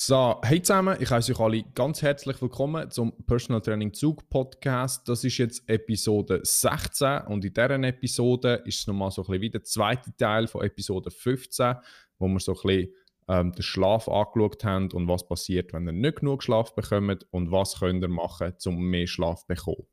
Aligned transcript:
So, 0.00 0.40
hey 0.44 0.62
zusammen, 0.62 0.96
ich 1.00 1.10
heiße 1.10 1.32
euch 1.32 1.40
alle 1.40 1.64
ganz 1.74 2.02
herzlich 2.02 2.40
willkommen 2.40 2.88
zum 2.88 3.12
Personal 3.26 3.60
Training 3.60 3.92
Zug 3.92 4.30
Podcast. 4.30 5.08
Das 5.08 5.24
ist 5.24 5.38
jetzt 5.38 5.68
Episode 5.68 6.38
16 6.40 7.22
und 7.26 7.44
in 7.44 7.52
dieser 7.52 7.82
Episode 7.82 8.62
ist 8.64 8.78
es 8.78 8.86
nochmal 8.86 9.10
so 9.10 9.22
ein 9.22 9.26
bisschen 9.26 9.40
wie 9.40 9.50
der 9.50 9.64
zweite 9.64 10.16
Teil 10.16 10.46
von 10.46 10.62
Episode 10.62 11.10
15, 11.10 11.74
wo 12.20 12.28
wir 12.28 12.38
so 12.38 12.52
ein 12.52 12.60
bisschen 12.62 12.94
ähm, 13.26 13.52
den 13.52 13.62
Schlaf 13.62 14.08
angeschaut 14.08 14.62
haben 14.62 14.88
und 14.92 15.08
was 15.08 15.26
passiert, 15.26 15.72
wenn 15.72 15.88
ihr 15.88 15.92
nicht 15.92 16.20
genug 16.20 16.44
Schlaf 16.44 16.76
bekommt 16.76 17.26
und 17.32 17.50
was 17.50 17.80
könnt 17.80 18.04
ihr 18.04 18.08
machen, 18.08 18.54
um 18.66 18.80
mehr 18.80 19.08
Schlaf 19.08 19.40
zu 19.40 19.46
bekommen. 19.48 19.86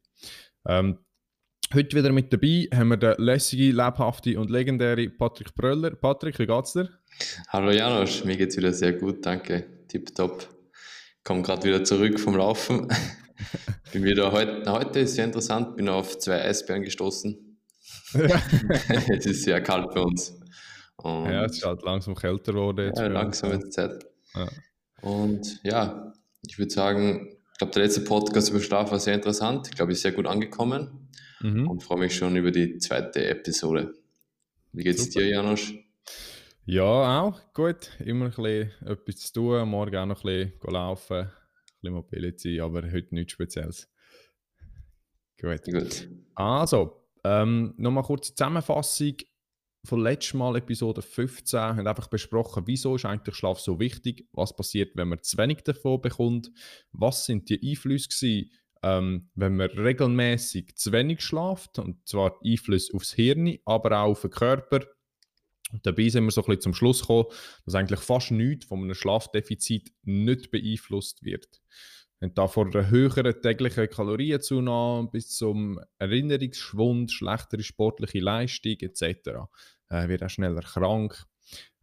Ähm, 0.68 1.00
heute 1.74 1.98
wieder 1.98 2.12
mit 2.12 2.32
dabei 2.32 2.68
haben 2.72 2.90
wir 2.90 2.98
den 2.98 3.16
lässige, 3.18 3.72
lebhafte 3.72 4.40
und 4.40 4.52
legendäre 4.52 5.10
Patrick 5.10 5.56
Bröller. 5.56 5.96
Patrick, 5.96 6.38
wie 6.38 6.46
geht's 6.46 6.74
dir? 6.74 6.90
Hallo 7.48 7.72
Janosch, 7.72 8.24
mir 8.24 8.38
geht's 8.38 8.56
wieder 8.56 8.72
sehr 8.72 8.94
gut, 8.94 9.26
danke. 9.26 9.75
Tipptopp. 9.88 10.48
Komme 11.24 11.42
gerade 11.42 11.64
wieder 11.64 11.84
zurück 11.84 12.20
vom 12.20 12.36
Laufen. 12.36 12.88
bin 13.92 14.04
wieder 14.04 14.32
heute, 14.32 14.72
heute 14.72 15.00
ist 15.00 15.16
sehr 15.16 15.26
interessant, 15.26 15.76
bin 15.76 15.90
auf 15.90 16.20
zwei 16.20 16.44
Eisbären 16.44 16.84
gestoßen. 16.84 17.60
es 18.14 19.26
ist 19.26 19.44
sehr 19.44 19.62
kalt 19.62 19.94
bei 19.94 20.02
uns. 20.02 20.40
Und 20.98 21.26
ja, 21.26 21.46
es 21.46 21.58
ist 21.58 21.66
halt 21.66 21.84
langsam 21.84 22.16
kälter 22.16 22.54
geworden. 22.54 22.92
ja, 22.96 23.08
langsam 23.08 23.52
wird 23.52 23.74
Zeit. 23.74 24.06
Ja. 24.34 24.48
Und 25.02 25.60
ja, 25.64 26.14
ich 26.48 26.58
würde 26.58 26.72
sagen, 26.72 27.36
ich 27.52 27.58
glaube, 27.58 27.74
der 27.74 27.84
letzte 27.84 28.02
Podcast 28.02 28.50
über 28.50 28.60
Schlaf 28.60 28.92
war 28.92 29.00
sehr 29.00 29.14
interessant. 29.14 29.68
Ich 29.70 29.76
glaube, 29.76 29.92
ist 29.92 30.02
sehr 30.02 30.12
gut 30.12 30.28
angekommen 30.28 31.10
mhm. 31.42 31.70
und 31.70 31.84
freue 31.84 32.00
mich 32.00 32.16
schon 32.16 32.36
über 32.36 32.52
die 32.52 32.78
zweite 32.80 33.26
Episode. 33.28 33.94
Wie 34.74 34.84
geht's 34.84 35.06
Super. 35.06 35.22
dir, 35.22 35.30
Janosch? 35.30 35.74
Ja, 36.68 37.22
auch 37.22 37.54
gut. 37.54 37.92
Immer 38.00 38.26
ein 38.26 38.32
bisschen 38.32 38.72
etwas 38.88 39.18
zu 39.18 39.34
tun. 39.34 39.70
Morgen 39.70 39.98
auch 39.98 40.06
noch 40.08 40.26
ein 40.26 40.50
bisschen 40.50 40.74
laufen, 40.74 41.18
ein 41.18 41.32
bisschen 41.80 41.94
Mobility, 41.94 42.60
aber 42.60 42.82
heute 42.92 43.14
nichts 43.14 43.34
Spezielles. 43.34 43.88
Gut. 45.40 45.64
gut. 45.64 46.10
Also, 46.34 47.08
ähm, 47.24 47.76
nochmal 47.78 48.04
kurze 48.04 48.34
Zusammenfassung 48.34 49.14
von 49.86 50.02
letztem 50.02 50.40
Mal, 50.40 50.56
Episode 50.56 51.04
15, 51.04 51.60
haben 51.60 51.88
einfach 51.88 52.08
besprochen, 52.08 52.64
wieso 52.66 52.96
ist 52.96 53.06
eigentlich 53.06 53.36
Schlaf 53.36 53.60
so 53.60 53.80
wichtig, 53.80 54.28
was 54.34 54.56
passiert, 54.56 54.96
wenn 54.96 55.10
man 55.10 55.22
zu 55.22 55.38
wenig 55.38 55.62
davon 55.62 56.02
bekommt, 56.02 56.50
was 56.92 57.26
sind 57.26 57.48
die 57.48 57.62
Einflüsse 57.62 58.10
gewesen, 58.10 58.52
ähm, 58.82 59.30
wenn 59.36 59.56
man 59.56 59.70
regelmäßig 59.70 60.76
zu 60.78 60.92
wenig 60.92 61.22
schlaft, 61.22 61.78
und 61.78 62.08
zwar 62.08 62.40
Einflüsse 62.44 62.92
aufs 62.96 63.14
Hirn, 63.14 63.56
aber 63.66 64.00
auch 64.00 64.10
auf 64.10 64.22
den 64.22 64.32
Körper, 64.32 64.80
und 65.72 65.86
dabei 65.86 66.10
sind 66.10 66.26
wir 66.26 66.32
so 66.32 66.42
ein 66.42 66.46
bisschen 66.46 66.62
zum 66.62 66.74
Schluss 66.74 67.02
gekommen, 67.02 67.26
dass 67.66 67.76
eigentlich 67.76 68.00
fast 68.00 68.32
nichts 68.32 68.66
von 68.66 68.84
einem 68.84 68.94
Schlafdefizit 68.94 69.92
nicht 70.04 70.52
beeinflusst 70.52 71.24
wird. 71.24 71.62
Und 72.22 72.38
da 72.38 72.48
von 72.48 72.74
einer 72.74 72.90
höheren 72.90 73.42
täglichen 73.42 73.90
Kalorienzunahme 73.90 75.10
bis 75.12 75.36
zum 75.36 75.80
Erinnerungsschwund, 76.00 77.12
schlechtere 77.12 77.64
sportliche 77.64 78.20
Leistung 78.20 78.78
etc. 78.80 79.04
Äh, 79.90 80.08
wird 80.08 80.24
auch 80.24 80.30
schneller 80.30 80.62
krank. 80.62 81.26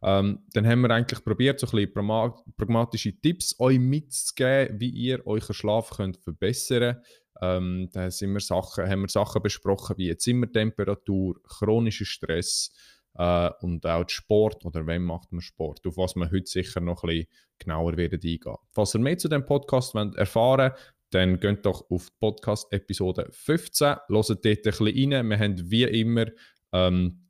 Ähm, 0.01 0.39
dann 0.53 0.67
haben 0.67 0.81
wir 0.81 0.91
eigentlich 0.91 1.23
probiert, 1.23 1.59
so 1.59 1.67
ein 1.67 1.87
bisschen 1.87 2.33
pragmatische 2.57 3.19
Tipps 3.21 3.57
euch 3.59 3.79
mitzugeben, 3.79 4.79
wie 4.79 4.89
ihr 4.89 5.25
euren 5.25 5.53
Schlaf 5.53 5.91
könnt 5.91 6.17
verbessern 6.17 6.95
könnt. 6.95 7.05
Ähm, 7.41 7.89
da 7.91 8.11
sind 8.11 8.33
wir 8.33 8.39
Sachen, 8.39 8.89
haben 8.89 9.01
wir 9.01 9.09
Sachen 9.09 9.41
besprochen 9.41 9.97
wie 9.97 10.15
Zimmertemperatur, 10.15 11.41
chronischer 11.43 12.05
Stress, 12.05 12.71
äh, 13.15 13.49
und 13.61 13.85
auch 13.85 14.09
Sport 14.09 14.65
oder 14.65 14.85
wann 14.87 15.03
macht 15.03 15.31
man 15.31 15.41
Sport, 15.41 15.85
auf 15.85 15.97
was 15.97 16.15
wir 16.15 16.31
heute 16.31 16.45
sicher 16.45 16.79
noch 16.81 17.03
ein 17.03 17.09
bisschen 17.09 17.27
genauer 17.59 17.97
werden 17.97 18.19
eingehen. 18.23 18.55
Falls 18.71 18.95
ihr 18.95 18.99
mehr 18.99 19.17
zu 19.17 19.27
dem 19.27 19.45
Podcast 19.45 19.95
wollt 19.95 20.15
erfahren 20.15 20.71
dann 21.13 21.39
geht 21.39 21.65
doch 21.65 21.89
auf 21.91 22.09
die 22.09 22.15
Podcast-Episode 22.19 23.27
15, 23.31 23.87
hört 23.87 24.29
dort 24.29 24.45
ein 24.45 24.63
bisschen 24.63 25.13
rein. 25.13 25.29
Wir 25.29 25.39
haben 25.39 25.69
wie 25.69 25.83
immer 25.83 26.25
ähm, 26.71 27.29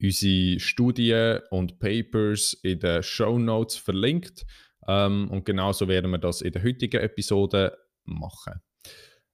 unsere 0.00 0.58
Studien 0.58 1.40
und 1.50 1.78
Papers 1.78 2.54
in 2.62 2.80
den 2.80 3.02
Show 3.02 3.38
Notes 3.38 3.76
verlinkt. 3.76 4.46
Ähm, 4.88 5.28
und 5.30 5.44
genauso 5.44 5.86
werden 5.86 6.10
wir 6.10 6.18
das 6.18 6.40
in 6.40 6.52
der 6.52 6.62
heutigen 6.62 7.00
Episode 7.00 7.76
machen. 8.04 8.62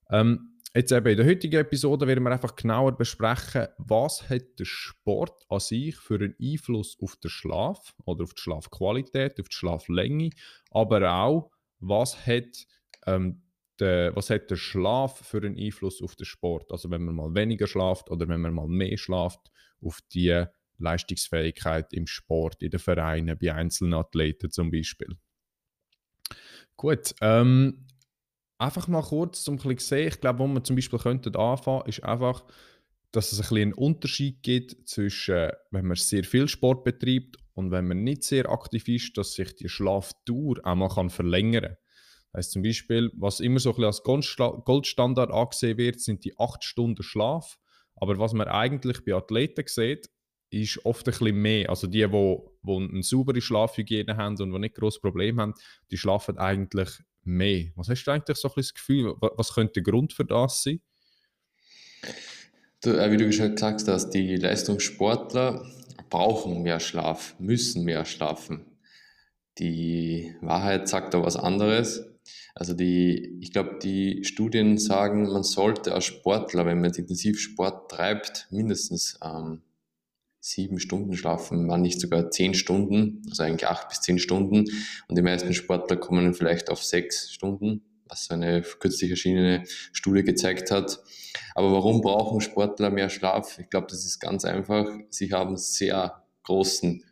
Ähm, 0.09 0.50
Jetzt 0.73 0.93
eben 0.93 1.07
in 1.07 1.17
der 1.17 1.25
heutigen 1.25 1.59
Episode 1.59 2.07
werden 2.07 2.23
wir 2.23 2.31
einfach 2.31 2.55
genauer 2.55 2.93
besprechen, 2.95 3.67
was 3.77 4.29
hat 4.29 4.57
der 4.57 4.63
Sport 4.63 5.43
an 5.49 5.59
sich 5.59 5.97
für 5.97 6.15
einen 6.15 6.35
Einfluss 6.41 6.97
auf 7.01 7.17
den 7.17 7.29
Schlaf 7.29 7.93
oder 8.05 8.23
auf 8.23 8.33
die 8.33 8.41
Schlafqualität, 8.41 9.37
auf 9.41 9.49
die 9.49 9.55
Schlaflänge, 9.55 10.29
aber 10.69 11.11
auch, 11.11 11.51
was 11.79 12.25
hat, 12.25 12.65
ähm, 13.05 13.43
der, 13.79 14.15
was 14.15 14.29
hat 14.29 14.49
der 14.49 14.55
Schlaf 14.55 15.19
für 15.25 15.39
einen 15.39 15.57
Einfluss 15.57 16.01
auf 16.01 16.15
den 16.15 16.25
Sport. 16.25 16.71
Also 16.71 16.89
wenn 16.89 17.03
man 17.03 17.15
mal 17.15 17.35
weniger 17.35 17.67
schlaft 17.67 18.09
oder 18.09 18.29
wenn 18.29 18.39
man 18.39 18.53
mal 18.53 18.67
mehr 18.67 18.97
schlaft, 18.97 19.51
auf 19.81 19.99
die 20.13 20.45
Leistungsfähigkeit 20.77 21.91
im 21.91 22.07
Sport, 22.07 22.63
in 22.63 22.69
den 22.69 22.79
Vereinen, 22.79 23.37
bei 23.37 23.53
einzelnen 23.53 23.95
Athleten 23.95 24.51
zum 24.51 24.71
Beispiel. 24.71 25.17
Gut, 26.77 27.13
ähm, 27.19 27.87
einfach 28.61 28.87
mal 28.87 29.01
kurz 29.01 29.43
zum 29.43 29.59
ein 29.59 29.77
sehen, 29.77 30.07
ich 30.07 30.21
glaube, 30.21 30.39
wo 30.39 30.47
man 30.47 30.63
zum 30.63 30.75
Beispiel 30.75 30.99
könnte 30.99 31.37
anfangen, 31.37 31.87
ist 31.87 32.03
einfach, 32.03 32.43
dass 33.11 33.31
es 33.31 33.39
ein 33.39 33.41
bisschen 33.41 33.57
einen 33.57 33.73
Unterschied 33.73 34.43
gibt 34.43 34.87
zwischen, 34.87 35.49
wenn 35.71 35.85
man 35.85 35.97
sehr 35.97 36.23
viel 36.23 36.47
Sport 36.47 36.83
betreibt 36.83 37.37
und 37.53 37.71
wenn 37.71 37.87
man 37.87 38.03
nicht 38.03 38.23
sehr 38.23 38.49
aktiv 38.49 38.87
ist, 38.87 39.17
dass 39.17 39.33
sich 39.33 39.55
die 39.55 39.67
Schlafdauer 39.67 40.57
auch 40.63 40.75
mal 40.75 40.89
kann 40.89 41.09
verlängern 41.09 41.63
kann. 41.63 41.77
Das 42.31 42.37
heißt 42.39 42.51
zum 42.53 42.61
Beispiel, 42.61 43.11
was 43.15 43.41
immer 43.41 43.59
so 43.59 43.71
ein 43.71 43.91
bisschen 43.91 44.13
als 44.19 44.63
Goldstandard 44.63 45.31
angesehen 45.31 45.77
wird, 45.77 45.99
sind 45.99 46.23
die 46.23 46.37
8 46.39 46.63
Stunden 46.63 47.03
Schlaf. 47.03 47.57
Aber 47.95 48.17
was 48.19 48.31
man 48.33 48.47
eigentlich 48.47 49.03
bei 49.03 49.13
Athleten 49.13 49.65
sieht, 49.67 50.09
ist 50.49 50.85
oft 50.85 51.05
ein 51.07 51.11
bisschen 51.11 51.35
mehr. 51.35 51.69
Also 51.69 51.87
die, 51.87 52.07
die, 52.07 52.37
die 52.63 52.71
eine 52.71 53.03
saubere 53.03 53.41
Schlafhygiene 53.41 54.15
haben 54.15 54.37
und 54.41 54.51
die 54.51 54.59
nicht 54.59 54.75
großes 54.75 55.01
Problem 55.01 55.41
haben, 55.41 55.55
die 55.91 55.97
schlafen 55.97 56.37
eigentlich 56.37 56.89
mehr. 57.23 57.71
Was 57.75 57.89
hast 57.89 58.03
du 58.03 58.11
eigentlich 58.11 58.37
so 58.37 58.47
ein 58.47 58.53
das 58.55 58.73
Gefühl, 58.73 59.15
was 59.19 59.53
könnte 59.53 59.73
der 59.73 59.83
Grund 59.83 60.13
für 60.13 60.25
das 60.25 60.63
sein? 60.63 60.81
Äh, 62.83 63.11
wie 63.11 63.17
du 63.17 63.31
schon 63.31 63.51
gesagt 63.51 63.87
hast, 63.87 64.09
die 64.11 64.35
Leistungssportler 64.35 65.65
brauchen 66.09 66.63
mehr 66.63 66.79
Schlaf, 66.79 67.35
müssen 67.39 67.83
mehr 67.83 68.05
schlafen. 68.05 68.65
Die 69.59 70.35
Wahrheit 70.41 70.87
sagt 70.87 71.13
da 71.13 71.21
was 71.21 71.35
anderes. 71.35 72.03
Also 72.55 72.73
die, 72.73 73.37
ich 73.39 73.51
glaube, 73.51 73.79
die 73.81 74.23
Studien 74.23 74.77
sagen, 74.77 75.31
man 75.31 75.43
sollte 75.43 75.93
als 75.93 76.05
Sportler, 76.05 76.65
wenn 76.65 76.81
man 76.81 76.93
intensiv 76.93 77.39
Sport 77.39 77.91
treibt, 77.91 78.47
mindestens 78.51 79.19
ähm, 79.23 79.61
sieben 80.41 80.79
Stunden 80.79 81.15
schlafen, 81.15 81.69
waren 81.69 81.83
nicht 81.83 82.01
sogar 82.01 82.31
zehn 82.31 82.55
Stunden, 82.55 83.21
also 83.29 83.43
eigentlich 83.43 83.67
acht 83.67 83.87
bis 83.89 84.01
zehn 84.01 84.19
Stunden. 84.19 84.65
Und 85.07 85.17
die 85.17 85.21
meisten 85.21 85.53
Sportler 85.53 85.97
kommen 85.97 86.33
vielleicht 86.33 86.71
auf 86.71 86.83
sechs 86.83 87.31
Stunden, 87.31 87.83
was 88.07 88.25
so 88.25 88.33
eine 88.33 88.61
kürzlich 88.61 89.11
erschienene 89.11 89.63
Studie 89.93 90.23
gezeigt 90.23 90.71
hat. 90.71 90.99
Aber 91.53 91.71
warum 91.71 92.01
brauchen 92.01 92.41
Sportler 92.41 92.89
mehr 92.89 93.09
Schlaf? 93.09 93.59
Ich 93.59 93.69
glaube, 93.69 93.87
das 93.89 94.03
ist 94.03 94.19
ganz 94.19 94.43
einfach. 94.43 94.89
Sie 95.11 95.31
haben 95.31 95.57
sehr 95.57 96.23
großen 96.43 97.03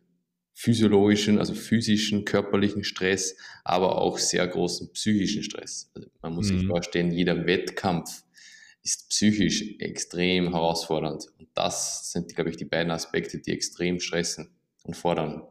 physiologischen, 0.56 1.40
also 1.40 1.54
physischen, 1.54 2.26
körperlichen 2.26 2.84
Stress, 2.84 3.38
aber 3.64 4.02
auch 4.02 4.18
sehr 4.18 4.46
großen 4.46 4.92
psychischen 4.92 5.44
Stress. 5.44 5.92
Also 5.94 6.10
man 6.22 6.34
muss 6.34 6.52
mhm. 6.52 6.60
sich 6.60 6.68
vorstellen, 6.68 7.12
jeder 7.12 7.46
Wettkampf 7.46 8.24
ist 8.90 9.10
psychisch 9.10 9.78
extrem 9.80 10.52
herausfordernd. 10.52 11.26
Und 11.38 11.50
das 11.54 12.12
sind, 12.12 12.34
glaube 12.34 12.50
ich, 12.50 12.58
die 12.58 12.66
beiden 12.66 12.92
Aspekte, 12.92 13.40
die 13.40 13.52
extrem 13.52 14.00
stressen 14.00 14.50
und 14.84 14.96
fordern. 14.96 15.44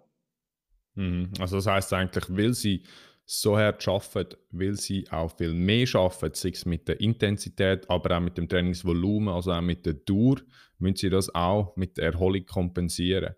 Mhm. 0.94 1.31
Also 1.38 1.56
das 1.56 1.66
heißt 1.66 1.93
eigentlich, 1.93 2.28
will 2.28 2.53
sie 2.53 2.82
so 3.25 3.56
hart 3.56 3.87
arbeiten, 3.87 4.37
will 4.50 4.75
sie 4.75 5.08
auch 5.11 5.37
viel 5.37 5.52
mehr 5.52 5.87
arbeiten, 5.94 6.35
sei 6.35 6.49
es 6.49 6.67
mit 6.67 6.88
der 6.88 7.00
Intensität, 7.00 7.88
aber 7.88 8.17
auch 8.17 8.20
mit 8.20 8.38
dem 8.38 8.49
Trainingsvolumen, 8.49 9.32
also 9.32 9.52
auch 9.52 9.61
mit 9.61 9.85
der 9.87 9.94
Dauer, 9.94 10.37
müssen 10.79 10.96
sie 10.96 11.11
das 11.11 11.32
auch 11.35 11.76
mit 11.76 11.99
der 11.99 12.12
Erholung 12.12 12.44
kompensieren. 12.46 13.35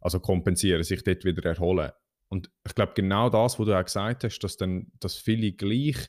Also 0.00 0.20
kompensieren, 0.20 0.82
sich 0.82 1.02
dort 1.02 1.24
wieder 1.24 1.44
erholen. 1.44 1.92
Und 2.28 2.50
ich 2.66 2.74
glaube, 2.74 2.92
genau 2.94 3.28
das, 3.30 3.58
was 3.58 3.66
du 3.66 3.78
auch 3.78 3.84
gesagt 3.84 4.24
hast, 4.24 4.38
dass 4.40 4.56
dann 4.56 4.86
dass 5.00 5.16
viele 5.16 5.52
gleich 5.52 6.08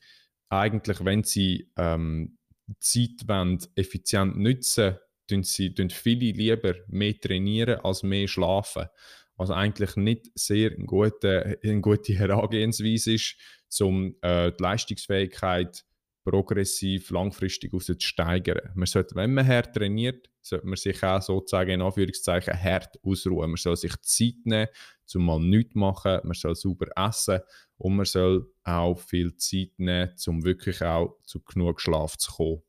eigentlich, 0.50 1.04
wenn 1.04 1.24
sie 1.24 1.72
ähm, 1.78 2.38
Zeit 2.80 3.28
wollen, 3.28 3.60
effizient 3.76 4.38
nutzen, 4.38 4.98
tun 5.28 5.44
sie 5.44 5.74
tun 5.74 5.90
viele 5.90 6.32
lieber 6.32 6.76
mehr 6.88 7.20
trainieren 7.20 7.80
als 7.82 8.04
mehr 8.04 8.28
schlafen. 8.28 8.88
Was 9.36 9.50
eigentlich 9.50 9.96
nicht 9.96 10.28
sehr 10.36 10.72
eine 10.72 10.86
gute, 10.86 11.60
eine 11.64 11.82
gute 11.82 12.14
Herangehensweise 12.14 13.14
ist, 13.14 13.36
um 13.82 14.16
äh, 14.22 14.52
die 14.52 14.62
Leistungsfähigkeit 14.64 15.84
progressiv 16.24 17.10
langfristig 17.10 17.72
steigern. 18.02 18.72
Man 18.76 18.86
sollte, 18.86 19.16
wenn 19.16 19.34
man 19.34 19.48
hart 19.48 19.76
trainiert, 19.76 20.30
sollte 20.42 20.68
man 20.68 20.76
sich 20.76 21.04
auch 21.04 21.22
sozusagen 21.22 21.72
in 21.72 21.82
Anführungszeichen 21.82 22.62
hart 22.62 22.98
ausruhen. 23.04 23.52
Man 23.52 23.58
soll 23.58 23.76
sich 23.76 23.96
Zeit 24.02 24.36
nehmen, 24.46 24.68
um 25.16 25.26
mal 25.26 25.40
nichts 25.40 25.74
zu 25.74 25.80
machen, 25.80 26.20
man 26.24 26.34
soll 26.34 26.56
sauber 26.56 26.88
essen 26.96 27.40
und 27.78 27.96
man 27.96 28.06
soll 28.06 28.52
auch 28.64 29.00
viel 29.00 29.36
Zeit 29.38 29.72
nehmen, 29.78 30.12
um 30.28 30.44
wirklich 30.44 30.82
auch 30.82 31.18
zu 31.24 31.42
genug 31.42 31.82
Schlaf 31.82 32.18
zu 32.18 32.32
kommen. 32.32 32.62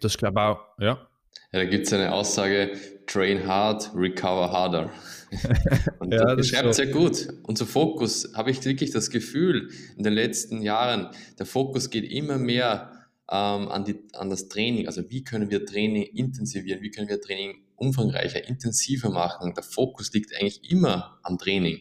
Das 0.00 0.12
ist, 0.12 0.18
glaube 0.18 0.40
ich, 0.40 0.44
auch, 0.44 0.78
ja. 0.78 1.09
Ja, 1.52 1.60
da 1.60 1.64
gibt 1.64 1.86
es 1.86 1.92
eine 1.92 2.12
Aussage, 2.12 2.72
train 3.06 3.46
hard, 3.46 3.90
recover 3.94 4.52
harder. 4.52 4.92
Und 5.98 6.12
ja, 6.12 6.24
das 6.24 6.36
beschreibt 6.36 6.74
sehr 6.74 6.86
gut. 6.86 7.28
Unser 7.42 7.66
Fokus, 7.66 8.32
habe 8.34 8.50
ich 8.50 8.64
wirklich 8.64 8.90
das 8.90 9.10
Gefühl, 9.10 9.70
in 9.96 10.04
den 10.04 10.12
letzten 10.12 10.62
Jahren, 10.62 11.10
der 11.38 11.46
Fokus 11.46 11.90
geht 11.90 12.10
immer 12.10 12.38
mehr 12.38 12.92
ähm, 13.30 13.68
an, 13.68 13.84
die, 13.84 13.96
an 14.12 14.30
das 14.30 14.48
Training. 14.48 14.86
Also 14.86 15.08
wie 15.10 15.24
können 15.24 15.50
wir 15.50 15.64
Training 15.64 16.02
intensivieren, 16.02 16.82
wie 16.82 16.90
können 16.90 17.08
wir 17.08 17.20
Training 17.20 17.62
umfangreicher, 17.76 18.46
intensiver 18.46 19.10
machen. 19.10 19.54
Der 19.54 19.62
Fokus 19.62 20.12
liegt 20.12 20.34
eigentlich 20.34 20.70
immer 20.70 21.18
am 21.22 21.38
Training. 21.38 21.80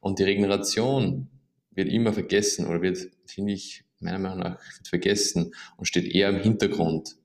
Und 0.00 0.18
die 0.18 0.24
Regeneration 0.24 1.28
wird 1.72 1.88
immer 1.88 2.12
vergessen 2.12 2.66
oder 2.66 2.80
wird, 2.80 2.98
finde 3.26 3.52
ich, 3.52 3.84
meiner 3.98 4.18
Meinung 4.18 4.38
nach 4.38 4.60
vergessen 4.88 5.54
und 5.76 5.86
steht 5.86 6.04
eher 6.14 6.28
im 6.28 6.40
Hintergrund. 6.40 7.16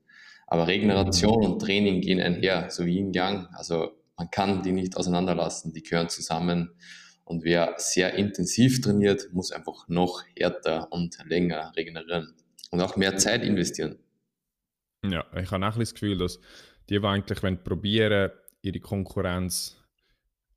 Aber 0.51 0.67
Regeneration 0.67 1.45
und 1.45 1.59
Training 1.59 2.01
gehen 2.01 2.19
einher, 2.19 2.69
so 2.69 2.85
wie 2.85 2.97
Yin 2.97 3.13
Yang. 3.13 3.47
Also 3.53 3.93
man 4.17 4.29
kann 4.31 4.61
die 4.61 4.73
nicht 4.73 4.97
auseinanderlassen, 4.97 5.71
die 5.71 5.81
gehören 5.81 6.09
zusammen. 6.09 6.75
Und 7.23 7.45
wer 7.45 7.75
sehr 7.77 8.15
intensiv 8.15 8.81
trainiert, 8.81 9.29
muss 9.31 9.53
einfach 9.53 9.87
noch 9.87 10.21
härter 10.37 10.91
und 10.91 11.17
länger 11.23 11.71
regenerieren 11.77 12.35
und 12.69 12.81
auch 12.81 12.97
mehr 12.97 13.15
Zeit 13.15 13.43
investieren. 13.43 13.97
Ja, 15.09 15.25
ich 15.41 15.49
habe 15.51 15.65
auch 15.65 15.77
das 15.77 15.93
Gefühl, 15.93 16.17
dass 16.17 16.37
die, 16.89 16.99
die 16.99 17.07
eigentlich 17.07 17.63
probieren, 17.63 18.31
ihre 18.61 18.79
Konkurrenz 18.81 19.77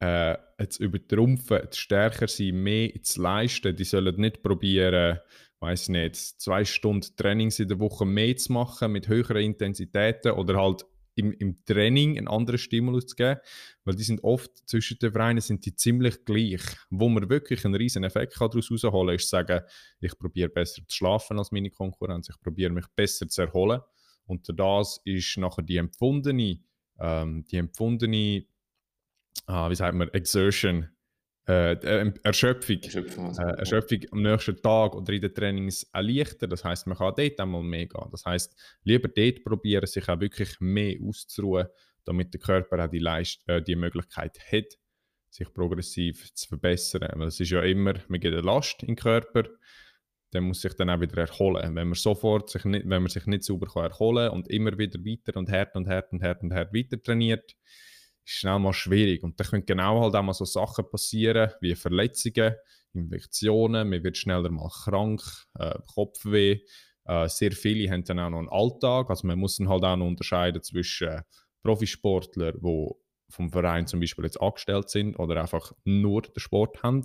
äh, 0.00 0.36
zu 0.70 0.82
übertrumpfen, 0.82 1.70
zu 1.70 1.80
stärker 1.80 2.26
sein, 2.26 2.56
mehr 2.56 3.00
zu 3.00 3.22
leisten, 3.22 3.76
die 3.76 3.84
sollen 3.84 4.16
nicht 4.16 4.42
probieren, 4.42 5.20
weiß 5.60 5.88
nicht, 5.90 6.16
zwei 6.16 6.64
Stunden 6.64 7.16
Trainings 7.16 7.58
in 7.58 7.68
der 7.68 7.78
Woche 7.78 8.04
mehr 8.04 8.36
zu 8.36 8.52
machen 8.52 8.92
mit 8.92 9.08
höheren 9.08 9.42
Intensitäten 9.42 10.32
oder 10.32 10.60
halt 10.60 10.84
im, 11.16 11.32
im 11.32 11.64
Training 11.64 12.18
einen 12.18 12.28
anderen 12.28 12.58
Stimulus 12.58 13.06
zu 13.06 13.16
geben, 13.16 13.40
weil 13.84 13.94
die 13.94 14.02
sind 14.02 14.22
oft 14.24 14.50
zwischen 14.68 14.98
den 14.98 15.12
Vereinen 15.12 15.40
sind 15.40 15.64
die 15.64 15.74
ziemlich 15.74 16.24
gleich. 16.24 16.62
Wo 16.90 17.08
man 17.08 17.28
wirklich 17.30 17.64
einen 17.64 17.76
riesen 17.76 18.04
Effekt 18.04 18.34
daraus 18.38 18.68
herausholen 18.68 19.06
kann, 19.06 19.14
ist 19.14 19.28
sagen, 19.28 19.60
ich 20.00 20.18
probiere 20.18 20.48
besser 20.48 20.82
zu 20.86 20.96
schlafen 20.96 21.38
als 21.38 21.52
meine 21.52 21.70
Konkurrenz, 21.70 22.28
ich 22.28 22.40
probiere 22.40 22.72
mich 22.72 22.86
besser 22.96 23.28
zu 23.28 23.42
erholen 23.42 23.80
und 24.26 24.48
das 24.58 25.00
ist 25.04 25.36
nachher 25.36 25.62
die 25.62 25.76
empfundene, 25.76 26.60
ähm, 26.98 27.44
die 27.44 27.56
empfundene, 27.56 28.46
ah, 29.46 29.70
wie 29.70 29.74
sagt 29.74 29.94
man, 29.94 30.08
Exertion, 30.08 30.88
äh, 31.46 31.72
äh, 31.72 32.12
Erschöpfung, 32.22 32.80
Erschöpfung, 32.82 33.26
also. 33.26 33.42
äh, 33.42 33.58
Erschöpfung 33.58 33.98
am 34.12 34.22
nächsten 34.22 34.56
Tag 34.62 34.94
oder 34.94 35.12
in 35.12 35.20
den 35.20 35.34
Trainings 35.34 35.82
erleichtern. 35.92 36.48
Das 36.48 36.64
heißt, 36.64 36.86
man 36.86 36.96
kann 36.96 37.12
dort 37.16 37.38
einmal 37.40 37.62
mehr 37.62 37.86
gehen. 37.86 38.08
Das 38.10 38.24
heißt, 38.24 38.56
lieber 38.84 39.08
dort 39.08 39.44
probieren, 39.44 39.86
sich 39.86 40.08
auch 40.08 40.20
wirklich 40.20 40.58
mehr 40.60 40.96
auszuruhen, 41.02 41.66
damit 42.04 42.32
der 42.32 42.40
Körper 42.40 42.84
auch 42.84 42.88
die, 42.88 42.98
Leist 42.98 43.46
äh, 43.46 43.60
die 43.60 43.76
Möglichkeit 43.76 44.38
hat, 44.50 44.78
sich 45.28 45.52
progressiv 45.52 46.32
zu 46.32 46.48
verbessern. 46.48 47.10
Weil 47.14 47.28
es 47.28 47.40
ist 47.40 47.50
ja 47.50 47.60
immer, 47.62 47.94
man 48.08 48.20
geht 48.20 48.32
eine 48.32 48.40
Last 48.40 48.82
in 48.82 48.88
den 48.88 48.96
Körper, 48.96 49.44
der 50.32 50.40
muss 50.40 50.62
sich 50.62 50.74
dann 50.74 50.90
auch 50.90 51.00
wieder 51.00 51.18
erholen. 51.18 51.74
Wenn 51.76 51.88
man 51.88 51.94
sofort 51.94 52.48
sich 52.50 52.64
nicht, 52.64 52.88
wenn 52.88 53.02
man 53.02 53.08
sich 53.08 53.26
nicht 53.26 53.44
sauber 53.44 53.66
kann 53.66 53.84
erholen 53.84 54.30
und 54.30 54.48
immer 54.48 54.76
wieder 54.78 54.98
weiter 55.00 55.38
und 55.38 55.50
härter 55.50 55.76
und 55.76 55.86
härter 55.88 56.12
und 56.12 56.22
härter 56.22 56.42
und 56.42 56.52
härter 56.52 56.74
weiter 56.74 57.02
trainiert, 57.02 57.54
ist 58.24 58.34
schnell 58.34 58.58
mal 58.58 58.72
schwierig. 58.72 59.22
Und 59.22 59.38
da 59.38 59.44
können 59.44 59.66
genau 59.66 60.00
halt 60.00 60.14
auch 60.14 60.22
mal 60.22 60.32
so 60.32 60.44
Sachen 60.44 60.88
passieren, 60.88 61.50
wie 61.60 61.74
Verletzungen, 61.74 62.54
Infektionen, 62.92 63.88
man 63.88 64.04
wird 64.04 64.16
schneller 64.16 64.50
mal 64.50 64.68
krank, 64.68 65.22
äh, 65.58 65.78
Kopfweh. 65.94 66.60
Äh, 67.06 67.28
sehr 67.28 67.52
viele 67.52 67.90
haben 67.90 68.04
dann 68.04 68.20
auch 68.20 68.30
noch 68.30 68.38
einen 68.38 68.48
Alltag, 68.48 69.10
also 69.10 69.26
man 69.26 69.38
muss 69.38 69.56
dann 69.56 69.68
halt 69.68 69.84
auch 69.84 69.96
noch 69.96 70.06
unterscheiden 70.06 70.62
zwischen 70.62 71.08
äh, 71.08 71.22
Profisportlern, 71.62 72.58
die 72.62 72.90
vom 73.30 73.50
Verein 73.50 73.86
zum 73.86 74.00
Beispiel 74.00 74.24
jetzt 74.24 74.40
angestellt 74.40 74.90
sind 74.90 75.18
oder 75.18 75.40
einfach 75.40 75.72
nur 75.84 76.22
den 76.22 76.38
Sport 76.38 76.82
haben, 76.82 77.02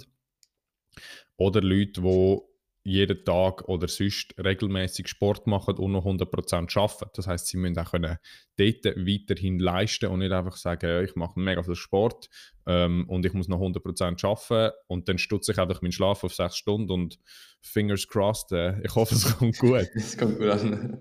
oder 1.38 1.62
Leute, 1.62 2.02
die 2.02 2.40
jeden 2.84 3.24
Tag 3.26 3.68
oder 3.68 3.88
sonst 3.88 4.34
regelmäßig 4.38 5.08
Sport 5.08 5.48
machen 5.48 5.76
und 5.76 5.92
noch 5.92 6.06
100% 6.06 6.78
arbeiten. 6.78 7.12
Das 7.14 7.28
heißt, 7.28 7.48
sie 7.48 7.58
müssen 7.58 7.78
auch 7.78 7.92
können 7.92 8.18
dort 8.58 8.86
weiterhin 8.86 9.60
leisten 9.60 10.08
und 10.08 10.20
nicht 10.20 10.32
einfach 10.32 10.56
sagen, 10.56 11.04
ich 11.04 11.16
mache 11.16 11.40
mega 11.40 11.62
viel 11.62 11.76
Sport 11.76 12.30
ähm, 12.66 13.06
und 13.10 13.26
ich 13.26 13.34
muss 13.34 13.48
noch 13.48 13.60
100% 13.60 14.26
arbeiten 14.26 14.76
und 14.88 15.10
dann 15.10 15.18
stutze 15.18 15.52
ich 15.52 15.60
einfach 15.60 15.82
meinen 15.82 15.92
Schlaf 15.92 16.24
auf 16.24 16.34
6 16.34 16.56
Stunden 16.56 16.92
und 16.92 17.20
fingers 17.62 18.08
crossed, 18.08 18.52
äh, 18.54 18.82
ich 18.84 18.96
hoffe, 18.96 19.16
es 19.16 19.38
kommt 19.38 19.60
gut. 19.60 19.90
Es 19.96 20.18
kommt 20.18 20.40
gut 20.40 20.50
an. 20.50 20.98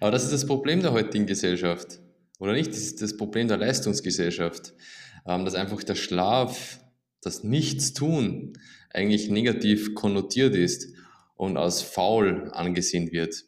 Aber 0.00 0.10
das 0.10 0.24
ist 0.24 0.32
das 0.32 0.46
Problem 0.46 0.82
der 0.82 0.92
heutigen 0.92 1.26
Gesellschaft. 1.26 2.00
Oder 2.38 2.52
nicht? 2.52 2.70
Das 2.70 2.78
ist 2.78 3.00
das 3.00 3.16
Problem 3.16 3.48
der 3.48 3.56
Leistungsgesellschaft. 3.56 4.74
Ähm, 5.26 5.44
dass 5.44 5.54
einfach 5.54 5.82
der 5.82 5.94
Schlaf, 5.94 6.80
das 7.22 7.44
Nichtstun 7.44 8.52
eigentlich 8.90 9.28
negativ 9.30 9.94
konnotiert 9.94 10.54
ist 10.54 10.95
und 11.36 11.56
als 11.56 11.82
faul 11.82 12.50
angesehen 12.52 13.12
wird. 13.12 13.44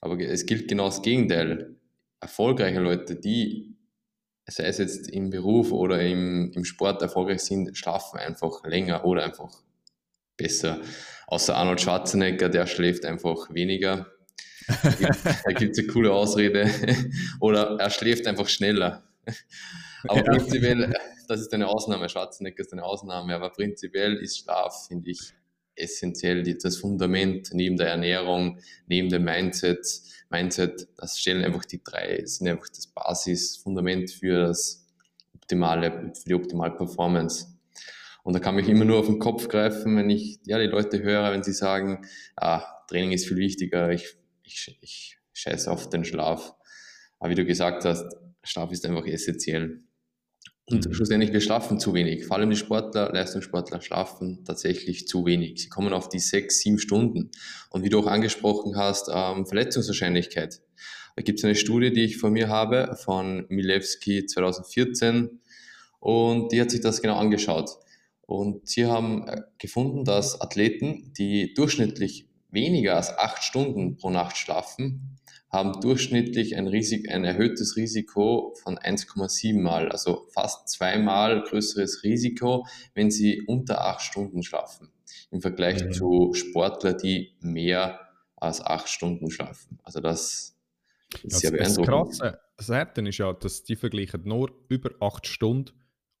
Aber 0.00 0.18
es 0.18 0.46
gilt 0.46 0.68
genau 0.68 0.86
das 0.86 1.02
Gegenteil. 1.02 1.76
Erfolgreiche 2.20 2.80
Leute, 2.80 3.16
die, 3.16 3.76
sei 4.46 4.64
es 4.64 4.78
jetzt 4.78 5.10
im 5.10 5.30
Beruf 5.30 5.72
oder 5.72 6.00
im, 6.02 6.52
im 6.52 6.64
Sport 6.64 7.02
erfolgreich 7.02 7.40
sind, 7.40 7.76
schlafen 7.76 8.18
einfach 8.18 8.64
länger 8.64 9.04
oder 9.04 9.24
einfach 9.24 9.62
besser. 10.36 10.80
Außer 11.26 11.56
Arnold 11.56 11.80
Schwarzenegger, 11.80 12.48
der 12.48 12.66
schläft 12.66 13.04
einfach 13.04 13.52
weniger. 13.54 14.06
Da 14.82 15.52
gibt 15.52 15.72
es 15.72 15.78
eine 15.78 15.86
coole 15.88 16.12
Ausrede. 16.12 16.70
oder 17.40 17.78
er 17.78 17.90
schläft 17.90 18.26
einfach 18.26 18.48
schneller. 18.48 19.04
Aber 20.08 20.22
prinzipiell, 20.22 20.94
das 21.28 21.40
ist 21.40 21.52
eine 21.54 21.68
Ausnahme. 21.68 22.08
Schwarzenegger 22.08 22.60
ist 22.60 22.72
eine 22.72 22.84
Ausnahme, 22.84 23.34
aber 23.34 23.50
prinzipiell 23.50 24.16
ist 24.16 24.38
Schlaf, 24.38 24.88
finde 24.88 25.10
ich, 25.10 25.34
essentiell 25.80 26.42
das 26.54 26.76
Fundament 26.76 27.50
neben 27.52 27.76
der 27.76 27.88
Ernährung, 27.88 28.58
neben 28.86 29.08
dem 29.08 29.24
Mindset. 29.24 29.84
Mindset, 30.30 30.88
das 30.96 31.18
stellen 31.18 31.44
einfach 31.44 31.64
die 31.64 31.82
drei, 31.82 32.24
sind 32.24 32.48
einfach 32.48 32.68
das 32.68 32.86
Basisfundament 32.86 34.12
für 34.12 34.46
das 34.46 34.86
optimale, 35.34 36.12
für 36.14 36.28
die 36.28 36.34
optimale 36.34 36.72
Performance. 36.72 37.46
Und 38.22 38.34
da 38.34 38.38
kann 38.38 38.54
mich 38.54 38.68
immer 38.68 38.84
nur 38.84 38.98
auf 38.98 39.06
den 39.06 39.18
Kopf 39.18 39.48
greifen, 39.48 39.96
wenn 39.96 40.10
ich 40.10 40.38
ja, 40.44 40.58
die 40.58 40.66
Leute 40.66 41.02
höre, 41.02 41.32
wenn 41.32 41.42
sie 41.42 41.52
sagen, 41.52 42.06
ah, 42.36 42.62
Training 42.86 43.12
ist 43.12 43.26
viel 43.26 43.38
wichtiger, 43.38 43.90
ich, 43.90 44.14
ich, 44.44 44.78
ich 44.80 45.18
scheiße 45.32 45.70
auf 45.70 45.88
den 45.88 46.04
Schlaf. 46.04 46.54
Aber 47.18 47.30
wie 47.30 47.34
du 47.34 47.44
gesagt 47.44 47.84
hast, 47.84 48.16
Schlaf 48.42 48.70
ist 48.72 48.86
einfach 48.86 49.06
essentiell. 49.06 49.80
Und 50.70 50.86
mhm. 50.86 50.92
schlussendlich, 50.92 51.32
wir 51.32 51.40
schlafen 51.40 51.80
zu 51.80 51.94
wenig. 51.94 52.26
Vor 52.26 52.36
allem 52.36 52.50
die 52.50 52.56
Sportler, 52.56 53.10
Leistungssportler 53.12 53.80
schlafen 53.80 54.44
tatsächlich 54.44 55.08
zu 55.08 55.26
wenig. 55.26 55.62
Sie 55.62 55.68
kommen 55.68 55.92
auf 55.92 56.08
die 56.08 56.20
sechs, 56.20 56.60
sieben 56.60 56.78
Stunden. 56.78 57.30
Und 57.70 57.82
wie 57.82 57.88
du 57.88 57.98
auch 57.98 58.06
angesprochen 58.06 58.76
hast, 58.76 59.10
ähm, 59.12 59.46
Verletzungswahrscheinlichkeit. 59.46 60.60
Da 61.16 61.22
gibt 61.22 61.40
es 61.40 61.44
eine 61.44 61.56
Studie, 61.56 61.92
die 61.92 62.04
ich 62.04 62.18
von 62.18 62.32
mir 62.32 62.48
habe, 62.48 62.96
von 63.02 63.46
Milewski 63.48 64.26
2014. 64.26 65.40
Und 65.98 66.52
die 66.52 66.60
hat 66.60 66.70
sich 66.70 66.80
das 66.80 67.02
genau 67.02 67.16
angeschaut. 67.16 67.70
Und 68.22 68.68
sie 68.68 68.86
haben 68.86 69.26
äh, 69.26 69.42
gefunden, 69.58 70.04
dass 70.04 70.40
Athleten, 70.40 71.12
die 71.18 71.52
durchschnittlich 71.54 72.28
weniger 72.50 72.96
als 72.96 73.10
acht 73.10 73.42
Stunden 73.42 73.96
pro 73.96 74.10
Nacht 74.10 74.36
schlafen, 74.36 75.19
haben 75.50 75.80
durchschnittlich 75.80 76.56
ein, 76.56 76.68
Risik, 76.68 77.10
ein 77.10 77.24
erhöhtes 77.24 77.76
Risiko 77.76 78.54
von 78.62 78.78
1,7 78.78 79.60
Mal, 79.60 79.90
also 79.90 80.26
fast 80.32 80.68
zweimal 80.68 81.42
größeres 81.42 82.04
Risiko, 82.04 82.66
wenn 82.94 83.10
sie 83.10 83.42
unter 83.42 83.84
acht 83.84 84.02
Stunden 84.02 84.42
schlafen, 84.42 84.88
im 85.30 85.40
Vergleich 85.40 85.84
mhm. 85.84 85.92
zu 85.92 86.32
Sportlern, 86.34 86.96
die 87.02 87.34
mehr 87.40 88.00
als 88.36 88.60
acht 88.60 88.88
Stunden 88.88 89.30
schlafen. 89.30 89.80
Also 89.82 90.00
das 90.00 90.56
ist 91.22 91.32
das, 91.32 91.40
sehr 91.40 91.50
beeindruckend. 91.50 92.10
Das 92.10 92.18
Krasse, 92.18 92.74
Härte 92.74 93.08
ist 93.08 93.18
ja, 93.18 93.32
dass 93.32 93.64
die 93.64 93.76
vergleichen 93.76 94.22
nur 94.24 94.52
über 94.68 94.90
acht 95.00 95.26
Stunden 95.26 95.72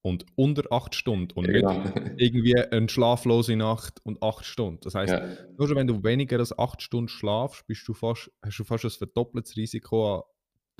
und 0.02 0.24
unter 0.34 0.72
acht 0.72 0.94
Stunden 0.94 1.32
und 1.34 1.46
ja, 1.46 1.52
nicht 1.52 1.94
genau. 1.94 2.10
irgendwie 2.16 2.56
eine 2.56 2.88
schlaflose 2.88 3.56
Nacht 3.56 4.00
und 4.04 4.22
acht 4.22 4.44
Stunden. 4.44 4.80
Das 4.82 4.94
heißt, 4.94 5.12
ja. 5.12 5.28
nur 5.58 5.68
schon 5.68 5.76
wenn 5.76 5.86
du 5.86 6.02
weniger 6.02 6.38
als 6.38 6.58
acht 6.58 6.82
Stunden 6.82 7.08
schlafst, 7.08 7.66
bist 7.66 7.86
du 7.86 7.92
fast, 7.92 8.30
hast 8.42 8.58
du 8.58 8.64
fast 8.64 8.84
ein 8.84 8.90
verdoppeltes 8.90 9.56
Risiko, 9.56 10.24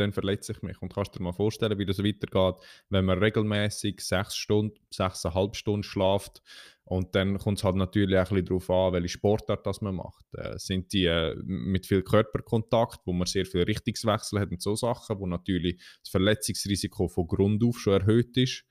dann 0.00 0.12
verletze 0.12 0.53
ich 0.53 0.62
mich. 0.62 0.81
Und 0.81 0.93
kannst 0.93 1.15
dir 1.15 1.23
mal 1.23 1.33
vorstellen, 1.33 1.79
wie 1.79 1.87
das 1.87 2.03
weitergeht, 2.03 2.62
wenn 2.89 3.05
man 3.05 3.19
regelmäßig 3.19 4.00
sechs 4.00 4.37
Stunden, 4.37 4.79
sechseinhalb 4.91 5.55
Stunden 5.55 5.83
schlaft 5.83 6.43
Und 6.85 7.15
dann 7.15 7.39
kommt 7.39 7.59
es 7.59 7.65
halt 7.65 7.77
natürlich 7.77 8.17
auch 8.17 8.31
ein 8.31 8.43
bisschen 8.43 8.47
darauf 8.47 8.71
an, 8.71 8.93
welche 8.95 9.09
Sportart 9.11 9.67
das 9.67 9.81
man 9.81 9.97
macht. 9.97 10.25
Äh, 10.33 10.59
sind 10.59 10.93
die 10.93 11.05
äh, 11.05 11.37
mit 11.45 11.87
viel 11.87 12.03
Körperkontakt, 12.03 13.00
wo 13.05 13.12
man 13.12 13.27
sehr 13.27 13.45
viel 13.45 13.62
Richtungswechsel 13.62 14.41
hat 14.41 14.50
und 14.50 14.62
so 14.62 14.75
Sachen, 14.75 15.19
wo 15.19 15.27
natürlich 15.27 15.77
das 16.03 16.11
Verletzungsrisiko 16.11 17.09
von 17.09 17.27
Grund 17.27 17.62
auf 17.62 17.79
schon 17.79 18.00
erhöht 18.00 18.37
ist. 18.37 18.65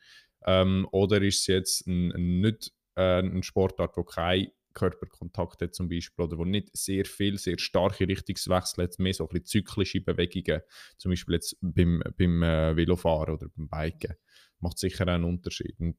Ähm, 0.45 0.87
oder 0.91 1.21
ist 1.21 1.41
es 1.41 1.47
jetzt 1.47 1.87
ein, 1.87 2.11
ein 2.11 2.41
nicht 2.41 2.71
äh, 2.95 3.19
ein 3.21 3.43
Sportart, 3.43 3.97
wo 3.97 4.03
kein 4.03 4.49
Körperkontakt 4.73 5.61
hat 5.61 5.75
zum 5.75 5.89
Beispiel 5.89 6.25
oder 6.25 6.37
wo 6.37 6.45
nicht 6.45 6.69
sehr 6.73 7.05
viel, 7.05 7.37
sehr 7.37 7.57
starke 7.57 8.07
Richtungswechsel 8.07 8.83
hat, 8.83 8.99
mehr 8.99 9.13
so 9.13 9.25
ein 9.25 9.29
bisschen 9.29 9.45
zyklische 9.45 10.01
Bewegungen, 10.01 10.61
zum 10.97 11.11
Beispiel 11.11 11.35
jetzt 11.35 11.57
beim, 11.61 12.01
beim 12.17 12.43
äh, 12.43 12.75
Velofahren 12.75 13.35
oder 13.35 13.47
beim 13.55 13.67
Biken, 13.67 14.15
macht 14.59 14.77
sicher 14.77 15.07
einen 15.07 15.23
Unterschied. 15.23 15.79
Und 15.79 15.97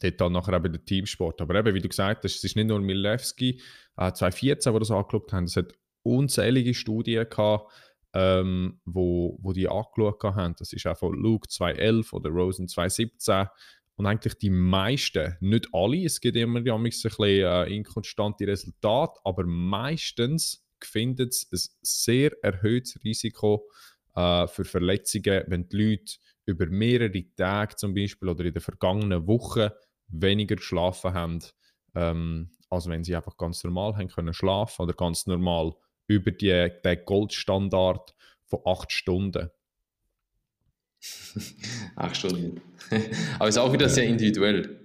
dort 0.00 0.20
dann 0.20 0.32
nachher 0.32 0.54
eben 0.54 0.72
der 0.72 0.84
Teamsport. 0.84 1.40
Aber 1.40 1.54
eben, 1.54 1.74
wie 1.74 1.80
du 1.80 1.88
gesagt 1.88 2.24
hast, 2.24 2.36
es 2.36 2.44
ist 2.44 2.56
nicht 2.56 2.68
nur 2.68 2.80
Milewski, 2.80 3.60
äh, 3.96 4.12
2014, 4.12 4.72
wo 4.72 4.78
das 4.78 4.90
angeschaut 4.90 5.32
haben, 5.32 5.44
es 5.44 5.56
hat 5.56 5.72
unzählige 6.02 6.74
Studien 6.74 7.28
gehabt, 7.28 7.72
ähm, 8.14 8.80
wo, 8.84 9.38
wo 9.40 9.52
die 9.52 9.68
angeschaut 9.68 10.22
haben. 10.22 10.54
Das 10.58 10.72
ist 10.72 10.86
auch 10.86 10.98
von 10.98 11.14
Luke 11.14 11.48
2011 11.48 12.12
oder 12.12 12.30
Rosen 12.30 12.68
2017. 12.68 13.46
Und 13.96 14.06
eigentlich 14.06 14.38
die 14.38 14.50
meisten, 14.50 15.36
nicht 15.40 15.68
alle, 15.72 16.04
es 16.04 16.20
gibt 16.20 16.36
immer 16.36 16.60
ein 16.60 16.82
bisschen 16.82 17.12
äh, 17.20 17.64
inkonstante 17.64 18.46
Resultate, 18.46 19.20
aber 19.24 19.44
meistens 19.44 20.64
findet 20.82 21.32
es 21.34 21.48
ein 21.52 21.76
sehr 21.82 22.32
erhöhtes 22.42 22.98
Risiko 23.04 23.68
äh, 24.14 24.46
für 24.46 24.64
Verletzungen, 24.64 25.44
wenn 25.48 25.68
die 25.68 25.76
Leute 25.76 26.14
über 26.46 26.66
mehrere 26.66 27.24
Tage 27.36 27.76
zum 27.76 27.94
Beispiel 27.94 28.28
oder 28.28 28.44
in 28.44 28.54
den 28.54 28.62
vergangenen 28.62 29.26
Wochen 29.26 29.68
weniger 30.08 30.56
geschlafen 30.56 31.12
haben, 31.12 31.40
ähm, 31.94 32.50
als 32.70 32.88
wenn 32.88 33.04
sie 33.04 33.14
einfach 33.14 33.36
ganz 33.36 33.62
normal 33.64 33.96
haben 33.96 34.08
können 34.08 34.32
schlafen 34.32 34.82
oder 34.82 34.94
ganz 34.94 35.26
normal 35.26 35.74
über 36.10 36.32
die, 36.32 36.70
den 36.84 36.98
Goldstandard 37.04 38.14
von 38.44 38.60
acht 38.64 38.90
Stunden. 38.90 39.50
acht 41.96 42.16
Stunden. 42.16 42.60
Aber 43.38 43.48
es 43.48 43.54
ist 43.54 43.62
auch 43.62 43.72
wieder 43.72 43.88
sehr 43.88 44.04
individuell. 44.04 44.80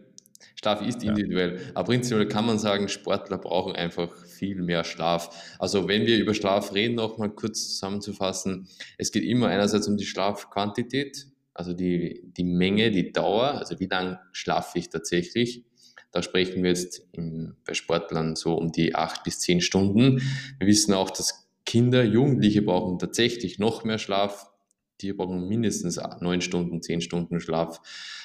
Schlaf 0.56 0.82
ist 0.82 1.04
individuell. 1.04 1.56
Ja. 1.56 1.62
Aber 1.74 1.88
prinzipiell 1.88 2.28
kann 2.28 2.46
man 2.46 2.60
sagen, 2.60 2.88
Sportler 2.90 3.40
brauchen 3.40 3.76
einfach 3.76 4.16
viel 4.26 4.62
mehr 4.62 4.84
Schlaf. 4.84 5.56
Also 5.60 5.88
wenn 5.88 6.06
wir 6.06 6.18
über 6.18 6.34
Schlaf 6.34 6.74
reden, 6.74 6.96
noch 6.96 7.18
mal 7.18 7.30
kurz 7.30 7.70
zusammenzufassen, 7.70 8.68
es 8.98 9.12
geht 9.12 9.24
immer 9.24 9.48
einerseits 9.48 9.88
um 9.88 9.98
die 9.98 10.06
Schlafquantität, 10.06 11.28
also 11.54 11.74
die, 11.74 12.22
die 12.38 12.44
Menge, 12.44 12.92
die 12.92 13.12
Dauer, 13.12 13.56
also 13.56 13.80
wie 13.80 13.88
lange 13.88 14.20
schlafe 14.32 14.78
ich 14.78 14.90
tatsächlich. 14.90 15.64
Da 16.16 16.22
sprechen 16.22 16.64
wir 16.64 16.70
jetzt 16.70 17.02
im, 17.12 17.58
bei 17.66 17.74
Sportlern 17.74 18.38
so 18.38 18.54
um 18.54 18.72
die 18.72 18.96
acht 18.96 19.26
bis 19.26 19.40
zehn 19.40 19.60
Stunden. 19.60 20.22
Wir 20.60 20.66
wissen 20.66 20.94
auch, 20.94 21.10
dass 21.10 21.50
Kinder, 21.66 22.06
Jugendliche 22.06 22.62
brauchen 22.62 23.00
tatsächlich 23.00 23.60
noch 23.60 23.84
mehr 23.84 23.98
Schlaf. 23.98 24.50
Die 25.02 25.12
brauchen 25.12 25.50
mindestens 25.50 26.00
neun 26.22 26.40
Stunden, 26.40 26.82
zehn 26.82 27.02
Stunden 27.02 27.42
Schlaf. 27.42 27.82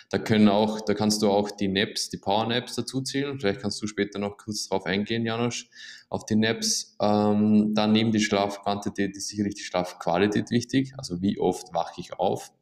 Da 0.09 0.19
können 0.19 0.49
auch, 0.49 0.81
da 0.81 0.95
kannst 0.95 1.21
du 1.23 1.31
auch 1.31 1.51
die 1.51 1.67
Naps, 1.67 2.11
die 2.11 2.19
Power 2.19 2.47
Naps 2.47 2.77
dazu 2.77 3.01
zählen. 3.01 3.41
Vielleicht 3.41 3.61
kannst 3.61 3.83
du 3.83 3.89
später 3.89 4.21
noch 4.21 4.37
kurz 4.37 4.69
drauf 4.69 4.87
eingehen, 4.87 5.27
Janosch, 5.27 5.69
auf 6.11 6.25
die 6.27 6.37
Naps. 6.37 6.97
Ähm, 7.03 7.75
dann 7.75 7.91
neben 7.91 8.13
die 8.13 8.21
Schlafquantität 8.21 9.17
ist 9.17 9.27
sicherlich 9.27 9.57
die 9.57 9.65
Schlafqualität 9.65 10.53
wichtig. 10.53 10.93
Also 10.97 11.21
wie 11.23 11.41
oft 11.41 11.75
wache 11.75 12.01
ich 12.01 12.13
auf? 12.13 12.53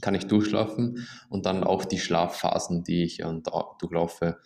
Kann 0.00 0.14
ich 0.14 0.26
durchschlafen 0.26 1.08
und 1.28 1.44
dann 1.46 1.64
auch 1.64 1.84
die 1.84 1.98
Schlafphasen, 1.98 2.84
die 2.84 3.02
ich 3.04 3.20
äh, 3.20 3.40
durchlaufe. 3.80 4.38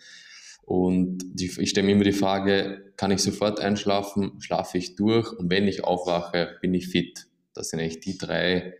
Und 0.64 1.18
die, 1.24 1.50
ich 1.58 1.70
stelle 1.70 1.86
mir 1.86 1.92
immer 1.92 2.04
die 2.04 2.12
Frage, 2.12 2.94
kann 2.96 3.10
ich 3.10 3.20
sofort 3.20 3.60
einschlafen, 3.60 4.40
schlafe 4.40 4.78
ich 4.78 4.94
durch 4.94 5.30
und 5.32 5.50
wenn 5.50 5.68
ich 5.68 5.84
aufwache, 5.84 6.56
bin 6.60 6.72
ich 6.72 6.88
fit? 6.88 7.26
Das 7.52 7.68
sind 7.68 7.80
eigentlich 7.80 8.00
die 8.00 8.16
drei 8.16 8.78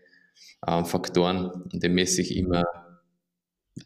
äh, 0.65 0.83
Faktoren 0.85 1.51
und 1.51 1.83
dem 1.83 1.93
messe 1.93 2.21
ich 2.21 2.35
immer 2.35 2.63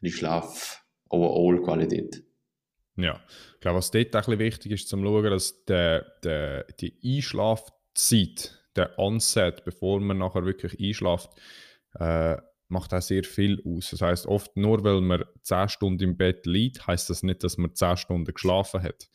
die 0.02 0.12
Schlaf-Overall-Qualität. 0.12 2.24
Ja, 2.98 3.22
ich 3.56 3.62
glaube, 3.62 3.78
was 3.78 3.92
dort 3.92 4.16
auch 4.16 4.28
ein 4.28 4.40
wichtig 4.40 4.72
ist, 4.72 4.90
zum 4.90 5.04
schauen, 5.04 5.30
dass 5.30 5.64
der, 5.66 6.14
der, 6.24 6.64
die 6.80 6.98
Einschlafzeit, 7.04 8.60
der 8.76 8.98
Onset, 8.98 9.64
bevor 9.66 10.00
man 10.00 10.18
nachher 10.18 10.46
wirklich 10.46 10.80
einschlaft, 10.80 11.30
äh, 12.00 12.38
macht 12.70 12.94
auch 12.94 13.02
sehr 13.02 13.24
viel 13.24 13.62
aus. 13.66 13.92
Das 13.92 14.02
heißt, 14.02 14.26
oft 14.28 14.56
nur 14.58 14.84
weil 14.84 15.02
man 15.02 15.24
10 15.44 15.70
Stunden 15.70 16.04
im 16.04 16.18
Bett 16.18 16.46
liegt, 16.46 16.86
heißt 16.88 17.10
das 17.10 17.24
nicht, 17.24 17.44
dass 17.44 17.58
man 17.58 17.74
10 17.74 17.98
Stunden 17.98 18.34
geschlafen 18.34 18.82
hat. 18.82 19.10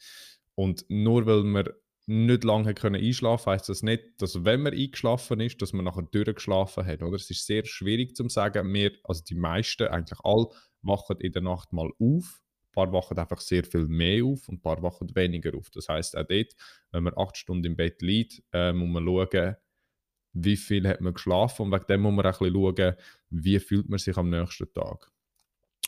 Und 0.55 0.85
nur 0.89 1.27
weil 1.27 1.45
man 1.45 1.69
nicht 2.07 2.45
lange 2.45 2.75
können 2.75 3.01
einschlafen 3.03 3.53
heißt 3.53 3.69
das 3.69 3.83
nicht, 3.83 4.03
dass 4.19 4.45
wenn 4.45 4.63
man 4.63 4.73
eingeschlafen 4.73 5.41
ist, 5.41 5.63
dass 5.63 5.73
man 5.73 5.85
nachher 5.85 6.03
durchgeschlafen 6.03 6.85
hat. 6.85 7.03
Oder? 7.03 7.15
Es 7.15 7.31
ist 7.31 7.47
sehr 7.47 7.65
schwierig 7.65 8.17
zu 8.17 8.29
sagen. 8.29 8.73
Wir, 8.73 8.93
also 9.05 9.23
die 9.23 9.37
meisten, 9.37 9.87
eigentlich 9.87 10.19
alle, 10.25 10.49
wachen 10.83 11.19
in 11.21 11.33
der 11.33 11.43
Nacht 11.43 11.73
mal 11.73 11.91
auf. 12.01 12.41
Ein 12.65 12.73
paar 12.73 12.93
wachen 12.93 13.19
einfach 13.19 13.41
sehr 13.41 13.65
viel 13.65 13.87
mehr 13.87 14.25
auf 14.25 14.49
und 14.49 14.57
ein 14.57 14.63
paar 14.63 14.83
wachen 14.83 15.15
weniger 15.15 15.57
auf. 15.57 15.71
Das 15.71 15.89
heißt 15.89 16.17
auch 16.17 16.27
dort, 16.27 16.55
wenn 16.91 17.05
man 17.05 17.15
acht 17.17 17.37
Stunden 17.37 17.67
im 17.67 17.77
Bett 17.77 18.03
liegt, 18.03 18.43
äh, 18.53 18.73
muss 18.73 18.89
man 18.89 19.05
schauen, 19.05 19.57
wie 20.33 20.57
viel 20.57 20.89
hat 20.89 21.01
man 21.01 21.15
geschlafen 21.15 21.63
und 21.63 21.73
wegen 21.73 21.87
dem 21.87 22.01
muss 22.03 22.15
man 22.15 22.27
auch 22.27 22.41
ein 22.41 22.53
bisschen 22.53 22.77
schauen, 22.77 22.97
wie 23.31 23.59
fühlt 23.59 23.89
man 23.89 23.99
sich 23.99 24.17
am 24.17 24.31
nächsten 24.31 24.73
Tag. 24.73 25.11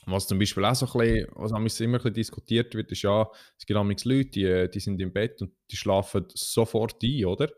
Was 0.06 0.26
zum 0.26 0.38
Beispiel 0.38 0.64
auch 0.64 0.74
so 0.74 0.86
ein 0.86 0.98
bisschen, 0.98 1.28
was 1.34 1.80
immer 1.80 1.96
ein 1.96 2.02
bisschen 2.02 2.14
diskutiert 2.14 2.74
wird, 2.74 2.92
ist 2.92 3.02
ja, 3.02 3.28
es 3.58 3.64
gibt 3.64 3.78
manchmal 3.78 4.16
Leute, 4.16 4.30
die, 4.30 4.70
die 4.70 4.80
sind 4.80 5.00
im 5.00 5.12
Bett 5.12 5.40
und 5.40 5.52
die 5.70 5.76
schlafen 5.76 6.26
sofort 6.34 7.02
ein, 7.02 7.24
oder? 7.24 7.50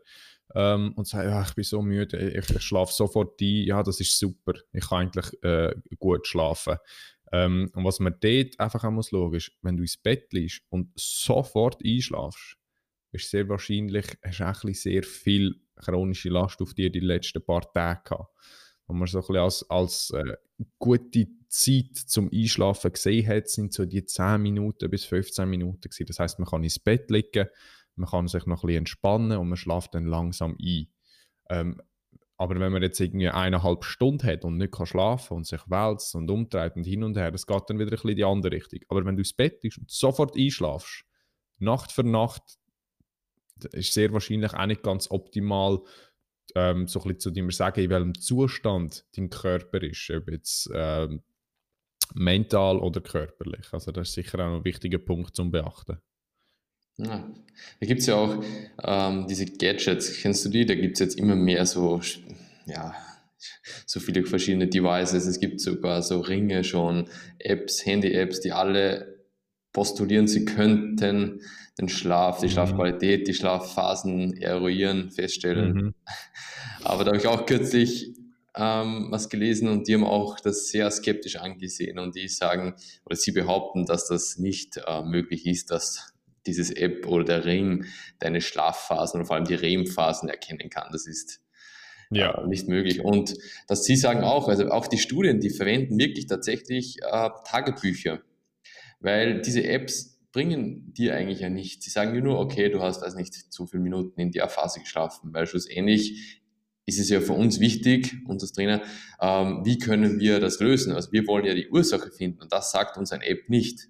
Ähm, 0.55 0.93
und 0.95 1.05
sagen, 1.05 1.29
ja, 1.29 1.41
ich 1.41 1.53
bin 1.55 1.65
so 1.65 1.81
müde, 1.81 2.17
ich, 2.17 2.49
ich 2.49 2.61
schlafe 2.61 2.93
sofort 2.93 3.41
ein, 3.41 3.63
ja, 3.63 3.83
das 3.83 3.99
ist 3.99 4.17
super, 4.17 4.53
ich 4.71 4.87
kann 4.87 5.01
eigentlich 5.01 5.43
äh, 5.43 5.75
gut 5.99 6.25
schlafen. 6.25 6.77
Ähm, 7.33 7.69
und 7.73 7.83
was 7.83 7.99
man 7.99 8.15
dort 8.21 8.57
einfach 8.57 8.85
auch 8.85 8.91
muss 8.91 9.09
schauen, 9.09 9.33
ist, 9.33 9.51
wenn 9.61 9.75
du 9.75 9.83
ins 9.83 9.97
Bett 9.97 10.31
liegst 10.31 10.61
und 10.69 10.91
sofort 10.95 11.83
einschlafst, 11.83 12.55
ist 13.11 13.29
sehr 13.29 13.49
wahrscheinlich, 13.49 14.05
hast 14.23 14.63
du 14.63 14.73
sehr 14.73 15.03
viel 15.03 15.59
chronische 15.77 16.29
Last 16.29 16.61
auf 16.61 16.73
dir 16.73 16.91
die 16.91 16.99
letzten 16.99 17.43
paar 17.43 17.71
Tage 17.71 18.01
gehabt. 18.03 18.33
Und 18.87 18.99
man 18.99 19.07
so 19.07 19.25
ein 19.27 19.35
als, 19.35 19.69
als 19.69 20.11
äh, 20.11 20.35
gute 20.79 21.27
Zeit 21.49 21.95
zum 21.95 22.29
Einschlafen 22.33 22.91
gesehen 22.91 23.27
hat, 23.27 23.49
sind 23.49 23.73
so 23.73 23.85
die 23.85 24.05
10 24.05 24.41
Minuten 24.41 24.89
bis 24.89 25.05
15 25.05 25.49
Minuten 25.49 25.81
gewesen. 25.81 26.05
Das 26.05 26.19
heißt, 26.19 26.39
man 26.39 26.47
kann 26.47 26.63
ins 26.63 26.79
Bett 26.79 27.09
liegen, 27.11 27.47
man 27.95 28.09
kann 28.09 28.27
sich 28.27 28.45
noch 28.45 28.63
ein 28.63 28.67
bisschen 28.67 28.79
entspannen 28.79 29.37
und 29.37 29.49
man 29.49 29.57
schlaft 29.57 29.93
dann 29.95 30.05
langsam 30.05 30.57
ein. 30.61 30.87
Ähm, 31.49 31.81
aber 32.37 32.59
wenn 32.59 32.71
man 32.71 32.83
jetzt 32.83 32.99
irgendwie 32.99 33.29
eineinhalb 33.29 33.83
Stunden 33.83 34.25
hat 34.25 34.45
und 34.45 34.57
nicht 34.57 34.71
kann 34.71 34.85
schlafen 34.85 35.37
und 35.37 35.47
sich 35.47 35.61
wälzt 35.67 36.13
und 36.13 36.29
umdreht 36.29 36.75
und 36.75 36.83
hin 36.83 37.03
und 37.03 37.17
her, 37.17 37.31
das 37.31 37.47
geht 37.47 37.63
dann 37.67 37.79
wieder 37.79 37.87
ein 37.87 37.91
bisschen 37.91 38.11
in 38.11 38.15
die 38.15 38.23
andere 38.23 38.51
Richtung. 38.53 38.79
Aber 38.89 39.03
wenn 39.03 39.15
du 39.15 39.21
ins 39.21 39.33
Bett 39.33 39.59
bist 39.61 39.79
und 39.79 39.89
sofort 39.89 40.37
einschlafst, 40.37 41.03
Nacht 41.59 41.91
für 41.91 42.03
Nacht 42.03 42.56
ist 43.65 43.93
sehr 43.93 44.11
wahrscheinlich 44.13 44.53
auch 44.53 44.65
nicht 44.65 44.83
ganz 44.83 45.09
optimal, 45.11 45.79
ähm, 46.55 46.87
so 46.87 47.01
ein 47.03 47.19
zu 47.19 47.31
dir 47.31 47.49
sagen, 47.51 47.81
in 47.81 47.89
welchem 47.89 48.19
Zustand 48.19 49.05
dein 49.15 49.29
Körper 49.29 49.81
ist, 49.81 50.09
ob 50.11 50.29
jetzt 50.31 50.69
ähm, 50.73 51.23
mental 52.13 52.79
oder 52.79 53.01
körperlich. 53.01 53.67
Also 53.71 53.91
das 53.91 54.09
ist 54.09 54.15
sicher 54.15 54.39
auch 54.39 54.57
ein 54.57 54.65
wichtiger 54.65 54.99
Punkt 54.99 55.35
zum 55.35 55.51
Beachten. 55.51 55.97
Ja. 56.97 57.29
Da 57.79 57.85
gibt 57.85 58.01
es 58.01 58.07
ja 58.07 58.15
auch 58.15 58.43
ähm, 58.83 59.27
diese 59.27 59.45
Gadgets, 59.45 60.19
kennst 60.21 60.45
du 60.45 60.49
die? 60.49 60.65
Da 60.65 60.75
gibt 60.75 60.93
es 60.93 60.99
jetzt 60.99 61.19
immer 61.19 61.35
mehr 61.35 61.65
so, 61.65 62.01
ja, 62.65 62.95
so 63.85 63.99
viele 63.99 64.25
verschiedene 64.25 64.67
Devices. 64.67 65.27
Es 65.27 65.39
gibt 65.39 65.61
sogar 65.61 66.01
so 66.01 66.21
Ringe 66.21 66.63
schon, 66.63 67.07
Apps, 67.39 67.85
Handy-Apps, 67.85 68.41
die 68.41 68.51
alle 68.51 69.17
postulieren, 69.73 70.27
sie 70.27 70.45
könnten 70.45 71.41
den 71.79 71.89
Schlaf, 71.89 72.39
die 72.39 72.47
mhm. 72.47 72.51
Schlafqualität, 72.51 73.27
die 73.27 73.33
Schlafphasen 73.33 74.37
eruieren, 74.37 75.11
feststellen. 75.11 75.73
Mhm. 75.73 75.93
Aber 76.83 77.03
da 77.03 77.11
habe 77.11 77.17
ich 77.17 77.27
auch 77.27 77.45
kürzlich 77.45 78.13
ähm, 78.55 79.07
was 79.11 79.29
gelesen 79.29 79.67
und 79.67 79.87
die 79.87 79.93
haben 79.93 80.03
auch 80.03 80.39
das 80.39 80.69
sehr 80.69 80.89
skeptisch 80.89 81.35
angesehen 81.35 81.99
und 81.99 82.15
die 82.15 82.27
sagen 82.27 82.75
oder 83.05 83.15
sie 83.15 83.31
behaupten, 83.31 83.85
dass 83.85 84.07
das 84.07 84.37
nicht 84.37 84.77
äh, 84.85 85.03
möglich 85.03 85.45
ist, 85.45 85.69
dass 85.69 86.13
dieses 86.47 86.71
App 86.71 87.05
oder 87.05 87.23
der 87.23 87.45
Ring 87.45 87.85
deine 88.19 88.41
Schlafphasen 88.41 89.19
und 89.19 89.27
vor 89.27 89.35
allem 89.35 89.45
die 89.45 89.53
REM-Phasen 89.53 90.29
erkennen 90.29 90.69
kann. 90.69 90.89
Das 90.91 91.05
ist 91.05 91.41
ja. 92.09 92.41
Äh, 92.41 92.47
nicht 92.47 92.67
möglich. 92.67 93.03
Und 93.03 93.35
dass 93.67 93.83
sie 93.83 93.95
sagen 93.95 94.23
auch, 94.23 94.47
also 94.47 94.69
auch 94.69 94.87
die 94.87 94.97
Studien, 94.97 95.39
die 95.39 95.49
verwenden 95.49 95.97
wirklich 95.99 96.27
tatsächlich 96.27 96.97
äh, 97.01 97.29
Tagebücher, 97.45 98.21
weil 98.99 99.41
diese 99.41 99.63
Apps 99.63 100.16
bringen 100.31 100.93
dir 100.93 101.15
eigentlich 101.15 101.39
ja 101.39 101.49
nichts. 101.49 101.85
Sie 101.85 101.91
sagen 101.91 102.13
dir 102.13 102.21
nur, 102.21 102.39
okay, 102.39 102.69
du 102.69 102.81
hast 102.81 103.03
also 103.03 103.17
nicht 103.17 103.33
zu 103.33 103.65
viele 103.65 103.81
Minuten 103.81 104.19
in 104.19 104.31
der 104.31 104.49
Phase 104.49 104.79
geschlafen, 104.79 105.33
weil 105.33 105.47
schlussendlich 105.47 106.41
ist 106.85 106.99
es 106.99 107.09
ja 107.09 107.19
für 107.19 107.33
uns 107.33 107.59
wichtig, 107.59 108.15
uns 108.25 108.43
als 108.43 108.53
Trainer, 108.53 108.81
ähm, 109.19 109.61
wie 109.65 109.77
können 109.77 110.19
wir 110.19 110.39
das 110.39 110.59
lösen? 110.59 110.93
Also 110.93 111.11
wir 111.11 111.27
wollen 111.27 111.45
ja 111.45 111.53
die 111.53 111.69
Ursache 111.69 112.11
finden 112.11 112.41
und 112.41 112.53
das 112.53 112.71
sagt 112.71 112.97
uns 112.97 113.11
ein 113.11 113.21
App 113.21 113.49
nicht. 113.49 113.89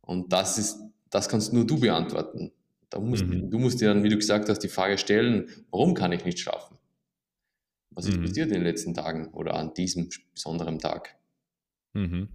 Und 0.00 0.32
das 0.32 0.58
ist, 0.58 0.78
das 1.10 1.28
kannst 1.28 1.52
nur 1.52 1.66
du 1.66 1.80
beantworten. 1.80 2.52
Da 2.88 3.00
musst, 3.00 3.24
mhm. 3.24 3.50
Du 3.50 3.58
musst 3.58 3.80
dir 3.80 3.88
dann, 3.88 4.04
wie 4.04 4.10
du 4.10 4.16
gesagt 4.16 4.48
hast, 4.48 4.60
die 4.60 4.68
Frage 4.68 4.98
stellen, 4.98 5.48
warum 5.70 5.94
kann 5.94 6.12
ich 6.12 6.24
nicht 6.24 6.38
schlafen? 6.38 6.78
Was 7.90 8.06
ist 8.06 8.18
mhm. 8.18 8.26
passiert 8.26 8.48
in 8.48 8.54
den 8.54 8.64
letzten 8.64 8.94
Tagen 8.94 9.28
oder 9.32 9.54
an 9.54 9.74
diesem 9.74 10.08
besonderen 10.32 10.78
Tag? 10.78 11.16
Mhm. 11.94 12.28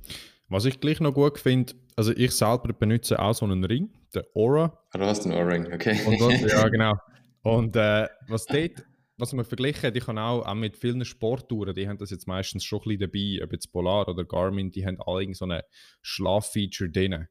Was 0.49 0.65
ich 0.65 0.79
gleich 0.79 0.99
noch 0.99 1.13
gut 1.13 1.39
finde, 1.39 1.73
also 1.95 2.13
ich 2.15 2.31
selber 2.31 2.71
benutze 2.71 3.19
auch 3.19 3.33
so 3.33 3.45
einen 3.45 3.63
Ring, 3.65 3.89
der 4.13 4.25
Aura. 4.33 4.79
Ah, 4.91 4.97
du 4.97 5.05
hast 5.05 5.25
einen 5.25 5.35
Aura-Ring, 5.35 5.73
okay. 5.73 5.99
Und 6.05 6.19
was, 6.21 6.41
ja, 6.41 6.67
genau. 6.69 6.93
Und 7.41 7.75
äh, 7.75 8.07
was 8.27 8.45
dort, 8.45 8.85
was 9.17 9.33
man 9.33 9.43
verglichen 9.43 9.95
ich 9.95 10.07
habe 10.07 10.21
auch, 10.21 10.45
auch 10.45 10.53
mit 10.53 10.77
vielen 10.77 11.03
Sporttouren, 11.03 11.73
die 11.73 11.87
haben 11.87 11.97
das 11.97 12.11
jetzt 12.11 12.27
meistens 12.27 12.63
schon 12.63 12.79
ein 12.79 12.97
bisschen 12.97 13.11
dabei, 13.11 13.43
ob 13.43 13.51
jetzt 13.51 13.71
Polar 13.71 14.07
oder 14.07 14.23
Garmin, 14.23 14.71
die 14.71 14.85
haben 14.85 15.01
alle 15.01 15.33
so 15.33 15.45
eine 15.45 15.63
Schlaffeature 16.01 16.89
drin. 16.89 17.27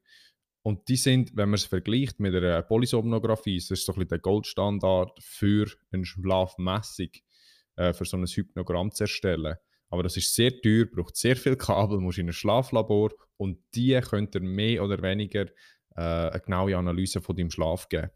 Und 0.61 0.89
die 0.89 0.97
sind, 0.97 1.31
wenn 1.35 1.49
man 1.49 1.55
es 1.55 1.65
vergleicht 1.65 2.19
mit 2.19 2.35
einer 2.35 2.61
Polysomnographie, 2.61 3.57
das 3.57 3.71
ist 3.71 3.85
so 3.85 3.93
ein 3.93 3.95
bisschen 3.95 4.09
der 4.09 4.19
Goldstandard 4.19 5.17
für 5.23 5.71
eine 5.91 6.05
Schlafmessung, 6.05 7.09
äh, 7.77 7.93
für 7.93 8.05
so 8.05 8.17
ein 8.17 8.25
Hypnogramm 8.25 8.91
zu 8.91 9.05
erstellen. 9.05 9.55
Aber 9.89 10.03
das 10.03 10.17
ist 10.17 10.33
sehr 10.33 10.59
teuer, 10.61 10.85
braucht 10.85 11.15
sehr 11.15 11.35
viel 11.35 11.55
Kabel, 11.55 11.99
muss 11.99 12.17
in 12.17 12.27
ein 12.27 12.33
Schlaflabor 12.33 13.11
und 13.37 13.59
die 13.73 13.99
könnt 14.01 14.35
ihr 14.35 14.41
mehr 14.41 14.83
oder 14.83 15.01
weniger 15.01 15.45
äh, 15.95 16.01
eine 16.01 16.41
genaue 16.41 16.77
Analyse 16.77 17.21
von 17.21 17.35
deinem 17.35 17.51
Schlaf 17.51 17.87
geben. 17.87 18.11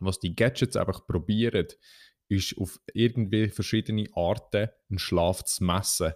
Was 0.00 0.18
die 0.18 0.34
Gadgets 0.34 0.76
einfach 0.76 1.06
probieren, 1.06 1.66
ist 2.28 2.56
auf 2.58 2.80
irgendwie 2.92 3.48
verschiedene 3.48 4.06
Arten 4.14 4.68
einen 4.90 4.98
Schlaf 4.98 5.44
zu 5.44 5.64
messen. 5.64 6.12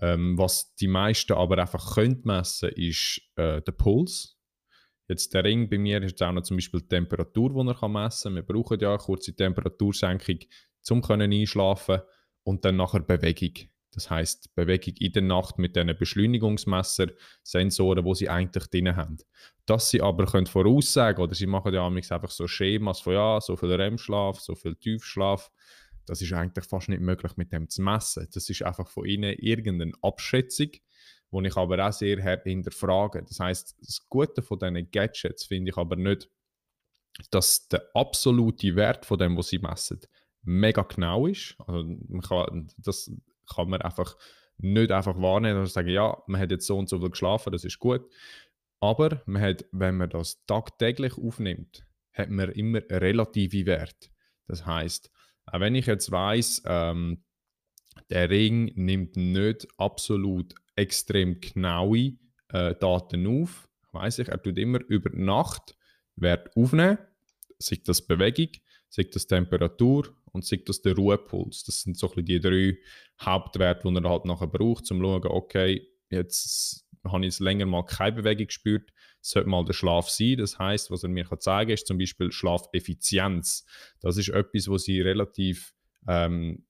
Ähm, 0.00 0.36
was 0.36 0.74
die 0.74 0.88
meisten 0.88 1.34
aber 1.34 1.58
einfach 1.58 1.94
können 1.94 2.20
messen, 2.24 2.70
ist 2.70 3.20
äh, 3.36 3.62
der 3.62 3.72
Puls. 3.72 4.38
Jetzt 5.06 5.34
der 5.34 5.44
Ring 5.44 5.68
bei 5.68 5.78
mir 5.78 6.02
ist 6.02 6.22
auch 6.22 6.32
noch 6.32 6.42
zum 6.42 6.56
Beispiel 6.56 6.80
die 6.80 6.88
Temperatur, 6.88 7.50
die 7.50 7.82
er 7.82 7.88
messen 7.88 8.34
kann. 8.34 8.34
Wir 8.34 8.42
brauchen 8.42 8.80
ja 8.80 8.90
eine 8.90 8.98
kurze 8.98 9.34
Temperatursenkung, 9.34 10.38
um 10.90 11.02
einschlafen 11.04 12.00
und 12.42 12.64
dann 12.64 12.76
nachher 12.76 13.00
Bewegung. 13.00 13.68
Das 13.94 14.10
heißt 14.10 14.54
Bewegung 14.54 14.94
in 14.98 15.12
der 15.12 15.22
Nacht 15.22 15.58
mit 15.58 15.76
diesen 15.76 15.96
Beschleunigungsmesser, 15.96 17.08
Sensoren, 17.42 18.04
wo 18.04 18.14
sie 18.14 18.28
eigentlich 18.28 18.66
drin 18.66 18.96
haben. 18.96 19.18
Dass 19.66 19.90
sie 19.90 20.02
aber 20.02 20.26
können 20.26 20.46
voraussagen 20.46 21.22
oder 21.22 21.34
sie 21.34 21.46
machen 21.46 21.72
ja 21.72 21.86
einfach 21.86 22.30
so 22.30 22.46
Schemas 22.46 23.00
von 23.00 23.14
ja, 23.14 23.40
so 23.40 23.56
viel 23.56 23.72
REM-Schlaf, 23.72 24.40
so 24.40 24.54
viel 24.54 24.74
Tiefschlaf, 24.74 25.50
das 26.06 26.20
ist 26.20 26.32
eigentlich 26.32 26.66
fast 26.66 26.88
nicht 26.88 27.00
möglich 27.00 27.36
mit 27.36 27.52
dem 27.52 27.68
zu 27.68 27.82
messen. 27.82 28.28
Das 28.32 28.48
ist 28.48 28.62
einfach 28.62 28.88
von 28.88 29.06
ihnen 29.06 29.34
irgendeine 29.38 29.92
Abschätzung, 30.02 30.70
die 30.70 31.46
ich 31.46 31.56
aber 31.56 31.86
auch 31.86 31.92
sehr 31.92 32.20
hinterfrage. 32.42 33.24
Das 33.26 33.40
heißt, 33.40 33.76
das 33.80 34.06
Gute 34.08 34.42
von 34.42 34.58
diesen 34.58 34.90
Gadgets 34.90 35.44
finde 35.44 35.70
ich 35.70 35.76
aber 35.76 35.96
nicht, 35.96 36.28
dass 37.30 37.68
der 37.68 37.88
absolute 37.94 38.76
Wert 38.76 39.06
von 39.06 39.18
dem, 39.18 39.36
was 39.36 39.48
sie 39.48 39.58
messen, 39.58 40.00
mega 40.42 40.82
genau 40.82 41.26
ist. 41.26 41.56
Also 41.66 41.84
man 41.84 42.20
kann, 42.20 42.68
das 42.76 43.10
kann 43.46 43.68
man 43.68 43.82
einfach 43.82 44.16
nicht 44.58 44.92
einfach 44.92 45.20
wahrnehmen 45.20 45.60
und 45.60 45.66
sagen, 45.66 45.88
ja, 45.88 46.16
man 46.26 46.40
hat 46.40 46.50
jetzt 46.50 46.66
so 46.66 46.78
und 46.78 46.88
so 46.88 47.00
viel 47.00 47.10
geschlafen, 47.10 47.52
das 47.52 47.64
ist 47.64 47.78
gut. 47.78 48.02
Aber 48.80 49.22
man 49.26 49.42
hat, 49.42 49.64
wenn 49.72 49.96
man 49.96 50.10
das 50.10 50.44
tagtäglich 50.46 51.16
aufnimmt, 51.16 51.86
hat 52.12 52.30
man 52.30 52.50
immer 52.50 52.80
relative 52.90 53.66
Wert. 53.66 54.10
Das 54.46 54.64
heißt, 54.64 55.10
auch 55.46 55.60
wenn 55.60 55.74
ich 55.74 55.86
jetzt 55.86 56.10
weiß, 56.10 56.62
ähm, 56.66 57.24
der 58.10 58.30
Ring 58.30 58.72
nimmt 58.74 59.16
nicht 59.16 59.66
absolut 59.78 60.54
extrem 60.76 61.40
genaue 61.40 62.18
äh, 62.48 62.74
Daten 62.74 63.26
auf, 63.26 63.68
weiß 63.92 64.20
ich, 64.20 64.28
er 64.28 64.42
tut 64.42 64.58
immer 64.58 64.80
über 64.88 65.10
Nacht 65.10 65.76
Wert 66.16 66.54
aufnehmen, 66.56 66.98
sei 67.58 67.78
das 67.84 68.02
Bewegung, 68.02 68.50
sei 68.94 69.04
das 69.04 69.26
Temperatur 69.26 70.14
und 70.32 70.44
sei 70.44 70.62
das 70.64 70.80
der 70.80 70.94
Ruhepuls. 70.94 71.64
Das 71.64 71.80
sind 71.80 71.98
so 71.98 72.12
ein 72.14 72.24
die 72.24 72.38
drei 72.38 72.78
Hauptwerte, 73.20 73.88
die 73.88 73.96
er 73.96 74.08
halt 74.08 74.24
nachher 74.24 74.46
braucht, 74.46 74.88
um 74.90 74.98
zu 74.98 75.02
schauen, 75.02 75.26
okay, 75.26 75.88
jetzt 76.10 76.86
habe 77.04 77.26
ich 77.26 77.40
länger 77.40 77.66
mal 77.66 77.84
keine 77.84 78.16
Bewegung 78.16 78.46
gespürt, 78.46 78.92
sollte 79.20 79.48
mal 79.48 79.64
der 79.64 79.72
Schlaf 79.72 80.08
sein. 80.08 80.36
Das 80.36 80.60
heißt, 80.60 80.92
was 80.92 81.02
er 81.02 81.08
mir 81.08 81.24
kann 81.24 81.40
zeigen 81.40 81.68
kann, 81.68 81.74
ist 81.74 81.88
zum 81.88 81.98
Beispiel 81.98 82.30
Schlafeffizienz. 82.30 83.66
Das 84.00 84.16
ist 84.16 84.28
etwas, 84.28 84.68
was 84.68 84.84
sie 84.84 85.00
relativ 85.00 85.74
ähm, 86.06 86.64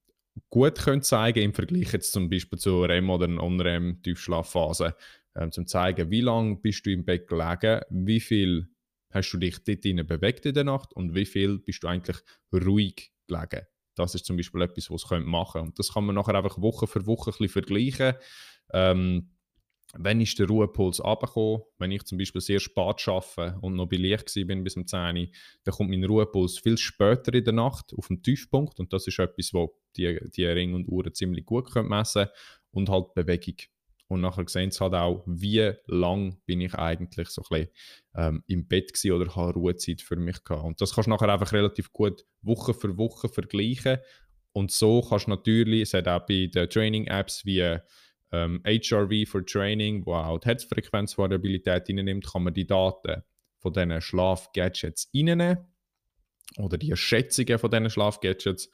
gut 0.48 0.78
können 0.78 1.02
zeigen 1.02 1.42
im 1.42 1.52
Vergleich 1.52 1.92
jetzt 1.92 2.12
zum 2.12 2.30
Beispiel 2.30 2.58
zu 2.58 2.84
REM 2.84 3.10
oder 3.10 3.28
Non-REM 3.28 4.00
Tiefschlafphase, 4.02 4.96
ähm, 5.36 5.52
zum 5.52 5.66
zeigen, 5.66 6.10
wie 6.10 6.22
lange 6.22 6.56
bist 6.56 6.86
du 6.86 6.90
im 6.90 7.04
Bett 7.04 7.28
gelegen, 7.28 7.82
wie 7.90 8.20
viel 8.20 8.73
hast 9.14 9.30
du 9.32 9.38
dich 9.38 9.58
dort 9.64 10.06
bewegt 10.06 10.44
in 10.44 10.54
der 10.54 10.64
Nacht 10.64 10.92
und 10.92 11.14
wie 11.14 11.24
viel 11.24 11.58
bist 11.58 11.82
du 11.82 11.88
eigentlich 11.88 12.18
ruhig 12.52 13.12
gelegen. 13.26 13.66
Das 13.94 14.14
ist 14.14 14.26
zum 14.26 14.36
Beispiel 14.36 14.62
etwas, 14.62 14.90
was 14.90 15.08
man 15.08 15.24
machen 15.24 15.52
könnte. 15.52 15.68
Und 15.68 15.78
das 15.78 15.94
kann 15.94 16.04
man 16.04 16.16
nachher 16.16 16.34
einfach 16.34 16.60
Woche 16.60 16.86
für 16.86 17.06
Woche 17.06 17.30
ein 17.30 17.38
bisschen 17.38 17.48
vergleichen. 17.48 18.14
Ähm, 18.72 19.30
wenn 19.96 20.20
ist 20.20 20.36
der 20.40 20.48
Ruhepuls 20.48 21.02
runtergekommen, 21.02 21.62
wenn 21.78 21.92
ich 21.92 22.02
zum 22.02 22.18
Beispiel 22.18 22.40
sehr 22.40 22.58
spät 22.58 23.06
arbeite 23.06 23.56
und 23.60 23.76
noch 23.76 23.86
bei 23.86 23.96
Licht 23.96 24.32
bin 24.34 24.64
bis 24.64 24.76
um 24.76 24.86
10 24.86 25.16
Uhr, 25.16 25.26
dann 25.62 25.74
kommt 25.74 25.90
mein 25.90 26.02
Ruhepuls 26.02 26.58
viel 26.58 26.76
später 26.76 27.32
in 27.32 27.44
der 27.44 27.52
Nacht 27.52 27.92
auf 27.96 28.08
den 28.08 28.20
Tiefpunkt 28.20 28.80
und 28.80 28.92
das 28.92 29.06
ist 29.06 29.20
etwas, 29.20 29.54
wo 29.54 29.78
die, 29.96 30.18
die 30.34 30.46
Ring 30.46 30.74
und 30.74 30.88
Uhren 30.88 31.14
ziemlich 31.14 31.46
gut 31.46 31.72
messen 31.76 32.24
können 32.24 32.30
und 32.72 32.88
halt 32.88 33.14
Bewegung. 33.14 33.56
Und 34.14 34.20
nachher 34.20 34.44
sehen 34.48 34.70
sie 34.70 34.78
halt 34.80 34.94
auch, 34.94 35.24
wie 35.26 35.72
lang 35.86 36.38
bin 36.46 36.60
ich 36.60 36.74
eigentlich 36.74 37.28
so 37.28 37.42
ein 37.42 37.48
bisschen, 37.48 37.74
ähm, 38.16 38.44
im 38.46 38.68
Bett 38.68 38.94
gewesen 38.94 39.12
oder 39.12 39.34
habe 39.34 39.54
Ruhezeit 39.54 40.00
für 40.00 40.16
mich 40.16 40.42
gehabt. 40.44 40.64
Und 40.64 40.80
das 40.80 40.94
kannst 40.94 41.08
du 41.08 41.10
nachher 41.10 41.28
einfach 41.28 41.52
relativ 41.52 41.92
gut 41.92 42.24
Woche 42.40 42.74
für 42.74 42.96
Woche 42.96 43.28
vergleichen. 43.28 43.98
Und 44.52 44.70
so 44.70 45.02
kannst 45.02 45.26
du 45.26 45.30
natürlich, 45.30 45.82
es 45.82 45.94
hat 45.94 46.06
auch 46.06 46.24
bei 46.26 46.46
den 46.46 46.70
Training-Apps 46.70 47.44
wie 47.44 47.78
ähm, 48.30 48.62
HRV 48.64 49.28
for 49.28 49.44
Training, 49.44 50.06
wo 50.06 50.14
auch 50.14 50.38
die 50.38 50.46
Herzfrequenzvariabilität 50.46 51.88
nimmt, 51.88 52.30
kann 52.30 52.44
man 52.44 52.54
die 52.54 52.66
Daten 52.66 53.22
von 53.58 53.72
diesen 53.72 54.00
Schlaf-Gadgets 54.00 55.10
reinnehmen 55.12 55.58
oder 56.58 56.78
die 56.78 56.94
Schätzungen 56.96 57.58
von 57.58 57.70
diesen 57.70 57.90
Schlaf-Gadgets 57.90 58.70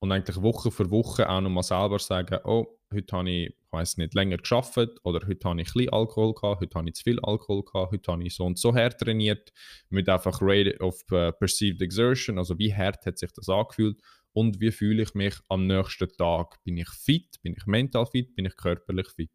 und 0.00 0.12
eigentlich 0.12 0.40
Woche 0.42 0.70
für 0.70 0.90
Woche 0.90 1.28
auch 1.28 1.40
nochmal 1.40 1.62
selber 1.62 1.98
sagen, 1.98 2.38
oh, 2.44 2.78
heute 2.92 3.16
habe 3.16 3.30
ich, 3.30 3.48
ich 3.48 3.72
weiß 3.72 3.98
nicht, 3.98 4.14
länger 4.14 4.38
geschafft 4.38 4.78
oder 5.04 5.26
heute 5.26 5.48
habe 5.48 5.60
ich 5.60 5.68
ein 5.68 5.72
bisschen 5.72 5.92
Alkohol 5.92 6.34
gehabt, 6.34 6.62
heute 6.62 6.78
habe 6.78 6.88
ich 6.88 6.94
zu 6.94 7.02
viel 7.02 7.20
Alkohol 7.20 7.62
gehabt, 7.64 7.92
heute 7.92 8.12
habe 8.12 8.24
ich 8.24 8.34
so 8.34 8.46
und 8.46 8.58
so 8.58 8.74
hart 8.74 8.98
trainiert, 8.98 9.52
mit 9.90 10.08
einfach 10.08 10.38
Rate 10.40 10.78
of 10.80 11.00
uh, 11.12 11.30
Perceived 11.32 11.82
Exertion, 11.82 12.38
also 12.38 12.58
wie 12.58 12.74
hart 12.74 13.04
hat 13.04 13.18
sich 13.18 13.30
das 13.32 13.48
angefühlt 13.48 14.00
und 14.32 14.60
wie 14.60 14.72
fühle 14.72 15.02
ich 15.02 15.14
mich 15.14 15.34
am 15.48 15.66
nächsten 15.66 16.08
Tag. 16.16 16.62
Bin 16.64 16.78
ich 16.78 16.88
fit, 16.88 17.40
bin 17.42 17.54
ich 17.56 17.66
mental 17.66 18.06
fit, 18.06 18.34
bin 18.34 18.46
ich 18.46 18.56
körperlich 18.56 19.08
fit. 19.08 19.30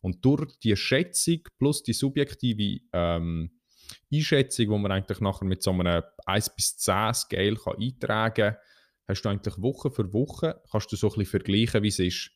Und 0.00 0.24
durch 0.24 0.56
die 0.60 0.76
Schätzung 0.76 1.40
plus 1.58 1.82
die 1.82 1.94
subjektive 1.94 2.80
ähm, 2.92 3.50
Einschätzung, 4.12 4.66
die 4.68 4.78
man 4.78 4.92
eigentlich 4.92 5.20
nachher 5.20 5.46
mit 5.46 5.62
so 5.62 5.72
einem 5.72 6.02
1 6.26 6.54
bis 6.54 6.76
10 6.76 7.14
Scale 7.14 7.56
kann 7.56 7.76
eintragen 7.80 8.52
kann, 8.52 8.56
hast 9.08 9.22
du 9.22 9.28
eigentlich 9.28 9.60
Woche 9.60 9.90
für 9.90 10.12
Woche, 10.12 10.60
kannst 10.70 10.90
du 10.92 10.96
so 10.96 11.08
ein 11.08 11.10
bisschen 11.10 11.26
vergleichen, 11.26 11.82
wie 11.82 11.88
es 11.88 11.98
ist. 11.98 12.30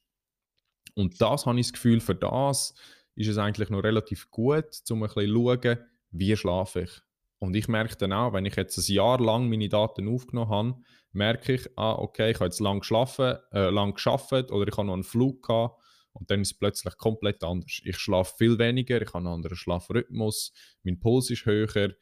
Und 0.94 1.20
das 1.20 1.46
habe 1.46 1.58
ich 1.58 1.66
das 1.66 1.72
Gefühl, 1.72 2.00
für 2.00 2.14
das 2.14 2.74
ist 3.14 3.28
es 3.28 3.38
eigentlich 3.38 3.70
noch 3.70 3.82
relativ 3.82 4.30
gut, 4.30 4.66
um 4.90 5.02
ein 5.02 5.08
bisschen 5.08 5.28
zu 5.28 5.34
schauen, 5.34 5.78
wie 6.10 6.36
schlafe 6.36 6.82
ich. 6.82 6.90
Und 7.38 7.54
ich 7.54 7.68
merke 7.68 7.96
dann 7.96 8.12
auch, 8.12 8.32
wenn 8.32 8.44
ich 8.44 8.56
jetzt 8.56 8.76
ein 8.76 8.94
Jahr 8.94 9.20
lang 9.20 9.48
meine 9.48 9.68
Daten 9.68 10.08
aufgenommen 10.08 10.50
habe, 10.50 10.74
merke 11.12 11.54
ich, 11.54 11.68
ah, 11.76 11.92
okay, 11.92 12.30
ich 12.30 12.36
habe 12.36 12.46
jetzt 12.46 12.60
lang 12.60 12.80
geschlafen, 12.80 13.36
äh, 13.52 13.70
lang 13.70 13.94
geschafft 13.94 14.50
oder 14.50 14.68
ich 14.68 14.76
habe 14.76 14.86
noch 14.86 14.94
einen 14.94 15.04
Flug 15.04 15.46
gehabt 15.46 15.80
und 16.12 16.30
dann 16.30 16.42
ist 16.42 16.52
es 16.52 16.58
plötzlich 16.58 16.96
komplett 16.98 17.42
anders. 17.42 17.80
Ich 17.84 17.98
schlafe 17.98 18.34
viel 18.36 18.58
weniger, 18.58 19.00
ich 19.00 19.08
habe 19.08 19.18
einen 19.18 19.28
anderen 19.28 19.56
Schlafrhythmus, 19.56 20.52
mein 20.82 21.00
Puls 21.00 21.30
ist 21.30 21.46
höher 21.46 21.94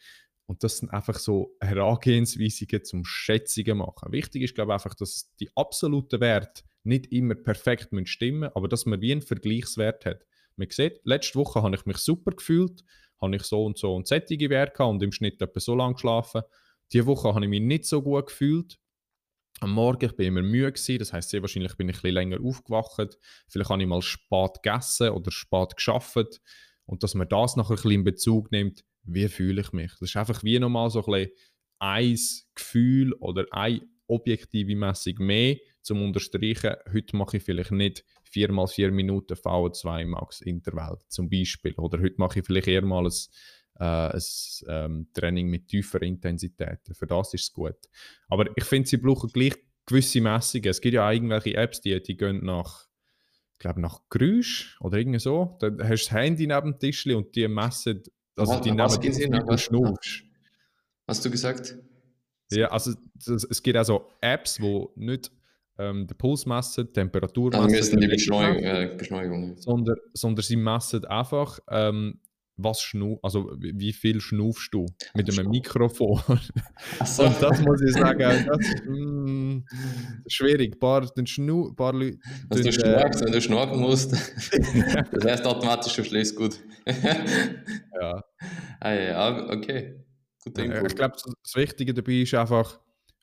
und 0.49 0.65
das 0.65 0.79
sind 0.79 0.89
einfach 0.89 1.19
so 1.19 1.55
Herangehensweisungen 1.61 2.83
zum 2.83 3.05
Schätzungen 3.05 3.79
machen. 3.79 4.13
Wichtig 4.13 4.43
ist, 4.43 4.55
glaube 4.55 4.73
ich, 4.73 4.75
einfach, 4.75 4.95
dass 4.95 5.31
die 5.39 5.51
absoluten 5.55 6.23
Werte 6.23 6.63
nicht 6.85 7.13
immer 7.13 7.35
perfekt 7.35 7.91
stimmen 8.05 8.41
müssen, 8.41 8.57
aber 8.57 8.67
dass 8.67 8.87
man 8.87 9.03
wie 9.03 9.13
einen 9.13 9.21
Vergleichswert 9.21 10.07
hat. 10.07 10.25
Man 10.57 10.71
sieht, 10.71 11.01
letzte 11.05 11.39
Woche 11.39 11.63
habe 11.63 11.77
ich 11.77 11.85
mich 11.85 11.99
super 11.99 12.31
gefühlt, 12.31 12.83
habe 13.21 13.37
ich 13.37 13.43
so 13.43 13.63
und 13.63 13.77
so 13.77 13.95
und 13.95 14.09
sättige 14.09 14.49
Werte 14.49 14.73
gehabt 14.73 14.91
und 14.91 15.03
im 15.03 15.13
Schnitt 15.13 15.43
etwa 15.43 15.61
so 15.61 15.75
lange 15.75 15.95
geschlafen. 15.95 16.41
Diese 16.93 17.05
Woche 17.05 17.35
habe 17.35 17.45
ich 17.45 17.51
mich 17.51 17.61
nicht 17.61 17.85
so 17.85 18.01
gut 18.01 18.29
gefühlt. 18.29 18.79
Am 19.61 19.73
Morgen 19.73 20.07
ich 20.07 20.17
bin 20.17 20.25
ich 20.25 20.29
immer 20.29 20.43
müde 20.43 20.73
gewesen, 20.73 20.99
das 20.99 21.13
heißt 21.13 21.29
sehr 21.29 21.43
wahrscheinlich 21.43 21.77
bin 21.77 21.91
ich 21.91 21.97
ein 21.97 22.01
bisschen 22.01 22.15
länger 22.15 22.41
aufgewacht. 22.43 23.19
Vielleicht 23.49 23.69
habe 23.69 23.83
ich 23.83 23.89
mal 23.89 24.01
spät 24.01 24.63
gegessen 24.63 25.11
oder 25.11 25.31
spät 25.31 25.77
geschafft 25.77 26.41
und 26.87 27.03
dass 27.03 27.15
man 27.15 27.29
das 27.29 27.57
nachher 27.57 27.73
ein 27.73 27.77
bisschen 27.77 27.91
in 27.91 28.05
Bezug 28.05 28.51
nimmt, 28.51 28.85
wie 29.09 29.29
fühle 29.29 29.63
ich 29.63 29.73
mich. 29.73 29.91
Das 29.93 30.11
ist 30.11 30.17
einfach 30.17 30.43
wie 30.45 30.59
nochmal 30.59 30.91
so 30.91 31.05
ein 31.07 31.29
ein 31.81 32.19
Gefühl 32.55 33.13
oder 33.15 33.47
eine 33.53 33.83
objektive 34.09 34.75
Messung 34.75 35.15
mehr, 35.19 35.57
zum 35.83 36.03
unterstreichen, 36.03 36.75
heute 36.93 37.17
mache 37.17 37.37
ich 37.37 37.43
vielleicht 37.43 37.71
nicht 37.71 38.05
4 38.25 38.53
mal 38.53 38.67
4 38.67 38.91
Minuten 38.91 39.35
VO2 39.35 40.07
Max 40.07 40.41
Intervall 40.41 40.99
zum 41.09 41.31
Beispiel. 41.31 41.75
Oder 41.75 42.01
heute 42.01 42.17
mache 42.19 42.41
ich 42.41 42.47
vielleicht 42.47 42.69
eher 42.69 42.85
mal 42.85 43.07
ein 43.07 43.13
äh, 43.79 43.85
ein 43.85 44.23
ähm, 44.67 45.09
Training 45.15 45.49
mit 45.49 45.69
tiefer 45.69 46.03
Intensitäten. 46.03 46.95
Für 46.95 47.07
das 47.07 47.33
ist 47.35 47.43
es 47.45 47.53
gut. 47.53 47.77
Aber 48.29 48.47
ich 48.57 48.65
finde, 48.65 48.89
sie 48.89 48.97
brauchen 48.97 49.31
gleich 49.31 49.55
gewisse 49.87 50.21
Messungen. 50.21 50.69
Es 50.69 50.81
gibt 50.81 50.95
ja 50.95 51.11
irgendwelche 51.11 51.55
Apps, 51.55 51.81
die, 51.81 52.03
die 52.03 52.17
gehen 52.17 52.45
nach, 52.45 52.87
ich 53.53 53.59
glaube, 53.61 53.81
nach 53.81 54.01
Geräusch 54.11 54.77
oder 54.81 54.99
irgendwie 54.99 55.21
so. 55.21 55.57
Da 55.61 55.69
hast 55.69 55.79
du 55.79 55.89
das 55.89 56.11
Handy 56.11 56.47
neben 56.47 56.73
dem 56.73 56.79
Tisch 56.79 57.07
und 57.07 57.35
die 57.35 57.47
messen, 57.49 58.03
also 58.39 58.53
was, 58.53 58.61
die 58.61 58.77
was 58.77 58.99
nehmen 58.99 59.13
Sie, 59.15 59.29
du 59.29 59.59
schnufst. 59.59 60.23
Hast 61.07 61.25
du 61.25 61.31
gesagt? 61.31 61.77
Ja, 62.51 62.69
also 62.69 62.93
es, 63.19 63.45
es 63.45 63.63
gibt 63.63 63.77
also 63.77 64.07
Apps, 64.21 64.55
die 64.55 64.87
nicht 64.97 65.31
ähm, 65.79 66.07
den 66.07 66.17
Puls 66.17 66.47
messen, 66.47 66.93
Temperatur 66.93 67.51
messen, 67.51 67.71
müssen 67.71 68.01
die 68.01 68.09
Beschleunigung, 68.09 68.65
äh, 68.65 68.95
Beschleunigung. 68.97 69.57
sondern, 69.59 69.97
sondern 70.13 70.43
sie 70.43 70.57
messen 70.57 71.05
einfach, 71.05 71.59
ähm, 71.71 72.21
was 72.59 72.83
schnu 72.83 73.19
also 73.23 73.51
wie 73.59 73.93
viel 73.93 74.21
schnaufst 74.21 74.75
du 74.75 74.87
mit 75.15 75.31
einem. 75.31 75.49
Mikrofon. 75.51 76.21
So. 77.05 77.25
Und 77.25 77.41
das 77.41 77.61
muss 77.63 77.81
ich 77.81 77.93
sagen, 77.95 78.19
das 78.47 78.59
ist 78.69 78.85
mm, 78.87 79.59
schwierig. 80.27 80.75
Ein 80.75 80.79
paar, 80.79 81.07
den 81.15 81.27
Schnu, 81.27 81.73
paar 81.75 81.93
Leute. 81.95 82.19
Dass 82.49 82.61
du 82.63 82.71
tun, 82.71 82.85
äh, 82.91 83.11
wenn 83.21 83.33
du 83.33 83.41
schnorchen 83.41 83.81
musst. 83.81 84.13
das 85.13 85.25
heißt 85.25 85.47
automatisch, 85.47 85.95
du 85.95 86.05
schläfst 86.05 86.37
gut. 86.37 86.59
ja. 86.87 88.23
ah, 88.81 88.93
ja, 88.93 89.51
okay. 89.51 90.05
Äh, 90.57 90.63
Input. 90.65 90.91
Ich 90.93 90.97
glaube, 90.97 91.15
das- 91.15 91.33
das 91.45 91.55
Wichtige 91.57 91.95
dabei 91.95 92.13
ist 92.23 92.35
einfach, 92.35 92.81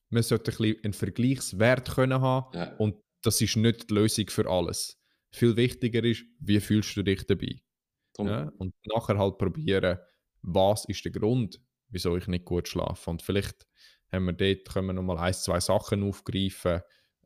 man 0.10 0.24
sollte 0.24 0.52
ein 0.52 0.58
bisschen 0.58 0.84
einen 0.84 0.93
Vergleichswert 0.93 1.93
können 1.93 2.21
haben 2.21 2.58
Ja. 2.58 2.76
und 2.78 2.95
das 3.24 3.41
ist 3.41 3.58
nicht 3.58 3.89
die 3.89 3.93
Lösung 3.95 4.30
für 4.30 4.50
alles. 4.50 4.98
Viel 5.32 5.56
wichtiger 5.58 6.04
ist, 6.04 6.24
wie 6.39 6.60
fühlst 6.60 6.95
du 6.95 7.04
dich 7.04 7.26
dabei? 7.26 7.60
Ja? 8.19 8.51
Und 8.58 8.73
nachher 8.86 9.17
halt 9.17 9.38
probieren, 9.38 9.99
was 10.41 10.86
ist 10.86 11.04
der 11.06 11.12
Grund, 11.12 11.60
wieso 11.89 12.15
ich 12.17 12.28
nicht 12.28 12.45
gut 12.45 12.67
schlafe. 12.67 13.10
Und 13.10 13.21
vielleicht 13.21 13.67
haben 14.12 14.25
wir 14.25 14.34
dort, 14.34 14.69
können 14.69 14.88
wir 14.88 14.93
nochmal 14.93 15.17
ein, 15.17 15.34
zwei 15.34 15.60
Sachen 15.60 16.04
aufgreifen, 16.04 16.82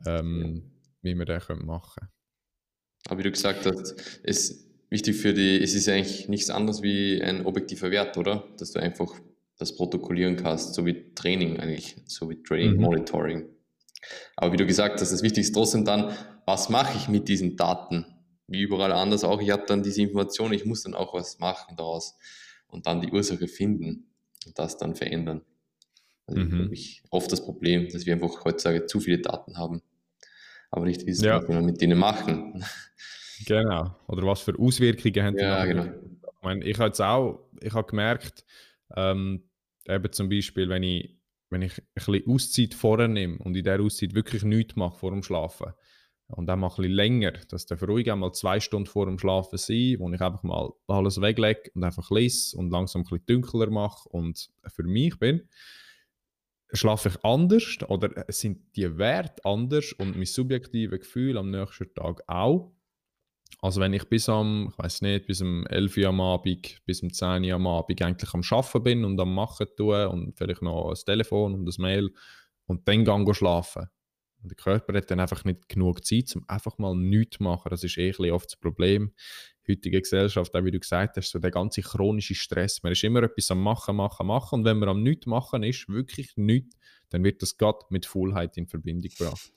ähm, 0.05 0.71
wie 1.01 1.15
wir 1.15 1.25
das 1.25 1.47
können 1.47 1.65
machen 1.65 2.07
Aber 3.07 3.19
wie 3.19 3.23
du 3.23 3.31
gesagt 3.31 3.65
hast, 3.65 3.91
ist 4.23 4.69
wichtig 4.89 5.15
für 5.15 5.33
die, 5.33 5.61
es 5.61 5.73
ist 5.73 5.87
eigentlich 5.87 6.27
nichts 6.29 6.49
anderes 6.49 6.81
wie 6.81 7.21
ein 7.21 7.45
objektiver 7.45 7.91
Wert, 7.91 8.17
oder? 8.17 8.47
Dass 8.57 8.71
du 8.71 8.79
einfach 8.79 9.13
das 9.57 9.75
protokollieren 9.75 10.37
kannst, 10.37 10.73
so 10.73 10.85
wie 10.85 11.13
Training 11.13 11.59
eigentlich, 11.59 11.97
so 12.05 12.29
wie 12.29 12.41
Training 12.41 12.77
Mhm. 12.77 12.81
Monitoring. 12.81 13.45
Aber 14.37 14.53
wie 14.53 14.57
du 14.57 14.65
gesagt 14.65 15.01
hast, 15.01 15.11
das 15.11 15.21
Wichtigste 15.21 15.51
ist 15.51 15.53
trotzdem 15.53 15.83
dann, 15.83 16.13
was 16.45 16.69
mache 16.69 16.97
ich 16.97 17.09
mit 17.09 17.27
diesen 17.27 17.57
Daten? 17.57 18.05
Wie 18.49 18.61
überall 18.61 18.91
anders 18.91 19.23
auch, 19.23 19.41
ich 19.41 19.51
habe 19.51 19.63
dann 19.67 19.83
diese 19.83 20.01
Information, 20.01 20.53
ich 20.53 20.65
muss 20.65 20.83
dann 20.83 20.95
auch 20.95 21.13
was 21.13 21.39
machen 21.39 21.75
daraus 21.77 22.17
und 22.67 22.87
dann 22.87 23.01
die 23.01 23.11
Ursache 23.11 23.47
finden 23.47 24.07
und 24.45 24.57
das 24.57 24.77
dann 24.77 24.95
verändern. 24.95 25.41
Also 26.27 26.41
Mhm. 26.41 26.71
ich 26.73 27.03
oft 27.11 27.31
das 27.31 27.43
Problem, 27.43 27.89
dass 27.89 28.05
wir 28.05 28.13
einfach 28.13 28.45
heutzutage 28.45 28.85
zu 28.87 28.99
viele 28.99 29.19
Daten 29.19 29.57
haben, 29.57 29.81
aber 30.71 30.85
nicht 30.85 31.05
wissen, 31.07 31.25
Ja. 31.25 31.41
was 31.41 31.47
wir 31.49 31.61
mit 31.61 31.81
denen 31.81 31.99
machen. 31.99 32.63
Genau. 33.45 33.95
Oder 34.07 34.23
was 34.27 34.41
für 34.41 34.57
Auswirkungen 34.59 35.23
haben 35.25 35.35
die 35.37 35.43
Ja, 35.43 35.65
genau. 35.65 35.85
Ich 35.85 36.43
meine, 36.43 36.65
ich 36.65 36.77
habe 36.77 36.87
jetzt 36.87 37.01
auch, 37.01 37.49
ich 37.61 37.73
habe 37.73 37.87
gemerkt, 37.87 38.45
ähm, 38.95 39.49
eben 39.87 40.11
zum 40.11 40.29
Beispiel, 40.29 40.69
wenn 40.69 40.83
ich, 40.83 41.17
wenn 41.49 41.61
ich 41.61 41.77
ein 41.79 41.85
bisschen 41.95 42.23
Auszeit 42.27 42.73
vornehme 42.73 43.37
und 43.39 43.47
in 43.55 43.63
dieser 43.63 43.79
Auszeit 43.79 44.13
wirklich 44.13 44.43
nichts 44.43 44.75
mache 44.75 44.97
vor 44.99 45.11
dem 45.11 45.23
Schlafen 45.23 45.73
und 46.29 46.45
dann 46.45 46.59
mal 46.59 46.67
ein 46.67 46.75
bisschen 46.75 46.91
länger, 46.91 47.31
dass 47.49 47.65
der 47.65 47.81
ruhig 47.81 48.11
einmal 48.11 48.31
zwei 48.33 48.59
Stunden 48.59 48.87
vor 48.87 49.05
dem 49.05 49.17
Schlafen 49.17 49.57
sein, 49.57 49.95
wo 49.99 50.09
ich 50.11 50.21
einfach 50.21 50.43
mal 50.43 50.71
alles 50.87 51.19
weglege 51.21 51.71
und 51.73 51.83
einfach 51.83 52.09
lese 52.11 52.55
und 52.57 52.69
langsam 52.69 53.01
ein 53.01 53.03
bisschen 53.05 53.25
dunkler 53.25 53.69
mache 53.69 54.07
und 54.09 54.49
für 54.67 54.83
mich 54.83 55.17
bin, 55.17 55.47
schlafe 56.71 57.09
ich 57.09 57.25
anders 57.25 57.77
oder 57.87 58.25
sind 58.27 58.75
die 58.75 58.97
Werte 58.97 59.43
anders 59.43 59.91
und 59.93 60.15
mein 60.15 60.25
subjektives 60.25 60.99
Gefühl 60.99 61.37
am 61.37 61.49
nächsten 61.49 61.93
Tag 61.95 62.21
auch. 62.27 62.71
Also 63.61 63.81
wenn 63.81 63.93
ich 63.93 64.07
bis 64.07 64.29
am, 64.29 64.69
ich 64.71 64.77
weiß 64.77 65.01
nicht, 65.01 65.25
bis 65.25 65.41
um 65.41 65.65
11 65.65 65.97
Uhr 65.97 66.07
am 66.07 66.21
Abend, 66.21 66.79
bis 66.85 67.01
um 67.01 67.11
10 67.11 67.43
Uhr 67.43 67.55
am 67.55 67.67
Abend 67.67 68.01
eigentlich 68.01 68.33
am 68.33 68.43
Arbeiten 68.49 68.83
bin 68.83 69.03
und 69.03 69.19
am 69.19 69.33
Machen 69.33 69.67
tue 69.75 70.07
und 70.07 70.37
vielleicht 70.37 70.61
noch 70.61 70.91
das 70.91 71.03
Telefon 71.03 71.55
und 71.55 71.65
das 71.65 71.79
Mail 71.79 72.13
und 72.67 72.87
dann 72.87 73.03
gehe 73.03 73.33
schlafen. 73.33 73.87
Und 74.41 74.51
der 74.51 74.55
Körper 74.55 74.93
hat 74.93 75.11
dann 75.11 75.19
einfach 75.19 75.43
nicht 75.43 75.67
genug 75.67 76.05
Zeit, 76.05 76.33
um 76.35 76.43
einfach 76.47 76.77
mal 76.77 76.95
nichts 76.95 77.37
zu 77.37 77.43
machen. 77.43 77.69
Das 77.69 77.83
ist 77.83 77.97
eh 77.97 78.13
ein 78.17 78.31
oft 78.31 78.51
das 78.51 78.55
Problem. 78.55 79.13
Heutige 79.67 80.01
Gesellschaft, 80.01 80.55
auch 80.55 80.63
wie 80.63 80.71
du 80.71 80.79
gesagt 80.79 81.17
hast, 81.17 81.31
so 81.31 81.39
der 81.39 81.51
ganze 81.51 81.81
chronische 81.81 82.35
Stress. 82.35 82.81
Man 82.81 82.93
ist 82.93 83.03
immer 83.03 83.21
etwas 83.23 83.51
am 83.51 83.61
Machen, 83.61 83.97
Machen, 83.97 84.27
Machen. 84.27 84.59
Und 84.59 84.65
wenn 84.65 84.79
man 84.79 84.89
am 84.89 85.03
Nichts 85.03 85.25
machen 85.25 85.63
ist, 85.63 85.89
wirklich 85.89 86.37
nichts, 86.37 86.75
dann 87.09 87.23
wird 87.23 87.41
das 87.41 87.57
gerade 87.57 87.79
mit 87.89 88.05
Faulheit 88.05 88.55
in 88.57 88.67
Verbindung 88.67 89.11
gebracht. 89.11 89.51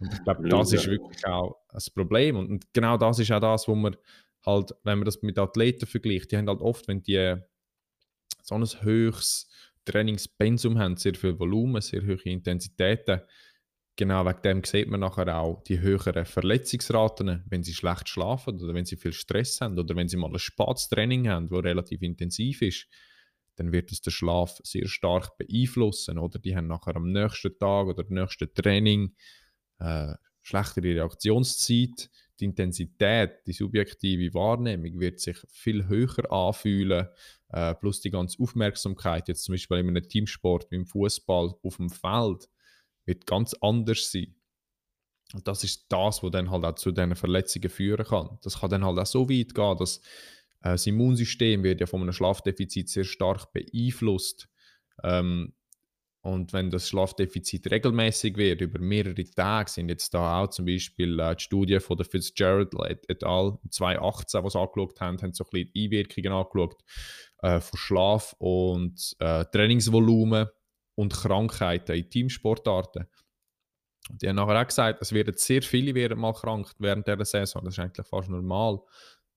Und 0.00 0.12
ich 0.12 0.22
glaube, 0.22 0.48
das 0.48 0.72
ist 0.72 0.86
wirklich 0.86 1.26
auch 1.26 1.56
das 1.72 1.88
Problem. 1.88 2.36
Und, 2.36 2.50
und 2.50 2.74
genau 2.74 2.96
das 2.96 3.18
ist 3.18 3.30
auch 3.32 3.40
das, 3.40 3.66
wo 3.68 3.74
man 3.74 3.96
halt, 4.44 4.74
wenn 4.84 4.98
man 4.98 5.06
das 5.06 5.22
mit 5.22 5.38
Athleten 5.38 5.86
vergleicht, 5.86 6.30
die 6.30 6.36
haben 6.36 6.48
halt 6.48 6.60
oft, 6.60 6.88
wenn 6.88 7.02
die 7.02 7.36
so 8.42 8.54
ein 8.54 8.64
höchstes 8.64 9.48
Trainingspensum 9.84 10.78
haben, 10.78 10.96
sehr 10.96 11.14
viel 11.14 11.38
Volumen, 11.38 11.80
sehr 11.80 12.02
hohe 12.02 12.20
Intensitäten, 12.24 13.20
genau 14.00 14.24
wegen 14.24 14.40
dem 14.42 14.64
sieht 14.64 14.88
man 14.88 15.00
nachher 15.00 15.36
auch 15.36 15.62
die 15.64 15.78
höheren 15.78 16.24
Verletzungsraten, 16.24 17.44
wenn 17.50 17.62
sie 17.62 17.74
schlecht 17.74 18.08
schlafen 18.08 18.58
oder 18.58 18.72
wenn 18.72 18.86
sie 18.86 18.96
viel 18.96 19.12
Stress 19.12 19.60
haben 19.60 19.78
oder 19.78 19.94
wenn 19.94 20.08
sie 20.08 20.16
mal 20.16 20.32
ein 20.32 20.38
Spatztraining 20.38 21.28
haben, 21.28 21.50
das 21.50 21.62
relativ 21.62 22.00
intensiv 22.00 22.62
ist, 22.62 22.86
dann 23.56 23.72
wird 23.72 23.92
es 23.92 24.00
den 24.00 24.10
Schlaf 24.10 24.58
sehr 24.62 24.88
stark 24.88 25.36
beeinflussen. 25.36 26.16
Oder 26.16 26.38
die 26.38 26.56
haben 26.56 26.66
nachher 26.66 26.96
am 26.96 27.12
nächsten 27.12 27.58
Tag 27.58 27.88
oder 27.88 28.02
nächsten 28.08 28.48
Training 28.54 29.14
äh, 29.80 30.14
schlechtere 30.40 30.94
Reaktionszeit. 30.94 32.08
Die 32.40 32.46
Intensität, 32.46 33.32
die 33.46 33.52
subjektive 33.52 34.32
Wahrnehmung 34.32 34.98
wird 34.98 35.20
sich 35.20 35.36
viel 35.50 35.88
höher 35.88 36.32
anfühlen. 36.32 37.06
Äh, 37.50 37.74
plus 37.74 38.00
die 38.00 38.10
ganze 38.10 38.42
Aufmerksamkeit, 38.42 39.28
jetzt 39.28 39.44
zum 39.44 39.52
Beispiel 39.52 39.76
in 39.76 39.88
einem 39.88 40.08
Teamsport 40.08 40.70
wie 40.70 40.76
im 40.76 40.86
Fußball 40.86 41.52
auf 41.62 41.76
dem 41.76 41.90
Feld, 41.90 42.48
wird 43.10 43.26
ganz 43.26 43.54
anders 43.60 44.10
sein. 44.10 44.34
Und 45.34 45.46
das 45.46 45.62
ist 45.62 45.86
das, 45.88 46.22
was 46.22 46.30
dann 46.30 46.50
halt 46.50 46.64
auch 46.64 46.74
zu 46.74 46.90
diesen 46.90 47.14
Verletzungen 47.14 47.68
führen 47.68 48.06
kann. 48.06 48.38
Das 48.42 48.60
kann 48.60 48.70
dann 48.70 48.84
halt 48.84 48.98
auch 48.98 49.06
so 49.06 49.28
weit 49.28 49.54
gehen, 49.54 49.76
dass 49.76 49.98
äh, 50.62 50.72
das 50.72 50.86
Immunsystem 50.86 51.62
wird 51.62 51.80
ja 51.80 51.86
von 51.86 52.00
einem 52.00 52.12
Schlafdefizit 52.12 52.88
sehr 52.88 53.04
stark 53.04 53.52
beeinflusst. 53.52 54.48
Ähm, 55.04 55.54
und 56.22 56.52
wenn 56.52 56.68
das 56.68 56.88
Schlafdefizit 56.88 57.70
regelmäßig 57.70 58.36
wird, 58.36 58.60
über 58.60 58.78
mehrere 58.78 59.24
Tage, 59.24 59.70
sind 59.70 59.88
jetzt 59.88 60.12
da 60.12 60.42
auch 60.42 60.48
zum 60.48 60.66
Beispiel 60.66 61.18
äh, 61.18 61.34
die 61.36 61.42
Studie 61.42 61.80
von 61.80 61.96
der 61.96 62.06
Fitzgerald 62.06 62.74
et, 63.08 63.24
al. 63.24 63.58
2018, 63.70 64.42
die 64.42 64.50
sie 64.50 64.58
angeschaut 64.58 65.00
haben, 65.00 65.22
haben 65.22 65.32
so 65.32 65.44
ein 65.44 65.50
bisschen 65.50 65.72
die 65.74 65.84
Einwirkungen 65.84 66.32
angeschaut 66.32 66.82
äh, 67.42 67.60
von 67.60 67.78
Schlaf 67.78 68.34
und 68.38 69.16
äh, 69.18 69.44
Trainingsvolumen 69.46 70.48
und 71.00 71.14
Krankheiten 71.14 71.96
in 71.96 72.10
Teamsportarten. 72.10 73.06
Die 74.10 74.28
haben 74.28 74.36
nachher 74.36 74.60
auch 74.60 74.66
gesagt, 74.66 75.00
es 75.00 75.12
werden 75.12 75.34
sehr 75.36 75.62
viele 75.62 75.94
werden 75.94 76.18
mal 76.18 76.32
krank 76.32 76.72
während 76.78 77.06
dieser 77.06 77.24
Saison. 77.24 77.64
Das 77.64 77.74
ist 77.74 77.78
eigentlich 77.78 78.06
fast 78.06 78.28
normal. 78.28 78.80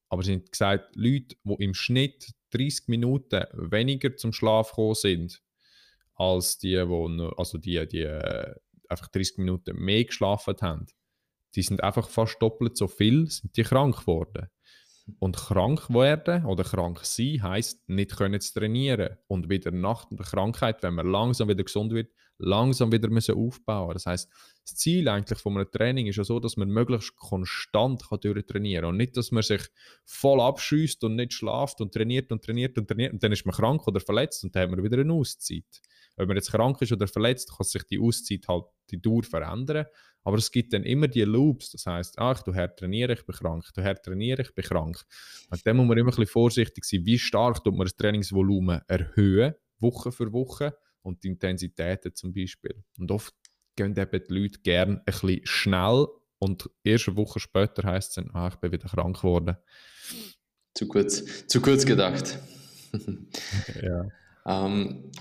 Aber 0.10 0.23
sie 0.23 0.34
haben 0.34 0.45
gesagt, 0.45 0.95
Leute, 0.95 1.36
die 1.43 1.63
im 1.63 1.73
Schnitt 1.73 2.34
30 2.52 2.88
Minuten 2.88 3.45
weniger 3.54 4.15
zum 4.15 4.34
Schlaf 4.34 4.69
gekommen 4.71 4.95
sind, 4.95 5.41
als 6.15 6.58
die, 6.58 6.76
nur- 6.76 7.38
also 7.39 7.58
die, 7.58 7.88
die 7.88 8.02
äh, 8.02 8.54
einfach 8.89 9.08
30 9.08 9.38
Minuten 9.38 9.76
mehr 9.78 10.04
geschlafen 10.04 10.56
haben, 10.62 10.88
die 11.56 11.62
sind 11.62 11.82
einfach 11.84 12.10
fast 12.10 12.41
doppelt 12.41 12.78
so 12.78 12.88
viel, 12.88 13.30
sind 13.30 13.56
die 13.56 13.63
krank 13.63 13.99
geworden. 14.02 14.47
Und 15.20 15.36
krank 15.36 15.89
werden 15.89 16.46
oder 16.46 16.63
krank 16.63 17.02
sein 17.04 17.44
heisst, 17.44 17.89
nicht 17.89 18.16
können 18.16 18.39
zu 18.39 18.58
trainieren. 18.58 19.18
Und 19.28 19.50
wieder 19.50 19.72
nach 19.72 20.06
der 20.10 20.26
Krankheit, 20.26 20.82
wenn 20.82 20.94
man 20.94 21.12
langsam 21.12 21.50
wieder 21.50 21.63
gesund 21.63 21.92
wird, 21.92 22.10
langsam 22.38 22.92
wieder 22.92 23.10
müssen 23.10 23.36
aufbauen. 23.36 23.94
Das 23.94 24.06
heißt, 24.06 24.30
das 24.63 24.76
Ziel 24.76 25.10
eigentlich 25.10 25.39
von 25.39 25.58
einem 25.58 25.70
Training 25.70 26.08
ist 26.08 26.16
ja 26.16 26.24
so, 26.24 26.39
dass 26.39 26.56
man 26.56 26.70
möglichst 26.70 27.16
konstant 27.18 28.08
kann 28.08 28.20
durchtrainieren. 28.22 28.86
Und 28.86 28.98
nicht, 28.98 29.18
dass 29.18 29.32
man 29.32 29.44
sich 29.44 29.62
voll 30.06 30.39
abschießt 30.39 31.04
und 31.04 31.16
nicht 31.16 31.34
schlaft 31.34 31.82
und 31.82 31.94
trainiert 31.94 32.32
und 32.32 32.44
trainiert 32.44 32.78
und 32.78 32.88
trainiert. 32.88 33.12
Und 33.12 33.24
dann 33.24 33.34
ist 33.34 33.46
man 33.46 33.56
krank 33.56 33.86
oder 33.88 34.00
verletzt 34.00 34.46
und 34.46 34.56
dann 34.56 34.63
hat 34.63 34.72
man 34.72 34.84
wieder 34.84 35.00
eine 35.00 35.12
Auszeit. 35.12 35.82
Wenn 36.16 36.28
man 36.28 36.38
jetzt 36.38 36.52
krank 36.52 36.82
ist 36.82 36.92
oder 36.92 37.08
verletzt, 37.08 37.52
kann 37.58 37.66
sich 37.66 37.84
die 37.84 38.00
Auszeit 38.00 38.48
halt 38.48 38.66
die 38.89 39.02
Dauer 39.02 39.24
verändern. 39.24 39.86
Aber 40.24 40.38
es 40.38 40.52
gibt 40.52 40.74
dann 40.74 40.84
immer 40.84 41.08
die 41.08 41.22
Loops. 41.22 41.72
Das 41.72 41.86
heißt, 41.86 42.20
ach, 42.20 42.42
du 42.44 42.54
her 42.54 42.74
trainiere, 42.74 43.14
ich 43.14 43.26
bin 43.26 43.36
krank, 43.36 43.66
du 43.74 43.82
her 43.82 44.02
trainiere, 44.02 44.42
ich 44.42 44.54
bin 44.54 44.64
krank. 44.64 45.04
Und 45.50 45.66
dann 45.66 45.78
muss 45.78 45.88
man 45.88 45.98
immer 45.98 46.10
ein 46.10 46.16
bisschen 46.16 46.28
vorsichtig 46.28 46.86
sein, 46.86 47.06
wie 47.06 47.20
stark 47.20 47.64
tut 47.64 47.76
man 47.76 47.86
das 47.86 47.96
Trainingsvolumen 47.96 48.82
erhöhen, 48.88 49.54
Woche 49.80 50.12
für 50.12 50.32
Woche 50.32 50.78
und 51.02 51.24
die 51.24 51.28
Intensitäten 51.28 52.16
zum 52.16 52.34
Beispiel. 52.34 52.84
Und 52.98 53.12
oft 53.12 53.34
gehen 53.76 53.98
eben 53.98 54.24
die 54.30 54.34
Leute 54.34 54.60
gerne 54.62 54.98
ein 54.98 55.04
bisschen 55.06 55.42
schnell 55.44 56.08
und 56.40 56.70
erst 56.84 57.08
eine 57.08 57.18
Woche 57.18 57.40
später 57.40 57.88
heisst 57.88 58.10
es 58.10 58.16
dann, 58.16 58.32
ah, 58.34 58.50
ich 58.50 58.56
bin 58.56 58.72
wieder 58.72 58.88
krank 58.88 59.18
geworden. 59.18 59.58
Zu 60.74 60.88
kurz, 60.88 61.48
zu 61.48 61.62
kurz 61.62 61.86
gedacht. 61.86 62.40
ja. 63.82 64.06
Ähm, 64.46 65.12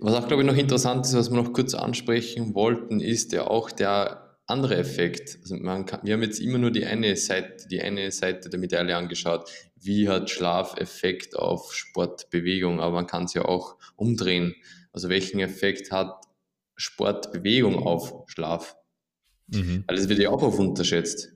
was 0.00 0.14
auch, 0.14 0.26
glaube 0.28 0.42
ich, 0.42 0.48
noch 0.48 0.56
interessant 0.56 1.04
ist, 1.04 1.14
was 1.14 1.30
wir 1.30 1.42
noch 1.42 1.52
kurz 1.52 1.74
ansprechen 1.74 2.54
wollten, 2.54 3.00
ist 3.00 3.32
ja 3.32 3.46
auch 3.46 3.70
der 3.70 4.31
andere 4.52 4.76
Effekt. 4.76 5.38
Also 5.42 5.56
man 5.56 5.86
kann, 5.86 6.00
wir 6.04 6.14
haben 6.14 6.22
jetzt 6.22 6.38
immer 6.38 6.58
nur 6.58 6.70
die 6.70 6.84
eine 6.84 7.16
Seite, 7.16 7.66
die 7.68 7.80
eine 7.80 8.10
Seite 8.12 8.50
der 8.50 8.60
Medaille 8.60 8.96
angeschaut. 8.96 9.50
Wie 9.80 10.08
hat 10.08 10.30
Schlaf 10.30 10.76
Effekt 10.78 11.36
auf 11.36 11.74
Sportbewegung? 11.74 12.80
Aber 12.80 12.92
man 12.94 13.06
kann 13.06 13.24
es 13.24 13.34
ja 13.34 13.44
auch 13.44 13.76
umdrehen. 13.96 14.54
Also 14.92 15.08
welchen 15.08 15.40
Effekt 15.40 15.90
hat 15.90 16.24
Sportbewegung 16.76 17.78
auf 17.84 18.24
Schlaf? 18.26 18.76
Mhm. 19.48 19.84
Weil 19.86 19.96
das 19.96 20.08
wird 20.08 20.20
ja 20.20 20.30
auch 20.30 20.42
oft 20.42 20.58
unterschätzt. 20.58 21.32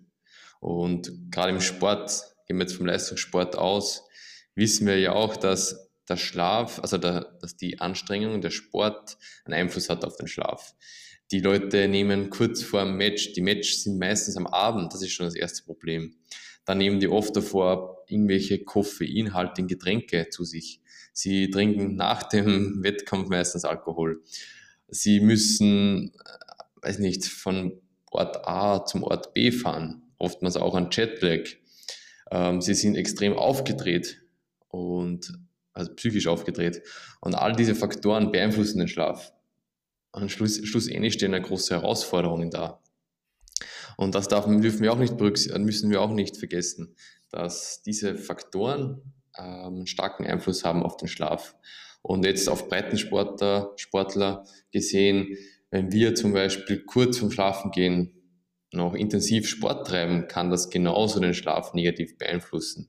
Und 0.61 1.31
gerade 1.31 1.50
im 1.50 1.61
Sport, 1.61 2.22
gehen 2.46 2.59
wir 2.59 2.64
jetzt 2.64 2.76
vom 2.76 2.87
Leistungssport 2.87 3.57
aus, 3.57 4.05
wissen 4.55 4.87
wir 4.87 4.98
ja 4.98 5.12
auch, 5.12 5.37
dass 5.37 5.86
der 6.08 6.16
Schlaf, 6.16 6.78
also 6.80 6.98
der, 6.98 7.36
dass 7.40 7.56
die 7.56 7.80
Anstrengung, 7.80 8.40
der 8.40 8.50
Sport 8.50 9.18
einen 9.44 9.54
Einfluss 9.54 9.88
hat 9.88 10.04
auf 10.04 10.16
den 10.16 10.28
Schlaf. 10.28 10.74
Die 11.32 11.40
Leute 11.40 11.88
nehmen 11.88 12.30
kurz 12.30 12.62
vor 12.62 12.84
dem 12.84 12.96
Match, 12.96 13.32
die 13.32 13.40
Matches 13.40 13.82
sind 13.82 13.98
meistens 13.98 14.36
am 14.36 14.46
Abend, 14.46 14.92
das 14.92 15.02
ist 15.02 15.12
schon 15.12 15.26
das 15.26 15.34
erste 15.34 15.64
Problem. 15.64 16.14
Dann 16.64 16.78
nehmen 16.78 17.00
die 17.00 17.08
oft 17.08 17.34
davor 17.34 18.04
irgendwelche 18.08 18.62
koffeinhaltigen 18.62 19.68
Getränke 19.68 20.28
zu 20.30 20.44
sich. 20.44 20.80
Sie 21.12 21.50
trinken 21.50 21.96
nach 21.96 22.22
dem 22.24 22.78
Wettkampf 22.82 23.28
meistens 23.28 23.64
Alkohol. 23.64 24.22
Sie 24.88 25.20
müssen, 25.20 26.12
äh, 26.14 26.82
weiß 26.82 26.98
nicht, 26.98 27.24
von 27.24 27.80
Ort 28.10 28.46
A 28.46 28.84
zum 28.84 29.02
Ort 29.02 29.34
B 29.34 29.50
fahren, 29.50 30.02
oftmals 30.18 30.56
auch 30.56 30.74
an 30.74 30.90
Jetlag. 30.90 31.48
Ähm, 32.30 32.60
sie 32.60 32.74
sind 32.74 32.96
extrem 32.96 33.34
aufgedreht 33.34 34.22
und 34.68 35.32
also 35.76 35.94
psychisch 35.94 36.26
aufgedreht. 36.26 36.82
Und 37.20 37.34
all 37.34 37.54
diese 37.54 37.74
Faktoren 37.74 38.32
beeinflussen 38.32 38.78
den 38.78 38.88
Schlaf. 38.88 39.32
Und 40.12 40.30
schluss, 40.30 40.66
schlussendlich 40.66 41.14
stehen 41.14 41.34
eine 41.34 41.44
große 41.44 41.74
Herausforderungen 41.74 42.50
da. 42.50 42.80
Und 43.96 44.14
das 44.14 44.28
darf, 44.28 44.46
dürfen 44.46 44.80
wir 44.80 44.92
auch 44.92 44.98
nicht 44.98 45.18
müssen 45.20 45.90
wir 45.90 46.00
auch 46.00 46.12
nicht 46.12 46.36
vergessen, 46.36 46.96
dass 47.30 47.82
diese 47.82 48.16
Faktoren 48.16 49.14
ähm, 49.38 49.44
einen 49.44 49.86
starken 49.86 50.26
Einfluss 50.26 50.64
haben 50.64 50.82
auf 50.82 50.96
den 50.96 51.08
Schlaf. 51.08 51.56
Und 52.02 52.24
jetzt 52.24 52.48
auf 52.48 52.68
Breitensportler 52.68 53.72
Sportler 53.76 54.44
gesehen, 54.72 55.36
wenn 55.70 55.92
wir 55.92 56.14
zum 56.14 56.32
Beispiel 56.32 56.84
kurz 56.84 57.18
vorm 57.18 57.30
Schlafen 57.30 57.70
gehen 57.70 58.12
noch 58.72 58.94
intensiv 58.94 59.48
Sport 59.48 59.86
treiben, 59.86 60.28
kann 60.28 60.50
das 60.50 60.70
genauso 60.70 61.20
den 61.20 61.34
Schlaf 61.34 61.74
negativ 61.74 62.18
beeinflussen. 62.18 62.88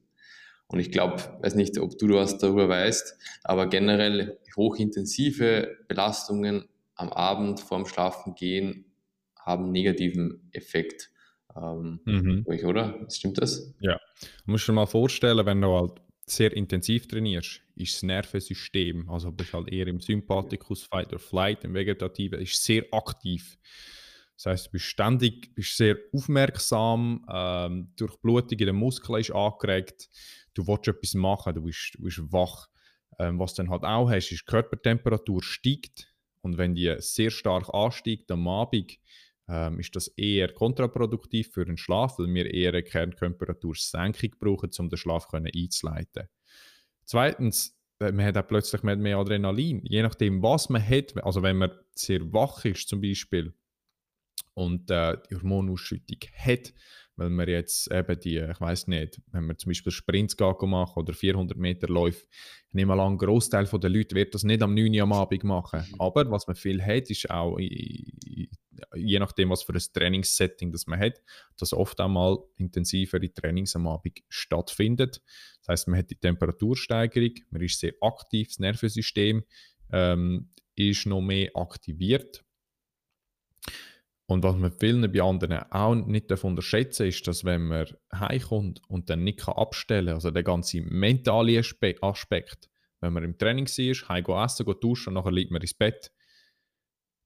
Und 0.67 0.79
ich 0.79 0.91
glaube, 0.91 1.23
weiß 1.41 1.55
nicht, 1.55 1.77
ob 1.79 1.97
du 1.97 2.09
was 2.15 2.37
darüber 2.37 2.67
weißt, 2.67 3.17
aber 3.43 3.67
generell 3.67 4.37
hochintensive 4.55 5.77
Belastungen 5.87 6.67
am 6.95 7.09
Abend 7.09 7.59
vorm 7.59 7.85
Schlafen 7.85 8.35
gehen 8.35 8.85
haben 9.47 9.71
negativen 9.71 10.49
Effekt. 10.51 11.09
Ähm, 11.55 12.01
mhm. 12.05 12.45
oder? 12.65 13.07
Stimmt 13.09 13.41
das? 13.41 13.73
Ja. 13.79 13.99
Du 14.45 14.51
musst 14.51 14.67
dir 14.67 14.73
mal 14.73 14.85
vorstellen, 14.85 15.45
wenn 15.45 15.61
du 15.61 15.73
halt 15.73 16.01
sehr 16.25 16.51
intensiv 16.51 17.07
trainierst, 17.07 17.61
ist 17.75 17.95
das 17.95 18.03
Nervensystem, 18.03 19.09
also 19.09 19.31
bist 19.31 19.53
halt 19.53 19.71
eher 19.71 19.87
im 19.87 20.01
Sympathikus, 20.01 20.83
Fight 20.83 21.13
or 21.13 21.19
Flight, 21.19 21.63
im 21.63 21.73
Vegetativen, 21.73 22.41
ist 22.41 22.61
sehr 22.61 22.83
aktiv. 22.91 23.57
Das 24.37 24.45
heißt, 24.45 24.67
du 24.67 24.71
bist 24.71 24.85
ständig, 24.85 25.53
bist 25.55 25.75
sehr 25.77 25.97
aufmerksam, 26.13 27.25
ähm, 27.29 27.91
Durchblutung 27.95 28.59
in 28.59 28.67
den 28.67 28.75
Muskeln 28.75 29.19
ist 29.19 29.31
angeregt, 29.31 30.09
du 30.53 30.65
willst 30.67 30.87
etwas 30.87 31.15
machen, 31.15 31.55
du 31.55 31.63
bist, 31.63 31.95
du 31.95 32.03
bist 32.03 32.21
wach. 32.31 32.69
Ähm, 33.19 33.39
was 33.39 33.55
du 33.55 33.63
dann 33.63 33.71
halt 33.71 33.83
auch 33.83 34.09
hast, 34.09 34.31
ist, 34.31 34.41
die 34.41 34.45
Körpertemperatur 34.45 35.41
steigt 35.41 36.13
und 36.41 36.59
wenn 36.59 36.75
die 36.75 36.95
sehr 36.99 37.31
stark 37.31 37.73
ansteigt 37.73 38.29
am 38.31 38.47
Abend, 38.47 38.99
ähm, 39.49 39.79
ist 39.79 39.95
das 39.95 40.07
eher 40.09 40.53
kontraproduktiv 40.53 41.51
für 41.51 41.65
den 41.65 41.77
Schlaf, 41.77 42.19
weil 42.19 42.31
wir 42.33 42.53
eher 42.53 42.69
eine 42.69 42.83
Kerntemperatursenkung 42.83 44.31
brauchen, 44.39 44.69
um 44.77 44.89
den 44.89 44.97
Schlaf 44.97 45.27
können 45.29 45.49
einzuleiten. 45.53 46.27
Zweitens, 47.05 47.75
äh, 47.99 48.11
man 48.11 48.25
hat 48.25 48.37
auch 48.37 48.47
plötzlich 48.47 48.83
mehr 48.83 49.17
Adrenalin. 49.17 49.81
Je 49.83 50.03
nachdem, 50.03 50.43
was 50.43 50.69
man 50.69 50.87
hat, 50.87 51.17
also 51.23 51.41
wenn 51.41 51.57
man 51.57 51.71
sehr 51.95 52.21
wach 52.33 52.65
ist 52.65 52.87
zum 52.87 53.01
Beispiel 53.01 53.53
und 54.57 54.89
äh, 54.89 55.15
die 55.29 55.35
Hormonausschüttung 55.35 56.17
hat, 56.35 56.73
weil 57.15 57.29
man 57.29 57.47
jetzt 57.47 57.91
eben 57.91 58.19
die, 58.19 58.37
ich 58.37 58.59
weiß 58.59 58.87
nicht, 58.87 59.21
wenn 59.31 59.45
man 59.45 59.57
zum 59.59 59.69
Beispiel 59.69 59.91
Sprints 59.91 60.35
machen 60.39 60.99
oder 60.99 61.13
400 61.13 61.55
Meter 61.55 61.87
läuft, 61.87 62.27
ich 62.67 62.73
nehme 62.73 62.93
an, 62.93 63.13
ein 63.13 63.17
Großteil 63.19 63.65
der 63.65 63.89
Leute 63.91 64.15
wird 64.15 64.33
das 64.33 64.43
nicht 64.43 64.63
am 64.63 64.73
9 64.73 64.95
Uhr 64.95 65.03
am 65.03 65.13
Abend 65.13 65.43
machen. 65.43 65.81
Mhm. 65.81 66.01
Aber 66.01 66.31
was 66.31 66.47
man 66.47 66.55
viel 66.55 66.81
hat, 66.81 67.07
ist 67.11 67.29
auch, 67.29 67.59
je 67.59 69.19
nachdem, 69.19 69.51
was 69.51 69.61
für 69.61 69.73
ein 69.73 69.81
Trainingssetting 69.93 70.71
das 70.71 70.87
man 70.87 70.99
hat, 70.99 71.21
dass 71.59 71.71
oft 71.71 72.01
auch 72.01 72.07
mal 72.07 72.39
intensivere 72.55 73.31
Trainings 73.31 73.75
am 73.75 73.85
Abend 73.85 74.23
stattfindet. 74.27 75.21
Das 75.59 75.67
heißt, 75.67 75.87
man 75.87 75.99
hat 75.99 76.09
die 76.09 76.15
Temperatursteigerung, 76.15 77.35
man 77.51 77.61
ist 77.61 77.79
sehr 77.79 77.93
aktiv, 78.01 78.47
das 78.47 78.57
Nervensystem 78.57 79.43
ähm, 79.91 80.49
ist 80.73 81.05
noch 81.05 81.21
mehr 81.21 81.51
aktiviert 81.53 82.43
und 84.29 84.43
was 84.43 84.57
man 84.57 84.73
vielen 84.73 85.09
bei 85.09 85.21
anderen 85.21 85.71
auch 85.71 85.95
nicht 85.95 86.31
unterschätzen 86.43 87.07
ist, 87.07 87.25
dass 87.27 87.45
wenn 87.45 87.67
man 87.67 87.87
heimkommt 88.13 88.81
und 88.89 89.09
dann 89.09 89.23
nicht 89.23 89.47
abstellen 89.47 90.07
kann, 90.07 90.15
also 90.15 90.31
der 90.31 90.43
ganze 90.43 90.81
mentale 90.81 91.59
Aspekt, 91.59 92.69
wenn 92.99 93.13
man 93.13 93.23
im 93.23 93.37
Training 93.37 93.65
ist, 93.65 94.09
heim 94.09 94.25
essen, 94.25 94.65
geht 94.65 94.83
duschen 94.83 95.09
und 95.09 95.13
nachher 95.13 95.31
liegt 95.31 95.51
man 95.51 95.61
ins 95.61 95.73
Bett. 95.73 96.11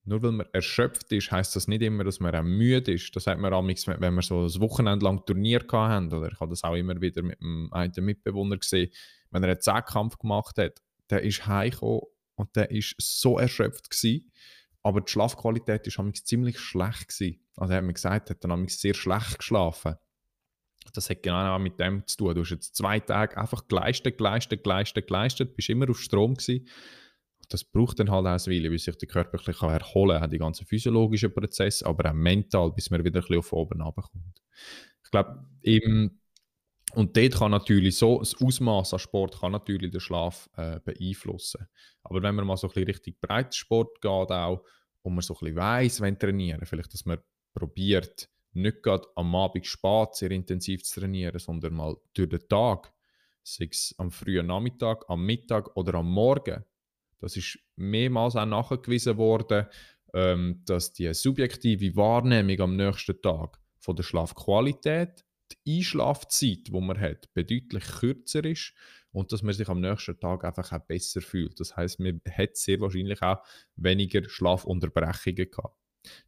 Nur 0.03 0.21
weil 0.21 0.31
man 0.31 0.47
erschöpft 0.53 1.11
ist, 1.11 1.31
heißt 1.31 1.55
das 1.55 1.67
nicht 1.67 1.81
immer, 1.81 2.03
dass 2.03 2.19
man 2.19 2.35
auch 2.35 2.43
müde 2.43 2.93
ist. 2.93 3.15
Das 3.15 3.27
hat 3.27 3.39
man 3.39 3.53
auch 3.53 3.63
wenn 3.63 4.15
wir 4.15 4.21
so 4.21 4.45
ein 4.45 4.61
Wochenende 4.61 5.05
lang 5.05 5.25
Turnier 5.25 5.65
haben, 5.71 6.11
oder 6.11 6.31
ich 6.31 6.39
habe 6.39 6.49
das 6.51 6.63
auch 6.63 6.75
immer 6.75 6.99
wieder 7.01 7.23
mit 7.23 7.39
einem, 7.41 7.69
einem 7.71 8.05
Mitbewohner 8.05 8.57
gesehen, 8.57 8.91
wenn 9.31 9.43
er 9.43 9.49
einen 9.51 9.61
Zehnkampf 9.61 10.17
gemacht 10.17 10.57
hat, 10.57 10.81
der 11.09 11.21
ist 11.21 11.47
heimgekommen 11.47 12.01
und 12.35 12.55
der 12.55 12.69
ist 12.69 12.95
so 12.99 13.39
erschöpft 13.39 13.89
gewesen, 13.89 14.31
aber 14.83 15.01
die 15.01 15.11
Schlafqualität 15.11 15.85
war 15.97 16.13
ziemlich 16.13 16.59
schlecht. 16.59 17.09
Gewesen. 17.09 17.39
Also 17.55 17.73
er 17.73 17.77
hat 17.77 17.85
mir 17.85 17.93
gesagt, 17.93 18.29
er 18.29 18.35
hat 18.35 18.43
dann 18.43 18.67
sehr 18.67 18.93
schlecht 18.93 19.39
geschlafen. 19.39 19.95
Das 20.93 21.09
hat 21.09 21.23
genau 21.23 21.59
mit 21.59 21.79
dem 21.79 22.05
zu 22.07 22.17
tun. 22.17 22.35
Du 22.35 22.41
hast 22.41 22.49
jetzt 22.49 22.75
zwei 22.75 22.99
Tage 22.99 23.37
einfach 23.37 23.67
geleistet, 23.67 24.17
geleistet, 24.17 24.63
geleistet, 24.63 25.07
geleistet, 25.07 25.55
bist 25.55 25.69
immer 25.69 25.89
auf 25.89 25.99
Strom 25.99 26.33
gewesen. 26.33 26.67
Das 27.49 27.63
braucht 27.63 27.99
dann 27.99 28.09
halt 28.09 28.25
auch 28.25 28.47
eine 28.47 28.55
Weile, 28.55 28.69
bis 28.69 28.85
sich 28.85 28.97
der 28.97 29.07
Körper 29.07 29.37
ein 29.37 29.43
bisschen 29.43 29.69
erholen 29.69 30.19
kann, 30.19 30.29
die 30.29 30.37
ganzen 30.37 30.65
physiologischen 30.65 31.33
Prozesse, 31.33 31.85
aber 31.85 32.09
auch 32.09 32.13
mental, 32.13 32.71
bis 32.71 32.89
man 32.89 33.03
wieder 33.03 33.19
ein 33.19 33.21
bisschen 33.21 33.39
auf 33.39 33.53
oben 33.53 33.81
runterkommt. 33.81 34.41
Ich 35.03 35.11
glaube, 35.11 35.45
eben 35.61 36.20
und 36.93 37.15
dort 37.15 37.35
kann 37.35 37.51
natürlich 37.51 37.97
so, 37.97 38.19
das 38.19 38.35
Ausmaß 38.41 38.93
an 38.93 38.99
Sport 38.99 39.39
kann 39.39 39.51
natürlich 39.51 39.91
den 39.91 39.99
Schlaf 39.99 40.49
äh, 40.55 40.79
beeinflussen. 40.83 41.67
Aber 42.03 42.21
wenn 42.21 42.35
man 42.35 42.45
mal 42.45 42.57
so 42.57 42.67
ein 42.67 42.73
bisschen 42.73 42.87
richtig 42.87 43.19
Breitsport 43.19 44.01
geht 44.01 44.31
auch, 44.31 44.63
und 45.03 45.15
man 45.15 45.21
so 45.21 45.33
ein 45.33 45.39
bisschen 45.39 45.55
weiss, 45.55 46.01
wenn 46.01 46.19
trainieren, 46.19 46.65
vielleicht, 46.65 46.93
dass 46.93 47.05
man 47.05 47.19
probiert, 47.53 48.29
nicht 48.53 48.83
gerade 48.83 49.07
am 49.15 49.33
Abend 49.35 49.65
spät 49.65 50.15
sehr 50.15 50.31
intensiv 50.31 50.83
zu 50.83 50.99
trainieren, 50.99 51.39
sondern 51.39 51.73
mal 51.73 51.95
durch 52.13 52.29
den 52.29 52.47
Tag, 52.47 52.93
sei 53.43 53.67
es 53.71 53.95
am 53.97 54.11
frühen 54.11 54.47
Nachmittag, 54.47 55.05
am 55.07 55.25
Mittag 55.25 55.75
oder 55.75 55.95
am 55.95 56.11
Morgen. 56.11 56.63
Das 57.19 57.37
ist 57.37 57.57
mehrmals 57.75 58.35
auch 58.35 58.45
nachgewiesen 58.45 59.17
worden, 59.17 59.67
ähm, 60.13 60.61
dass 60.65 60.91
die 60.93 61.13
subjektive 61.13 61.95
Wahrnehmung 61.95 62.59
am 62.59 62.75
nächsten 62.75 63.21
Tag 63.21 63.59
von 63.79 63.95
der 63.95 64.03
Schlafqualität 64.03 65.23
die 65.65 65.77
Einschlafzeit, 65.77 66.67
die 66.67 66.81
man 66.81 66.99
hat, 66.99 67.33
bedeutlich 67.33 67.83
kürzer 67.99 68.43
ist 68.45 68.73
und 69.11 69.31
dass 69.31 69.43
man 69.43 69.53
sich 69.53 69.67
am 69.69 69.81
nächsten 69.81 70.19
Tag 70.19 70.43
einfach 70.43 70.71
auch 70.71 70.85
besser 70.85 71.21
fühlt. 71.21 71.59
Das 71.59 71.75
heißt, 71.75 71.99
man 71.99 72.21
hat 72.29 72.55
sehr 72.55 72.79
wahrscheinlich 72.79 73.21
auch 73.21 73.43
weniger 73.75 74.27
Schlafunterbrechungen 74.27 75.49
gehabt. 75.49 75.77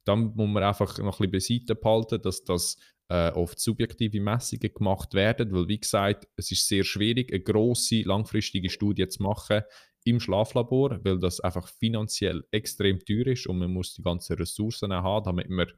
Dann 0.04 0.34
muss 0.36 0.50
man 0.50 0.64
einfach 0.64 0.98
noch 1.00 1.20
ein 1.20 1.32
bisschen 1.32 1.66
beiseite 1.66 1.76
behalten, 1.76 2.22
dass 2.22 2.44
das 2.44 2.78
äh, 3.10 3.32
oft 3.32 3.60
subjektive 3.60 4.22
Messungen 4.22 4.74
gemacht 4.74 5.14
werden, 5.14 5.52
weil 5.52 5.68
wie 5.68 5.80
gesagt, 5.80 6.28
es 6.36 6.52
ist 6.52 6.68
sehr 6.68 6.84
schwierig, 6.84 7.32
eine 7.32 7.42
große 7.42 8.02
langfristige 8.02 8.70
Studie 8.70 9.08
zu 9.08 9.24
machen 9.24 9.62
im 10.06 10.20
Schlaflabor, 10.20 11.00
weil 11.04 11.20
das 11.20 11.40
einfach 11.40 11.68
finanziell 11.68 12.44
extrem 12.52 13.00
teuer 13.00 13.28
ist 13.28 13.48
und 13.48 13.60
man 13.60 13.72
muss 13.72 13.94
die 13.94 14.04
ganzen 14.04 14.36
Ressourcen 14.36 14.94
haben, 14.94 15.24
damit 15.24 15.50
man 15.50 15.72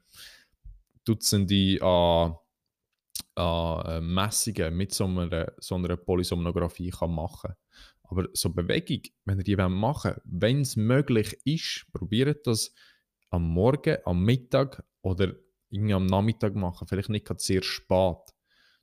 Dutzende 1.06 1.82
an 1.84 2.36
an 3.36 3.86
äh, 3.86 4.02
Messungen 4.02 4.76
mit 4.76 4.94
so 4.94 5.06
einer, 5.06 5.52
so 5.60 5.76
einer 5.76 5.98
Polysomnographie 5.98 6.90
kann 6.90 7.14
machen 7.14 7.54
Aber 8.04 8.28
so 8.34 8.50
Bewegung, 8.50 9.02
wenn 9.26 9.40
ihr 9.40 9.44
die 9.44 9.56
machen 9.56 10.12
wollt, 10.12 10.22
wenn 10.26 10.62
es 10.62 10.76
möglich 10.76 11.38
ist, 11.44 11.86
probiert 11.92 12.48
das 12.48 12.74
am 13.30 13.44
Morgen, 13.50 13.98
am 14.06 14.24
Mittag 14.24 14.84
oder 15.02 15.34
irgendwie 15.70 15.94
am 15.94 16.06
Nachmittag 16.06 16.56
machen. 16.56 16.88
Vielleicht 16.88 17.10
nicht 17.10 17.26
gerade 17.26 17.42
sehr 17.42 17.62
spät. 17.62 18.18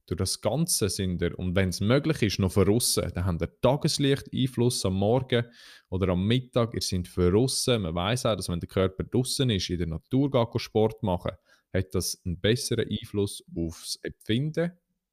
durch 0.07 0.19
das 0.19 0.41
Ganze 0.41 0.91
sind 0.91 1.23
ihr, 1.23 1.39
und 1.39 1.55
wenn 1.55 1.71
es 1.71 1.81
möglich 1.81 2.23
ist, 2.23 2.39
noch 2.39 2.53
verrissen, 2.53 3.11
dann 3.15 3.25
habt 3.25 3.41
ihr 3.41 3.61
Tageslicht-Einfluss 3.61 4.85
am 4.85 4.95
Morgen 4.95 5.47
oder 5.89 6.09
am 6.09 6.27
Mittag, 6.27 6.75
ihr 6.75 6.83
seid 6.83 7.09
verrissen. 7.09 7.83
Man 7.83 7.95
weiß 7.95 8.27
auch, 8.27 8.37
dass 8.37 8.49
wenn 8.49 8.61
der 8.61 8.69
Körper 8.69 9.05
draußen 9.05 9.49
ist, 9.49 9.71
in 9.71 9.79
der 9.79 9.87
Natur 9.87 10.31
geht, 10.31 10.61
Sport 10.61 11.03
machen, 11.03 11.33
hat 11.73 11.95
das 11.95 12.21
einen 12.25 12.41
besseren 12.41 12.89
Einfluss 12.89 13.45
aufs 13.57 13.97
Empfinden, 14.03 14.73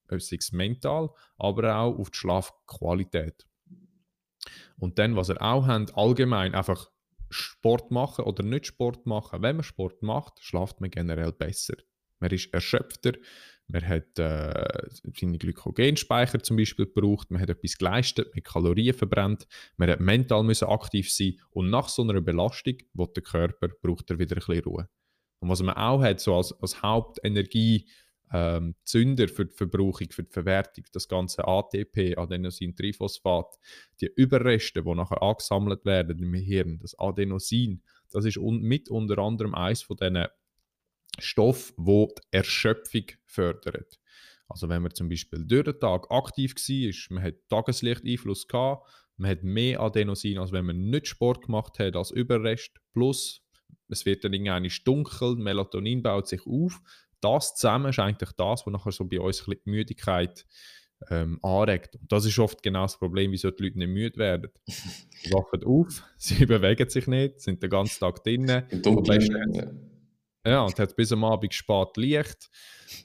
sei 0.09 0.37
es 0.37 0.51
mental, 0.51 1.09
aber 1.37 1.75
auch 1.75 1.97
auf 1.97 2.09
die 2.09 2.17
Schlafqualität. 2.17 3.45
Und 4.77 4.97
dann, 4.97 5.15
was 5.15 5.29
ihr 5.29 5.41
auch 5.41 5.67
habt, 5.67 5.95
allgemein 5.95 6.55
einfach 6.55 6.89
Sport 7.29 7.91
machen 7.91 8.25
oder 8.25 8.43
nicht 8.43 8.65
Sport 8.65 9.05
machen. 9.05 9.41
Wenn 9.41 9.57
man 9.57 9.63
Sport 9.63 10.01
macht, 10.01 10.39
schlaft 10.41 10.81
man 10.81 10.89
generell 10.89 11.31
besser. 11.31 11.75
Man 12.19 12.31
ist 12.31 12.53
erschöpfter, 12.53 13.13
man 13.67 13.87
hat 13.87 14.17
äh, 14.17 14.89
seine 15.15 15.37
Glykogenspeicher 15.37 16.41
zum 16.41 16.57
Beispiel 16.57 16.85
gebraucht, 16.87 17.29
man 17.29 17.39
hat 17.39 17.49
etwas 17.49 17.77
geleistet, 17.77 18.27
man 18.27 18.37
hat 18.37 18.51
Kalorien 18.51 18.95
verbrannt, 18.95 19.47
man 19.77 19.89
hat 19.89 19.99
mental 19.99 20.43
müssen 20.43 20.67
aktiv 20.67 21.11
sein 21.11 21.39
und 21.51 21.69
nach 21.69 21.87
so 21.87 22.01
einer 22.01 22.19
Belastung, 22.19 22.77
wo 22.93 23.05
der 23.05 23.23
Körper 23.23 23.69
braucht 23.81 24.09
er 24.09 24.19
wieder 24.19 24.35
ein 24.35 24.39
bisschen 24.45 24.63
Ruhe. 24.63 24.89
Und 25.39 25.49
was 25.49 25.61
man 25.61 25.75
auch 25.75 26.01
hat, 26.01 26.19
so 26.19 26.35
als, 26.35 26.53
als 26.61 26.81
Hauptenergie, 26.81 27.87
ähm, 28.31 28.75
Zünder 28.83 29.27
für 29.27 29.45
die 29.45 29.55
Verbrauchung, 29.55 30.11
für 30.11 30.23
die 30.23 30.31
Verwertung, 30.31 30.85
das 30.93 31.07
ganze 31.07 31.47
ATP, 31.47 32.15
Adenosin-Triphosphat, 32.17 33.57
die 34.01 34.11
Überreste, 34.15 34.83
die 34.83 34.93
nachher 34.93 35.21
angesammelt 35.21 35.85
werden 35.85 36.19
im 36.19 36.33
Hirn, 36.33 36.79
das 36.79 36.97
Adenosin, 36.99 37.81
das 38.11 38.25
ist 38.25 38.37
un 38.37 38.61
mit 38.61 38.89
unter 38.89 39.17
anderem 39.19 39.55
eines 39.55 39.81
von 39.81 39.97
diesen 39.97 40.27
Stoffen, 41.17 41.73
wo 41.77 42.07
die 42.07 42.21
Erschöpfung 42.31 43.05
fördert. 43.25 43.99
Also 44.47 44.69
wenn 44.69 44.81
man 44.81 44.93
zum 44.93 45.09
Beispiel 45.09 45.45
durch 45.45 45.65
den 45.65 45.79
Tag 45.79 46.09
aktiv 46.09 46.55
war, 46.55 47.15
man 47.15 47.23
hat 47.23 47.35
Tageslicht-Einfluss 47.49 48.47
gehabt, 48.47 48.89
man 49.17 49.31
hat 49.31 49.43
mehr 49.43 49.79
Adenosin, 49.81 50.39
als 50.39 50.51
wenn 50.51 50.65
man 50.65 50.89
nicht 50.89 51.07
Sport 51.07 51.45
gemacht 51.45 51.77
hat, 51.79 51.95
als 51.95 52.11
Überrest, 52.11 52.79
plus 52.93 53.43
es 53.89 54.05
wird 54.05 54.23
dann 54.23 54.33
irgendwann 54.33 54.67
dunkel, 54.85 55.35
Melatonin 55.35 56.03
baut 56.03 56.27
sich 56.27 56.45
auf, 56.45 56.81
das 57.21 57.55
zusammen 57.55 57.89
ist 57.89 57.99
eigentlich 57.99 58.31
das, 58.31 58.65
was 58.65 58.71
nachher 58.71 58.91
so 58.91 59.05
bei 59.05 59.19
uns 59.19 59.47
ein 59.47 59.55
die 59.65 59.69
Müdigkeit 59.69 60.45
ähm, 61.09 61.39
anregt. 61.41 61.95
Und 61.95 62.11
das 62.11 62.25
ist 62.25 62.39
oft 62.39 62.61
genau 62.61 62.83
das 62.83 62.97
Problem, 62.97 63.31
wieso 63.31 63.51
die 63.51 63.63
Leute 63.63 63.79
nicht 63.79 63.89
müde 63.89 64.17
werden. 64.17 64.51
Sie 64.65 65.31
wachen 65.31 65.63
auf, 65.63 66.03
sie 66.17 66.45
bewegen 66.45 66.89
sich 66.89 67.07
nicht, 67.07 67.41
sind 67.41 67.63
den 67.63 67.69
ganzen 67.69 67.99
Tag 67.99 68.23
drinnen. 68.23 68.63
Ja. 70.45 70.61
und 70.61 70.79
hat 70.79 70.95
bis 70.95 71.11
am 71.11 71.25
Abend 71.25 71.53
spät 71.53 71.97
Licht. 71.97 72.49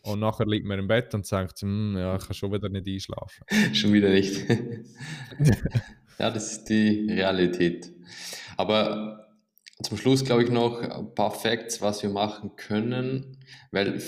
Und 0.02 0.20
nachher 0.20 0.46
liegt 0.46 0.64
man 0.64 0.78
im 0.78 0.86
Bett 0.86 1.12
und 1.14 1.26
sagt, 1.26 1.60
hm, 1.60 1.96
ja, 1.98 2.16
ich 2.16 2.24
kann 2.24 2.32
schon 2.32 2.52
wieder 2.52 2.68
nicht 2.68 2.86
einschlafen. 2.86 3.44
schon 3.74 3.92
wieder 3.92 4.08
nicht. 4.08 4.48
ja, 6.18 6.30
das 6.30 6.52
ist 6.52 6.64
die 6.66 7.08
Realität. 7.10 7.92
Aber 8.56 9.23
zum 9.82 9.96
Schluss 9.96 10.24
glaube 10.24 10.44
ich 10.44 10.50
noch 10.50 10.80
ein 10.80 11.14
paar 11.14 11.32
Facts, 11.32 11.80
was 11.82 12.02
wir 12.02 12.10
machen 12.10 12.56
können, 12.56 13.38
weil 13.70 14.00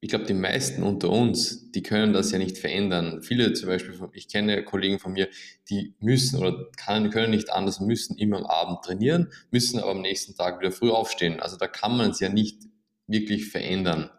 ich 0.00 0.08
glaube, 0.08 0.24
die 0.24 0.34
meisten 0.34 0.82
unter 0.82 1.10
uns, 1.10 1.70
die 1.70 1.82
können 1.82 2.12
das 2.12 2.32
ja 2.32 2.38
nicht 2.38 2.58
verändern. 2.58 3.22
Viele 3.22 3.52
zum 3.52 3.68
Beispiel, 3.68 3.94
ich 4.14 4.26
kenne 4.26 4.64
Kollegen 4.64 4.98
von 4.98 5.12
mir, 5.12 5.28
die 5.70 5.94
müssen 6.00 6.40
oder 6.40 6.70
kann, 6.76 7.10
können 7.10 7.30
nicht 7.30 7.52
anders, 7.52 7.78
müssen 7.78 8.18
immer 8.18 8.38
am 8.38 8.46
Abend 8.46 8.82
trainieren, 8.84 9.28
müssen 9.52 9.78
aber 9.78 9.92
am 9.92 10.00
nächsten 10.00 10.34
Tag 10.34 10.58
wieder 10.58 10.72
früh 10.72 10.90
aufstehen. 10.90 11.38
Also 11.38 11.56
da 11.56 11.68
kann 11.68 11.96
man 11.96 12.10
es 12.10 12.18
ja 12.18 12.28
nicht 12.28 12.62
wirklich 13.06 13.48
verändern. 13.48 14.10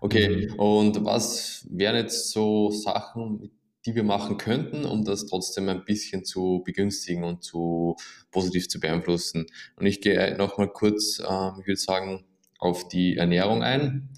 Okay, 0.00 0.48
mhm. 0.48 0.54
und 0.58 1.04
was 1.04 1.66
wären 1.70 1.96
jetzt 1.96 2.32
so 2.32 2.72
Sachen, 2.72 3.38
mit 3.38 3.52
die 3.86 3.94
wir 3.94 4.02
machen 4.02 4.36
könnten, 4.36 4.84
um 4.84 5.04
das 5.04 5.26
trotzdem 5.26 5.68
ein 5.68 5.84
bisschen 5.84 6.24
zu 6.24 6.62
begünstigen 6.64 7.24
und 7.24 7.44
zu 7.44 7.96
positiv 8.32 8.68
zu 8.68 8.80
beeinflussen. 8.80 9.46
Und 9.76 9.86
ich 9.86 10.00
gehe 10.00 10.36
nochmal 10.36 10.68
kurz, 10.68 11.20
ähm, 11.20 11.54
ich 11.60 11.66
würde 11.66 11.80
sagen, 11.80 12.24
auf 12.58 12.88
die 12.88 13.16
Ernährung 13.16 13.62
ein. 13.62 14.10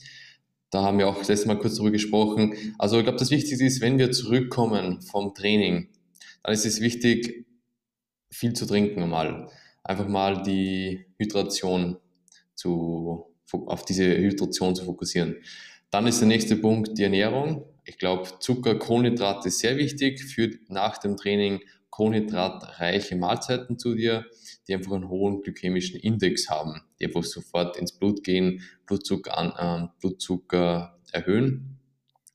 Da 0.70 0.83
haben 0.83 0.98
wir 0.98 1.09
auch 1.09 1.16
letztes 1.18 1.46
Mal 1.46 1.59
kurz 1.59 1.76
darüber 1.76 1.92
gesprochen. 1.92 2.54
Also 2.78 2.98
ich 2.98 3.04
glaube, 3.04 3.18
das 3.18 3.31
Wichtigste 3.31 3.64
ist, 3.64 3.81
wenn 3.81 3.98
wir 3.98 4.11
zurückkommen 4.11 5.02
vom 5.02 5.35
Training, 5.35 5.88
dann 6.42 6.54
ist 6.54 6.66
es 6.66 6.81
wichtig, 6.81 7.46
viel 8.31 8.52
zu 8.52 8.66
trinken 8.66 9.09
mal. 9.09 9.50
Einfach 9.83 10.09
mal 10.09 10.42
die 10.42 11.07
Hydration 11.18 11.96
zu, 12.54 13.26
auf 13.52 13.85
diese 13.85 14.04
Hydration 14.04 14.74
zu 14.74 14.85
fokussieren. 14.85 15.37
Dann 15.90 16.07
ist 16.07 16.20
der 16.20 16.28
nächste 16.28 16.57
Punkt 16.57 16.98
die 16.98 17.04
Ernährung. 17.04 17.64
Ich 17.88 17.96
glaube, 17.96 18.29
Zucker, 18.38 18.74
Kohlenhydrate 18.74 19.48
ist 19.48 19.61
sehr 19.61 19.79
wichtig. 19.79 20.22
Führt 20.22 20.68
nach 20.68 20.98
dem 20.98 21.16
Training 21.16 21.61
kohlenhydratreiche 21.88 23.16
Mahlzeiten 23.16 23.79
zu 23.79 23.94
dir, 23.94 24.27
die 24.68 24.74
einfach 24.74 24.92
einen 24.92 25.09
hohen 25.09 25.40
glykämischen 25.40 25.98
Index 25.98 26.51
haben, 26.51 26.83
die 27.01 27.07
einfach 27.07 27.24
sofort 27.24 27.79
ins 27.79 27.92
Blut 27.92 28.22
gehen, 28.22 28.62
Blutzucker, 28.85 29.38
an, 29.38 29.53
äh, 29.57 29.88
Blutzucker 30.01 30.98
erhöhen, 31.12 31.79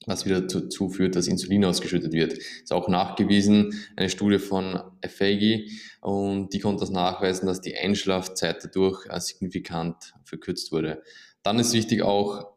was 0.07 0.25
wieder 0.25 0.41
dazu 0.41 0.89
führt, 0.89 1.15
dass 1.15 1.27
Insulin 1.27 1.65
ausgeschüttet 1.65 2.13
wird. 2.13 2.33
Ist 2.33 2.73
auch 2.73 2.87
nachgewiesen, 2.87 3.75
eine 3.95 4.09
Studie 4.09 4.39
von 4.39 4.81
Efegi 5.01 5.71
und 6.01 6.51
die 6.51 6.59
konnte 6.59 6.79
das 6.79 6.89
nachweisen, 6.89 7.45
dass 7.45 7.61
die 7.61 7.77
Einschlafzeit 7.77 8.63
dadurch 8.63 9.05
äh, 9.05 9.19
signifikant 9.19 10.15
verkürzt 10.25 10.71
wurde. 10.71 11.03
Dann 11.43 11.59
ist 11.59 11.73
wichtig 11.73 12.01
auch 12.01 12.53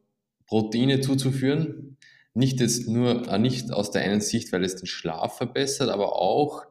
Proteine 0.47 1.03
zuzuführen 1.03 1.99
nicht 2.37 2.61
jetzt 2.61 2.87
nur, 2.87 3.27
äh, 3.29 3.39
nicht 3.39 3.73
aus 3.73 3.91
der 3.91 4.03
einen 4.03 4.21
Sicht, 4.21 4.53
weil 4.53 4.63
es 4.63 4.77
den 4.77 4.87
Schlaf 4.87 5.39
verbessert, 5.39 5.89
aber 5.89 6.17
auch, 6.17 6.65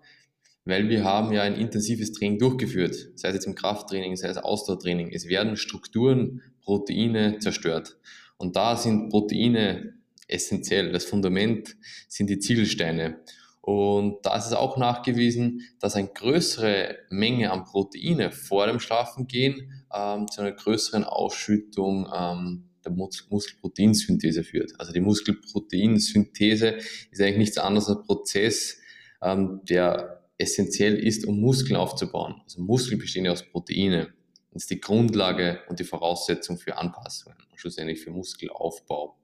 weil 0.63 0.89
wir 0.89 1.03
haben 1.03 1.33
ja 1.33 1.41
ein 1.41 1.55
intensives 1.55 2.11
Training 2.11 2.39
durchgeführt, 2.39 2.95
sei 3.15 3.29
es 3.29 3.35
jetzt 3.35 3.47
im 3.47 3.55
Krafttraining, 3.55 4.15
sei 4.15 4.29
es 4.29 4.37
Ausdauertraining. 4.37 5.11
Es 5.11 5.27
werden 5.27 5.57
Strukturen, 5.57 6.41
Proteine 6.61 7.39
zerstört. 7.39 7.97
Und 8.37 8.55
da 8.55 8.75
sind 8.75 9.09
Proteine 9.09 9.93
essentiell. 10.27 10.91
Das 10.91 11.05
Fundament 11.05 11.75
sind 12.07 12.29
die 12.29 12.39
Ziegelsteine. 12.39 13.19
Und 13.61 14.23
da 14.23 14.37
ist 14.37 14.45
es 14.45 14.53
auch 14.53 14.77
nachgewiesen, 14.77 15.61
dass 15.79 15.95
eine 15.95 16.09
größere 16.09 16.97
Menge 17.09 17.51
an 17.51 17.65
Proteine 17.65 18.31
vor 18.31 18.67
dem 18.67 18.79
Schlafengehen 18.79 19.85
ähm, 19.91 20.27
zu 20.27 20.41
einer 20.41 20.51
größeren 20.51 21.03
Ausschüttung 21.03 22.07
ähm, 22.15 22.69
der 22.85 22.93
Mus 22.93 23.27
Muskelproteinsynthese 23.29 24.43
führt. 24.43 24.71
Also 24.79 24.93
die 24.93 25.01
Muskelproteinsynthese 25.01 26.77
ist 27.11 27.21
eigentlich 27.21 27.37
nichts 27.37 27.57
anderes 27.57 27.89
als 27.89 27.97
ein 27.97 28.03
Prozess, 28.05 28.79
ähm, 29.21 29.61
der 29.63 30.23
essentiell 30.37 30.95
ist, 30.95 31.25
um 31.25 31.39
Muskeln 31.39 31.75
aufzubauen. 31.75 32.41
Also 32.43 32.61
Muskeln 32.61 32.99
bestehen 32.99 33.25
ja 33.25 33.31
aus 33.31 33.43
Proteine. 33.43 34.13
Das 34.51 34.63
ist 34.63 34.71
die 34.71 34.79
Grundlage 34.79 35.59
und 35.69 35.79
die 35.79 35.83
Voraussetzung 35.83 36.57
für 36.57 36.77
Anpassungen 36.77 37.37
und 37.51 37.59
schlussendlich 37.59 38.01
für 38.01 38.11
Muskelaufbau. 38.11 39.17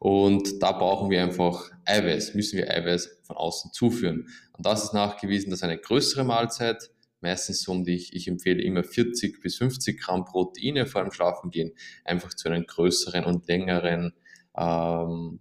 Und 0.00 0.62
da 0.62 0.72
brauchen 0.72 1.10
wir 1.10 1.22
einfach 1.22 1.70
Eiweiß, 1.84 2.34
müssen 2.34 2.58
wir 2.58 2.70
Eiweiß 2.70 3.20
von 3.22 3.36
außen 3.36 3.72
zuführen. 3.72 4.28
Und 4.56 4.66
das 4.66 4.84
ist 4.84 4.92
nachgewiesen, 4.92 5.50
dass 5.50 5.62
eine 5.62 5.78
größere 5.78 6.24
Mahlzeit 6.24 6.90
meistens 7.24 7.62
so 7.62 7.72
um 7.72 7.84
die, 7.84 7.94
ich 7.94 8.28
empfehle 8.28 8.62
immer 8.62 8.84
40 8.84 9.40
bis 9.40 9.56
50 9.56 10.00
Gramm 10.00 10.24
Proteine 10.24 10.86
vor 10.86 11.02
dem 11.02 11.10
Schlafengehen, 11.10 11.72
einfach 12.04 12.34
zu 12.34 12.48
einem 12.48 12.66
größeren 12.66 13.24
und 13.24 13.48
längeren 13.48 14.12
ähm, 14.56 15.40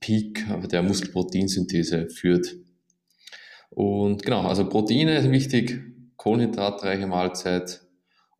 Peak 0.00 0.44
der 0.70 0.82
Muskelproteinsynthese 0.82 2.08
führt. 2.08 2.56
Und 3.70 4.22
genau, 4.22 4.42
also 4.42 4.68
Proteine 4.68 5.20
sind 5.20 5.32
wichtig, 5.32 5.80
kohlenhydratreiche 6.16 7.06
Mahlzeit 7.06 7.82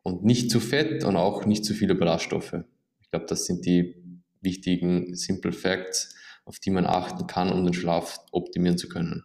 und 0.02 0.24
nicht 0.24 0.50
zu 0.50 0.60
fett 0.60 1.04
und 1.04 1.16
auch 1.16 1.44
nicht 1.44 1.64
zu 1.64 1.74
viele 1.74 1.94
Ballaststoffe. 1.94 2.56
Ich 3.00 3.10
glaube, 3.10 3.26
das 3.28 3.44
sind 3.44 3.66
die 3.66 3.96
wichtigen 4.40 5.14
Simple 5.14 5.52
Facts, 5.52 6.14
auf 6.46 6.58
die 6.58 6.70
man 6.70 6.86
achten 6.86 7.26
kann, 7.26 7.52
um 7.52 7.64
den 7.64 7.74
Schlaf 7.74 8.18
optimieren 8.32 8.78
zu 8.78 8.88
können. 8.88 9.24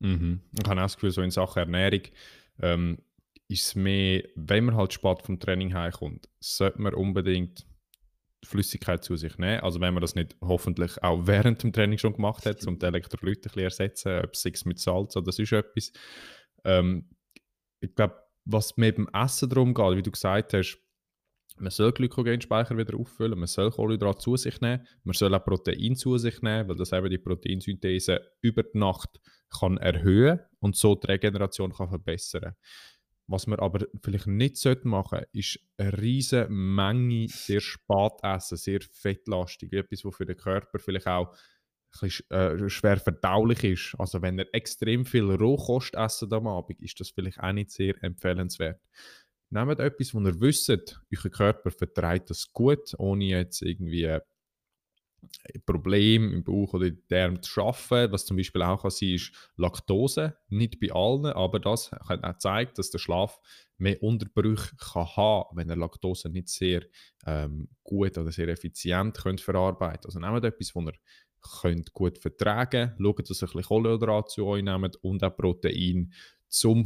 Mhm. 0.00 0.40
Ich 0.52 0.68
habe 0.68 0.80
auch 0.80 0.84
das 0.84 0.96
Gefühl, 0.96 1.10
so 1.10 1.22
in 1.22 1.30
Sachen 1.30 1.60
Ernährung 1.60 2.02
ähm, 2.60 2.98
ist 3.48 3.66
es 3.66 3.74
mehr, 3.74 4.22
wenn 4.34 4.64
man 4.64 4.76
halt 4.76 4.92
spät 4.92 5.22
vom 5.22 5.38
Training 5.38 5.74
heimkommt, 5.74 6.28
sollte 6.40 6.80
man 6.80 6.94
unbedingt 6.94 7.66
Flüssigkeit 8.44 9.02
zu 9.02 9.16
sich 9.16 9.38
nehmen. 9.38 9.60
Also 9.60 9.80
wenn 9.80 9.94
man 9.94 10.00
das 10.00 10.14
nicht 10.14 10.36
hoffentlich 10.40 11.02
auch 11.02 11.26
während 11.26 11.62
dem 11.62 11.72
Training 11.72 11.98
schon 11.98 12.14
gemacht 12.14 12.46
hat, 12.46 12.66
um 12.66 12.78
die 12.78 12.86
Elektrolyte 12.86 13.48
ein 13.48 13.52
bisschen 13.52 13.62
ersetzen, 13.62 14.18
ob 14.22 14.34
es 14.34 14.64
mit 14.64 14.78
Salz 14.78 15.16
oder 15.16 15.32
sonst 15.32 15.52
etwas. 15.52 15.92
Ähm, 16.64 17.08
ich 17.80 17.94
glaube, 17.94 18.16
was 18.44 18.76
mit 18.76 18.98
dem 18.98 19.08
Essen 19.12 19.48
darum 19.48 19.74
geht, 19.74 19.96
wie 19.96 20.02
du 20.02 20.10
gesagt 20.10 20.52
hast, 20.52 20.78
man 21.56 21.70
soll 21.70 21.92
Glykogenspeicher 21.92 22.76
wieder 22.76 22.98
auffüllen, 22.98 23.38
man 23.38 23.46
soll 23.46 23.70
Kohlenhydrate 23.70 24.18
zu 24.18 24.36
sich 24.36 24.60
nehmen, 24.60 24.86
man 25.04 25.14
soll 25.14 25.34
auch 25.34 25.44
Protein 25.44 25.96
zu 25.96 26.18
sich 26.18 26.42
nehmen, 26.42 26.68
weil 26.68 26.76
das 26.76 26.92
eben 26.92 27.10
die 27.10 27.18
Proteinsynthese 27.18 28.20
über 28.40 28.62
die 28.62 28.78
Nacht 28.78 29.20
kann 29.50 29.76
erhöhen 29.76 30.40
und 30.60 30.76
so 30.76 30.94
die 30.94 31.06
Regeneration 31.06 31.72
kann 31.72 31.88
verbessern. 31.88 32.54
Was 33.26 33.46
man 33.46 33.58
aber 33.58 33.86
vielleicht 34.02 34.26
nicht 34.26 34.62
machen 34.84 35.18
sollte, 35.18 35.28
ist 35.32 35.58
eine 35.78 35.96
riesige 35.98 36.48
Menge 36.50 37.28
sehr 37.28 37.60
spät 37.60 38.12
essen, 38.22 38.58
sehr 38.58 38.80
fettlastig. 38.92 39.72
Etwas, 39.72 40.04
was 40.04 40.16
für 40.16 40.26
den 40.26 40.36
Körper 40.36 40.78
vielleicht 40.78 41.06
auch 41.06 41.34
äh, 42.02 42.68
schwer 42.68 42.98
verdaulich 42.98 43.64
ist. 43.64 43.94
Also 43.98 44.20
wenn 44.20 44.38
er 44.38 44.52
extrem 44.52 45.06
viel 45.06 45.30
Rohkost 45.30 45.94
essen 45.94 46.32
am 46.34 46.48
Abend, 46.48 46.82
ist 46.82 47.00
das 47.00 47.10
vielleicht 47.10 47.40
auch 47.40 47.52
nicht 47.52 47.70
sehr 47.70 47.94
empfehlenswert. 48.02 48.80
Nehmt 49.50 49.78
etwas, 49.78 50.14
wo 50.14 50.20
ihr 50.20 50.40
wisst, 50.40 50.68
euer 50.70 51.30
Körper 51.30 51.70
vertreibt 51.70 52.30
das 52.30 52.52
gut, 52.52 52.94
ohne 52.98 53.24
jetzt 53.24 53.62
irgendwie 53.62 54.18
Problem 55.66 56.32
im 56.32 56.44
Bauch 56.44 56.74
oder 56.74 56.86
in 56.86 57.02
Darm 57.08 57.42
zu 57.42 57.50
schaffen. 57.50 58.12
Was 58.12 58.26
zum 58.26 58.36
Beispiel 58.36 58.62
auch 58.62 58.82
kann 58.82 58.90
sein 58.90 59.14
ist 59.14 59.32
Laktose. 59.56 60.36
Nicht 60.48 60.80
bei 60.80 60.92
allen, 60.92 61.26
aber 61.26 61.60
das 61.60 61.92
hat 61.92 62.24
auch 62.24 62.32
gezeigt, 62.32 62.78
dass 62.78 62.90
der 62.90 62.98
Schlaf 62.98 63.40
mehr 63.78 64.02
Unterbrüche 64.02 64.76
kann 64.76 65.16
haben, 65.16 65.56
wenn 65.56 65.70
er 65.70 65.76
Laktose 65.76 66.28
nicht 66.28 66.48
sehr 66.48 66.82
ähm, 67.26 67.68
gut 67.82 68.16
oder 68.18 68.32
sehr 68.32 68.48
effizient 68.48 69.16
könnt 69.16 69.40
verarbeiten. 69.40 70.06
Also 70.06 70.20
nehmt 70.20 70.44
etwas, 70.44 70.74
was 70.74 70.84
ihr 70.84 70.94
könnt 71.60 71.92
gut 71.92 72.18
vertragen, 72.18 72.94
schaut, 72.98 73.28
dass 73.28 73.42
ihr 73.42 73.48
ein 73.48 73.52
bisschen 73.52 73.62
Kohlenhydrate 73.64 74.32
zu 74.32 74.46
euch 74.46 74.62
nehmt 74.62 74.96
und 74.96 75.22
auch 75.22 75.36
Protein, 75.36 76.12
um 76.64 76.84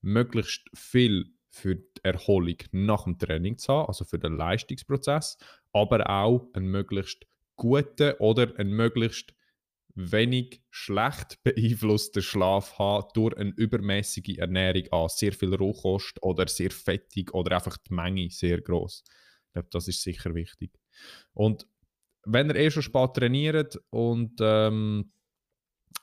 möglichst 0.00 0.68
viel 0.74 1.37
für 1.50 1.76
die 1.76 2.04
Erholung 2.04 2.56
nach 2.72 3.04
dem 3.04 3.18
Training 3.18 3.58
zu 3.58 3.72
haben, 3.72 3.88
also 3.88 4.04
für 4.04 4.18
den 4.18 4.36
Leistungsprozess, 4.36 5.38
aber 5.72 6.08
auch 6.08 6.48
einen 6.52 6.68
möglichst 6.68 7.26
guten 7.56 8.14
oder 8.18 8.52
einen 8.58 8.70
möglichst 8.70 9.34
wenig 9.94 10.62
schlecht 10.70 11.38
beeinflussten 11.42 12.22
Schlaf 12.22 12.78
haben 12.78 13.08
durch 13.14 13.36
eine 13.36 13.50
übermäßige 13.50 14.38
Ernährung 14.38 14.86
an. 14.92 15.08
Sehr 15.08 15.32
viel 15.32 15.54
Rohkost 15.54 16.22
oder 16.22 16.46
sehr 16.46 16.70
fettig 16.70 17.34
oder 17.34 17.56
einfach 17.56 17.76
die 17.78 17.94
Menge 17.94 18.30
sehr 18.30 18.60
groß. 18.60 19.02
Ich 19.48 19.52
glaube, 19.54 19.68
das 19.72 19.88
ist 19.88 20.02
sicher 20.02 20.34
wichtig. 20.34 20.70
Und 21.32 21.66
wenn 22.24 22.48
ihr 22.50 22.56
eh 22.56 22.70
schon 22.70 22.82
spät 22.82 23.14
trainiert 23.14 23.80
und 23.90 24.38
ähm, 24.40 25.12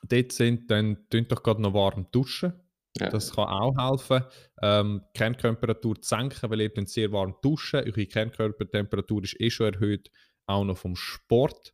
dort 0.04 0.32
sind, 0.32 0.70
dann 0.72 1.08
tun 1.10 1.28
doch 1.28 1.44
gerade 1.44 1.62
noch 1.62 1.74
warm 1.74 2.08
duschen. 2.12 2.54
Ja. 2.98 3.10
Das 3.10 3.34
kann 3.34 3.50
auch 3.50 3.76
helfen, 3.78 4.24
ähm, 4.62 5.02
Kerntemperatur 5.14 6.02
zu 6.02 6.08
senken, 6.08 6.50
weil 6.50 6.62
ihr 6.62 6.70
dann 6.70 6.86
sehr 6.86 7.12
warm 7.12 7.36
duschen. 7.42 7.82
Eure 7.82 8.06
Kernkörpertemperatur 8.06 9.24
ist 9.24 9.40
eh 9.40 9.50
schon 9.50 9.74
erhöht 9.74 10.10
auch 10.48 10.64
noch 10.64 10.78
vom 10.78 10.96
Sport. 10.96 11.74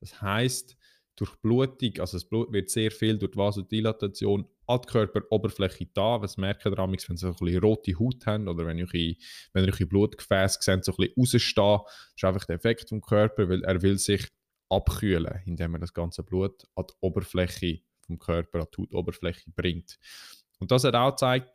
Das 0.00 0.20
heißt, 0.22 0.76
durch 1.16 1.36
Blutung, 1.36 1.92
also 1.98 2.16
das 2.16 2.24
Blut 2.24 2.52
wird 2.52 2.70
sehr 2.70 2.90
viel 2.90 3.18
durch 3.18 3.32
die 3.32 3.38
Vasodilatation 3.38 4.46
an 4.66 4.80
die 4.80 4.88
Körperoberfläche 4.88 5.86
da. 5.92 6.20
Was 6.22 6.36
merkt 6.36 6.64
ihr 6.64 6.76
wenn 6.76 6.96
sie 6.98 7.16
so 7.16 7.28
ein 7.28 7.34
bisschen 7.34 7.62
rote 7.62 7.98
Haut 7.98 8.26
haben 8.26 8.48
oder 8.48 8.66
wenn 8.66 8.78
eure, 8.78 9.14
wenn 9.52 9.64
eure 9.70 9.86
Blutgefäße 9.86 10.58
sehen, 10.62 10.82
so 10.82 10.92
ein 10.92 11.08
bisschen 11.14 11.14
rausstehen. 11.16 11.80
Das 11.84 12.14
ist 12.16 12.24
einfach 12.24 12.46
der 12.46 12.56
Effekt 12.56 12.88
vom 12.88 13.00
Körper, 13.02 13.48
weil 13.48 13.62
er 13.64 13.82
will 13.82 13.98
sich 13.98 14.26
abkühlen, 14.70 15.42
indem 15.44 15.74
er 15.74 15.80
das 15.80 15.92
ganze 15.92 16.22
Blut 16.22 16.64
an 16.74 16.86
die 16.88 16.94
Oberfläche 17.00 17.80
vom 18.06 18.18
Körper, 18.18 18.60
an 18.60 18.66
die 18.74 18.82
Hautoberfläche 18.82 19.50
bringt. 19.54 19.98
Und 20.62 20.70
das 20.70 20.84
hat 20.84 20.94
auch 20.94 21.10
gezeigt, 21.10 21.50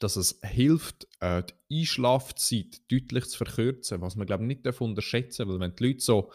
dass 0.00 0.16
es 0.16 0.40
hilft, 0.42 1.06
äh, 1.20 1.44
die 1.70 1.82
Einschlafzeit 1.82 2.80
deutlich 2.90 3.26
zu 3.26 3.38
verkürzen, 3.38 4.00
was 4.00 4.16
man 4.16 4.26
glaube 4.26 4.44
nicht 4.44 4.66
unterschätzen 4.80 5.46
darf, 5.46 5.54
weil 5.54 5.60
wenn 5.60 5.76
die 5.76 5.86
Leute 5.86 6.00
so, 6.00 6.32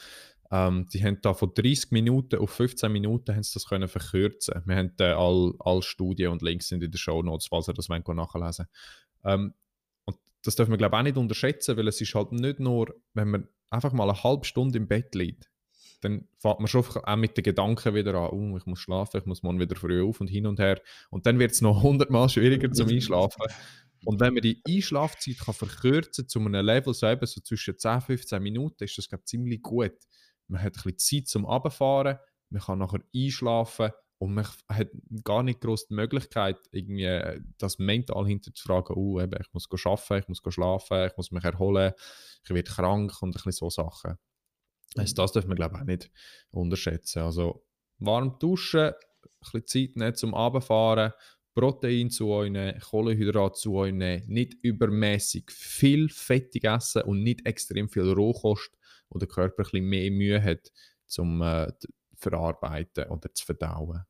ähm, 0.49 0.87
die 0.93 1.03
haben 1.03 1.19
da 1.21 1.33
von 1.33 1.53
30 1.53 1.91
Minuten 1.91 2.39
auf 2.39 2.51
15 2.51 2.89
Minuten 2.89 3.35
haben 3.35 3.43
sie 3.43 3.53
das 3.53 3.67
können 3.67 3.89
verkürzen. 3.89 4.61
Wir 4.65 4.77
haben 4.77 4.93
äh, 5.01 5.11
all, 5.11 5.55
all 5.59 5.81
Studien 5.81 6.31
und 6.31 6.41
Links 6.41 6.69
sind 6.69 6.81
in 6.83 6.89
den 6.89 6.97
Show 6.97 7.21
Notes, 7.21 7.47
falls 7.47 7.67
ihr 7.67 7.73
das 7.73 7.89
wollt, 7.89 8.07
nachlesen 8.07 8.67
ähm, 9.25 9.53
Und 10.05 10.17
das 10.43 10.55
darf 10.55 10.69
man 10.69 10.77
glaube 10.77 10.95
auch 10.95 11.03
nicht 11.03 11.17
unterschätzen, 11.17 11.75
weil 11.75 11.89
es 11.89 11.99
ist 11.99 12.15
halt 12.15 12.31
nicht 12.31 12.61
nur, 12.61 12.95
wenn 13.13 13.29
man 13.29 13.49
einfach 13.71 13.91
mal 13.91 14.09
eine 14.09 14.23
halbe 14.23 14.45
Stunde 14.45 14.77
im 14.77 14.87
Bett 14.87 15.13
liegt, 15.15 15.49
dann 16.01 16.27
fährt 16.37 16.59
man 16.59 16.67
schon 16.67 16.83
auch 16.83 17.15
mit 17.15 17.37
den 17.37 17.43
Gedanken 17.43 17.95
wieder 17.95 18.13
an, 18.15 18.29
oh, 18.31 18.57
ich 18.57 18.65
muss 18.65 18.79
schlafen, 18.79 19.17
ich 19.17 19.25
muss 19.25 19.43
morgen 19.43 19.59
wieder 19.59 19.75
früh 19.75 20.03
auf 20.03 20.21
und 20.21 20.27
hin 20.27 20.45
und 20.45 20.59
her. 20.59 20.79
Und 21.09 21.25
dann 21.25 21.39
wird 21.39 21.51
es 21.51 21.61
noch 21.61 21.81
hundertmal 21.83 22.29
schwieriger 22.29 22.71
zum 22.71 22.87
Einschlafen. 22.89 23.43
Und 24.05 24.19
wenn 24.19 24.33
man 24.33 24.43
die 24.43 24.61
Einschlafzeit 24.67 25.39
kann 25.39 25.53
verkürzen 25.53 26.27
zu 26.27 26.39
einem 26.39 26.65
Level, 26.65 26.93
so 26.93 27.07
eben 27.07 27.25
so 27.25 27.41
zwischen 27.41 27.77
10 27.77 28.01
15 28.01 28.41
Minuten, 28.41 28.83
ist 28.83 28.97
das 28.97 29.09
glaube 29.09 29.25
ziemlich 29.25 29.61
gut. 29.61 29.97
Man 30.47 30.61
hat 30.61 30.77
ein 30.77 30.93
bisschen 30.93 31.23
Zeit 31.23 31.27
zum 31.27 31.45
Abfahren, 31.45 32.19
man 32.49 32.61
kann 32.61 32.79
nachher 32.79 33.01
einschlafen 33.13 33.91
und 34.19 34.33
man 34.33 34.47
hat 34.69 34.89
gar 35.23 35.43
nicht 35.43 35.61
groß 35.61 35.87
die 35.87 35.95
Möglichkeit, 35.95 36.57
irgendwie 36.71 37.03
äh, 37.03 37.41
das 37.57 37.79
mental 37.79 38.25
hinterzufragen, 38.25 38.95
oh, 38.95 39.19
eben, 39.19 39.39
ich 39.39 39.53
muss 39.53 39.67
arbeiten, 39.85 40.21
ich 40.21 40.27
muss 40.27 40.53
schlafen, 40.53 41.07
ich 41.07 41.17
muss 41.17 41.31
mich 41.31 41.43
erholen, 41.43 41.93
ich 42.43 42.49
werde 42.49 42.71
krank 42.71 43.21
und 43.21 43.29
ein 43.29 43.31
bisschen 43.33 43.51
so 43.51 43.69
Sachen. 43.69 44.17
Also 44.95 45.15
das 45.15 45.31
darf 45.31 45.45
man 45.45 45.55
glaube 45.55 45.75
ich 45.75 45.81
auch 45.81 45.85
nicht 45.85 46.11
unterschätzen. 46.51 47.19
Also 47.23 47.65
warm 47.99 48.37
duschen, 48.39 48.91
ein 48.91 48.93
bisschen 49.41 49.65
Zeit 49.65 49.95
nehmen 49.95 50.15
zum 50.15 50.33
Abfahren, 50.33 51.13
Protein 51.53 52.11
zu 52.11 52.29
euch 52.29 52.51
nehmen, 52.51 52.79
Kohlenhydrat 52.79 53.57
zu 53.57 53.73
euch 53.75 53.91
nehmen, 53.91 54.23
nicht 54.27 54.53
übermäßig 54.61 55.49
viel 55.49 56.07
fettig 56.09 56.65
essen 56.65 57.01
und 57.01 57.23
nicht 57.23 57.47
extrem 57.47 57.89
viel 57.89 58.11
Rohkost, 58.11 58.71
wo 59.09 59.17
der 59.17 59.27
Körper 59.27 59.63
ein 59.63 59.63
bisschen 59.63 59.85
mehr 59.85 60.11
Mühe 60.11 60.43
hat 60.43 60.71
zum 61.07 61.41
äh, 61.41 61.71
verarbeiten 62.15 63.05
oder 63.05 63.33
zu 63.33 63.45
verdauen. 63.45 64.03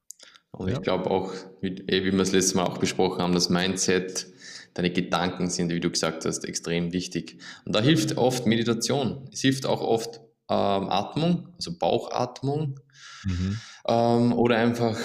Und 0.52 0.70
ja. 0.70 0.76
ich 0.76 0.82
glaube 0.82 1.10
auch, 1.10 1.32
wie, 1.62 1.70
eh, 1.88 2.04
wie 2.04 2.12
wir 2.12 2.20
es 2.20 2.32
letztes 2.32 2.56
Mal 2.56 2.66
auch 2.66 2.80
besprochen 2.80 3.22
haben, 3.22 3.34
das 3.34 3.50
Mindset, 3.50 4.28
deine 4.74 4.92
Gedanken 4.92 5.50
sind, 5.50 5.72
wie 5.72 5.80
du 5.80 5.90
gesagt 5.90 6.26
hast, 6.26 6.44
extrem 6.44 6.94
wichtig. 6.94 7.38
Und 7.66 7.76
da 7.76 7.82
hilft 7.82 8.18
oft 8.18 8.46
Meditation. 8.46 9.28
Es 9.32 9.42
hilft 9.42 9.66
auch 9.66 9.82
oft 9.82 10.20
ähm, 10.50 10.90
Atmung, 10.90 11.54
also 11.56 11.78
Bauchatmung. 11.78 12.80
Mhm. 13.26 13.60
Ähm, 13.88 14.34
oder 14.34 14.58
einfach 14.58 14.98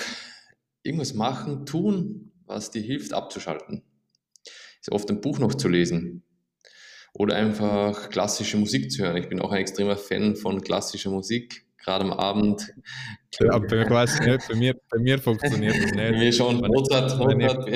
irgendwas 0.82 1.14
machen, 1.14 1.66
tun, 1.66 2.32
was 2.46 2.70
dir 2.70 2.82
hilft, 2.82 3.12
abzuschalten. 3.12 3.82
Ist 4.80 4.90
oft 4.90 5.10
ein 5.10 5.20
Buch 5.20 5.38
noch 5.38 5.54
zu 5.54 5.68
lesen. 5.68 6.24
Oder 7.14 7.36
einfach 7.36 8.10
klassische 8.10 8.56
Musik 8.56 8.90
zu 8.90 9.02
hören. 9.04 9.16
Ich 9.16 9.28
bin 9.28 9.40
auch 9.40 9.52
ein 9.52 9.60
extremer 9.60 9.96
Fan 9.96 10.34
von 10.34 10.62
klassischer 10.62 11.10
Musik, 11.10 11.66
gerade 11.78 12.04
am 12.04 12.12
Abend. 12.12 12.72
Ja, 13.38 13.62
ich 13.62 13.90
weiß 13.90 14.20
nicht, 14.20 14.48
bei 14.48 14.54
mir, 14.54 14.74
bei 14.90 14.98
mir 14.98 15.18
funktioniert 15.18 15.74
das 15.74 15.92
nicht. 15.92 15.96
Bei 15.96 16.10
mir 16.12 16.32
schon, 16.32 16.56
Mozart, 16.56 17.18
Mozart. 17.18 17.68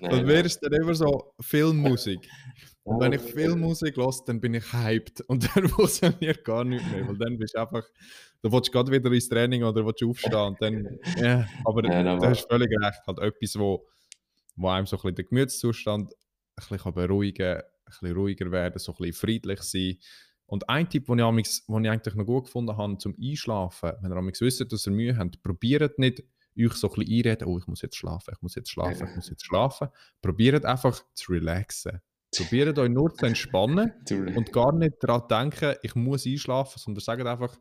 Dann 0.00 0.26
wäre 0.26 0.46
es 0.46 0.60
dann 0.60 0.72
immer 0.74 0.94
so 0.94 1.32
Filmmusik. 1.40 2.28
Und 2.84 3.00
wenn 3.00 3.12
ich 3.12 3.20
viel 3.22 3.56
Musik 3.56 3.96
höre, 3.96 4.12
dann 4.26 4.40
bin 4.40 4.52
ich 4.54 4.72
hyped 4.72 5.22
und 5.22 5.48
dann 5.56 5.68
funktioniert 5.68 6.44
gar 6.44 6.64
nicht 6.64 6.84
mehr, 6.90 7.08
weil 7.08 7.16
dann 7.16 7.38
bist 7.38 7.54
du 7.54 7.60
einfach, 7.60 7.84
da 8.42 8.52
willst 8.52 8.68
du 8.68 8.72
gerade 8.72 8.92
wieder 8.92 9.10
ins 9.10 9.28
Training 9.28 9.64
oder 9.64 9.84
willst 9.86 10.02
du 10.02 10.10
aufstehen 10.10 10.34
und 10.34 10.60
dann, 10.60 10.98
ja, 11.16 11.48
aber 11.64 11.84
ja, 11.90 12.02
da 12.02 12.28
hast 12.28 12.46
völlig 12.46 12.70
recht, 12.70 13.00
halt 13.06 13.18
etwas, 13.20 13.58
wo, 13.58 13.86
wo 14.56 14.68
einem 14.68 14.86
so 14.86 14.96
ein 14.96 15.00
bisschen 15.00 15.14
den 15.14 15.26
Gemütszustand 15.28 16.12
ein 16.56 16.66
bisschen 16.68 16.92
beruhigen 16.92 17.56
kann, 17.56 17.56
ein 17.56 17.84
bisschen 17.86 18.16
ruhiger 18.16 18.52
werden, 18.52 18.78
so 18.78 18.92
ein 18.92 18.96
bisschen 18.98 19.14
friedlich 19.14 19.62
sein. 19.62 19.96
Und 20.46 20.68
ein 20.68 20.88
Tipp, 20.88 21.06
den 21.06 21.38
ich, 21.38 21.66
den 21.66 21.84
ich 21.84 21.90
eigentlich 21.90 22.14
noch 22.14 22.26
gut 22.26 22.44
gefunden 22.44 22.76
habe 22.76 22.98
zum 22.98 23.16
Einschlafen, 23.18 23.92
wenn 24.02 24.12
ihr 24.12 24.32
wisst, 24.40 24.72
dass 24.72 24.86
ihr 24.86 24.92
Mühe 24.92 25.16
habt, 25.16 25.42
probiert 25.42 25.98
nicht, 25.98 26.22
euch 26.56 26.74
so 26.74 26.88
ein 26.88 26.94
bisschen 26.94 27.14
einreden, 27.14 27.48
oh, 27.48 27.58
ich 27.58 27.66
muss 27.66 27.82
jetzt 27.82 27.96
schlafen, 27.96 28.34
ich 28.36 28.42
muss 28.42 28.54
jetzt 28.54 28.70
schlafen, 28.70 29.08
ich 29.08 29.16
muss 29.16 29.30
jetzt 29.30 29.44
schlafen. 29.44 29.88
Probiert 30.20 30.64
einfach 30.64 31.02
zu 31.14 31.32
relaxen. 31.32 32.00
Probiert 32.36 32.78
euch 32.78 32.90
nur 32.90 33.14
zu 33.14 33.26
entspannen 33.26 33.92
und 34.36 34.52
gar 34.52 34.72
nicht 34.72 34.96
daran 35.00 35.28
denken, 35.28 35.76
ich 35.82 35.94
muss 35.94 36.26
einschlafen, 36.26 36.78
sondern 36.78 37.02
sagt 37.02 37.26
einfach, 37.26 37.56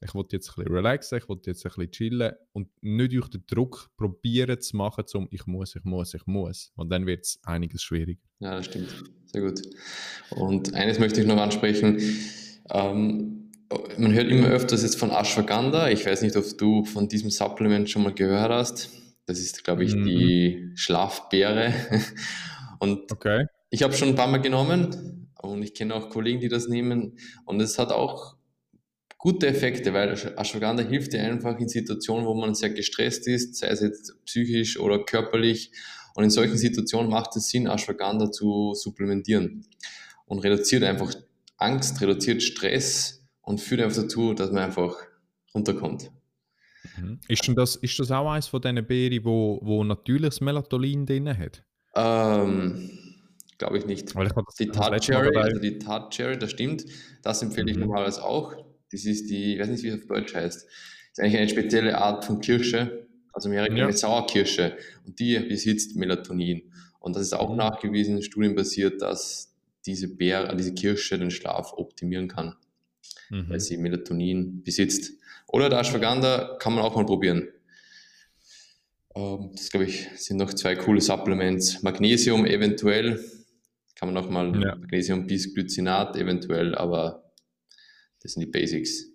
ich 0.00 0.14
will 0.14 0.24
jetzt 0.30 0.50
ein 0.50 0.54
bisschen 0.56 0.74
relaxen, 0.74 1.18
ich 1.18 1.28
will 1.28 1.40
jetzt 1.46 1.64
ein 1.64 1.70
bisschen 1.70 1.90
chillen 1.90 2.32
und 2.52 2.68
nicht 2.82 3.16
euch 3.16 3.28
den 3.28 3.44
Druck 3.46 3.90
probieren 3.96 4.60
zu 4.60 4.76
machen, 4.76 5.06
zum 5.06 5.28
ich 5.30 5.46
muss, 5.46 5.76
ich 5.76 5.84
muss, 5.84 6.14
ich 6.14 6.26
muss. 6.26 6.72
Und 6.76 6.90
dann 6.90 7.06
wird 7.06 7.24
es 7.24 7.40
einiges 7.44 7.82
schwieriger. 7.82 8.20
Ja, 8.40 8.56
das 8.56 8.66
stimmt. 8.66 8.92
Sehr 9.26 9.42
gut. 9.42 9.62
Und 10.30 10.74
eines 10.74 10.98
möchte 10.98 11.20
ich 11.20 11.26
noch 11.26 11.38
ansprechen. 11.38 12.00
Ähm, 12.70 13.50
man 13.98 14.12
hört 14.12 14.28
immer 14.28 14.48
öfters 14.48 14.82
jetzt 14.82 14.98
von 14.98 15.10
Ashwagandha. 15.10 15.88
Ich 15.88 16.04
weiß 16.06 16.22
nicht, 16.22 16.36
ob 16.36 16.44
du 16.58 16.84
von 16.84 17.08
diesem 17.08 17.30
Supplement 17.30 17.88
schon 17.88 18.02
mal 18.02 18.14
gehört 18.14 18.50
hast. 18.50 18.90
Das 19.26 19.38
ist, 19.38 19.64
glaube 19.64 19.84
ich, 19.84 19.94
mhm. 19.94 20.04
die 20.04 20.72
Schlafbeere. 20.74 21.72
Und 22.78 23.10
okay. 23.10 23.46
Ich 23.74 23.82
habe 23.82 23.92
schon 23.92 24.10
ein 24.10 24.14
paar 24.14 24.28
Mal 24.28 24.38
genommen 24.38 25.32
und 25.42 25.60
ich 25.64 25.74
kenne 25.74 25.96
auch 25.96 26.08
Kollegen, 26.08 26.38
die 26.38 26.46
das 26.46 26.68
nehmen 26.68 27.18
und 27.44 27.60
es 27.60 27.76
hat 27.76 27.90
auch 27.90 28.36
gute 29.18 29.48
Effekte, 29.48 29.92
weil 29.92 30.12
Ashwagandha 30.12 30.84
hilft 30.84 31.12
dir 31.12 31.24
einfach 31.24 31.58
in 31.58 31.68
Situationen, 31.68 32.24
wo 32.24 32.36
man 32.36 32.54
sehr 32.54 32.70
gestresst 32.70 33.26
ist, 33.26 33.56
sei 33.56 33.66
es 33.66 33.80
jetzt 33.80 34.14
psychisch 34.26 34.78
oder 34.78 35.04
körperlich. 35.04 35.72
Und 36.14 36.22
in 36.22 36.30
solchen 36.30 36.56
Situationen 36.56 37.10
macht 37.10 37.34
es 37.34 37.48
Sinn, 37.48 37.66
Ashwagandha 37.66 38.30
zu 38.30 38.74
supplementieren 38.74 39.66
und 40.26 40.38
reduziert 40.38 40.84
einfach 40.84 41.12
Angst, 41.56 42.00
reduziert 42.00 42.44
Stress 42.44 43.26
und 43.42 43.60
führt 43.60 43.80
einfach 43.80 44.02
dazu, 44.02 44.34
dass 44.34 44.52
man 44.52 44.62
einfach 44.62 44.94
runterkommt. 45.52 46.12
Mhm. 46.96 47.18
Ist, 47.26 47.44
denn 47.48 47.56
das, 47.56 47.74
ist 47.74 47.98
das 47.98 48.12
auch 48.12 48.30
eines 48.30 48.46
von 48.46 48.62
diesen 48.62 48.86
Beeren, 48.86 49.24
wo, 49.24 49.58
wo 49.62 49.82
natürliches 49.82 50.40
Melatonin 50.40 51.06
drin 51.06 51.36
hat? 51.36 51.64
Ähm, 51.96 53.00
Glaube 53.58 53.78
ich 53.78 53.86
nicht. 53.86 54.14
Die 54.58 54.66
Tart 54.68 55.02
Cherry, 55.02 55.36
also 55.36 55.60
die 55.60 55.78
Tart 55.78 56.12
Cherry, 56.12 56.38
das 56.38 56.50
stimmt. 56.50 56.84
Das 57.22 57.42
empfehle 57.42 57.70
ich 57.70 57.76
mhm. 57.76 57.84
normalerweise 57.84 58.24
auch. 58.24 58.54
Das 58.90 59.04
ist 59.04 59.30
die, 59.30 59.54
ich 59.54 59.60
weiß 59.60 59.68
nicht, 59.68 59.82
wie 59.82 59.88
es 59.88 60.00
auf 60.00 60.06
Deutsch 60.06 60.34
heißt. 60.34 60.64
Das 60.64 60.68
ist 61.12 61.20
eigentlich 61.20 61.38
eine 61.38 61.48
spezielle 61.48 61.98
Art 61.98 62.24
von 62.24 62.40
Kirsche, 62.40 63.06
also 63.32 63.48
mehr 63.48 63.70
ja. 63.72 63.84
eine 63.84 63.92
Sauerkirsche. 63.92 64.76
Und 65.06 65.18
die 65.18 65.38
besitzt 65.38 65.96
Melatonin. 65.96 66.72
Und 66.98 67.16
das 67.16 67.22
ist 67.22 67.32
auch 67.34 67.50
mhm. 67.50 67.56
nachgewiesen, 67.56 68.22
studienbasiert, 68.22 69.02
dass 69.02 69.54
diese 69.86 70.08
Beere, 70.08 70.56
diese 70.56 70.74
Kirsche 70.74 71.18
den 71.18 71.30
Schlaf 71.30 71.72
optimieren 71.74 72.28
kann, 72.28 72.56
mhm. 73.30 73.50
weil 73.50 73.60
sie 73.60 73.76
Melatonin 73.76 74.62
besitzt. 74.64 75.12
Oder 75.46 75.68
der 75.68 75.80
Ashwagandha 75.80 76.56
kann 76.58 76.74
man 76.74 76.82
auch 76.82 76.96
mal 76.96 77.06
probieren. 77.06 77.48
Ähm, 79.14 79.50
das, 79.52 79.70
glaube 79.70 79.86
ich, 79.86 80.08
sind 80.16 80.38
noch 80.38 80.52
zwei 80.54 80.74
coole 80.74 81.00
Supplements. 81.00 81.82
Magnesium 81.82 82.46
eventuell, 82.46 83.22
kann 83.94 84.12
man 84.12 84.14
nochmal 84.14 84.60
ja. 84.60 84.74
Magnesium 84.76 85.26
bis 85.26 85.54
Glycinat 85.54 86.16
eventuell, 86.16 86.74
aber 86.74 87.32
das 88.20 88.32
sind 88.32 88.42
die 88.42 88.50
Basics. 88.50 89.06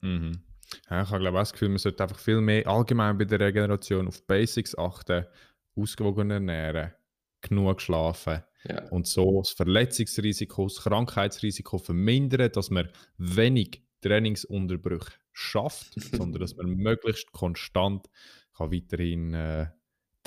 Mhm. 0.00 0.42
Ja, 0.88 1.02
ich 1.02 1.08
habe 1.10 1.20
glaube 1.20 1.38
das 1.38 1.52
Gefühl, 1.52 1.70
man 1.70 1.78
sollte 1.78 2.02
einfach 2.02 2.18
viel 2.18 2.40
mehr 2.40 2.66
allgemein 2.66 3.18
bei 3.18 3.24
der 3.24 3.40
Regeneration 3.40 4.08
auf 4.08 4.26
Basics 4.26 4.76
achten, 4.76 5.26
ausgewogen 5.74 6.30
ernähren, 6.30 6.92
genug 7.40 7.80
schlafen 7.80 8.42
ja. 8.68 8.88
und 8.90 9.06
so 9.06 9.40
das 9.40 9.50
Verletzungsrisiko, 9.50 10.64
das 10.64 10.82
Krankheitsrisiko 10.82 11.78
vermindern, 11.78 12.52
dass 12.52 12.70
man 12.70 12.88
wenig 13.18 13.82
Trainingsunterbrüche 14.00 15.12
schafft, 15.32 15.94
sondern 16.16 16.40
dass 16.40 16.56
man 16.56 16.66
möglichst 16.68 17.32
konstant 17.32 18.08
kann 18.56 18.72
weiterhin 18.72 19.34
äh, 19.34 19.66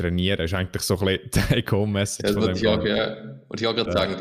trainieren. 0.04 0.38
Das 0.38 0.52
ist 0.52 0.54
eigentlich 0.54 0.84
so 0.84 0.98
ein 0.98 1.06
bisschen 1.06 1.20
die 1.24 1.40
Take-Home-Message 1.40 2.30
ja, 2.30 2.34
von 2.34 2.48
dem 2.48 2.56
ich 2.56 2.68
auch, 2.68 2.86
ja. 2.86 3.40
Und 3.48 3.62
ich 3.62 3.68
auch 3.68 3.76
gerade 3.76 3.90
ja. 3.90 3.98
sagen, 3.98 4.16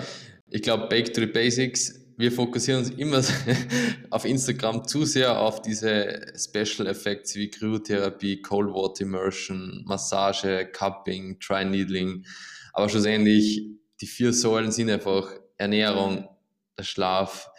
ich 0.50 0.62
glaube, 0.62 0.86
Back 0.88 1.12
to 1.14 1.20
the 1.20 1.26
Basics, 1.26 1.98
wir 2.16 2.30
fokussieren 2.30 2.80
uns 2.80 2.90
immer 2.90 3.22
auf 4.10 4.24
Instagram 4.24 4.86
zu 4.86 5.04
sehr 5.04 5.38
auf 5.40 5.62
diese 5.62 6.20
Special 6.36 6.86
Effects 6.86 7.34
wie 7.36 7.50
Kryotherapie, 7.50 8.42
Cold 8.42 8.68
Water 8.68 9.02
Immersion, 9.02 9.82
Massage, 9.86 10.66
Cupping, 10.72 11.40
Try 11.40 11.64
Needling. 11.64 12.24
Aber 12.72 12.88
schlussendlich, 12.88 13.66
die 14.00 14.06
vier 14.06 14.32
Säulen 14.32 14.72
sind 14.72 14.90
einfach 14.90 15.30
Ernährung, 15.56 16.28
der 16.78 16.84
Schlaf, 16.84 17.50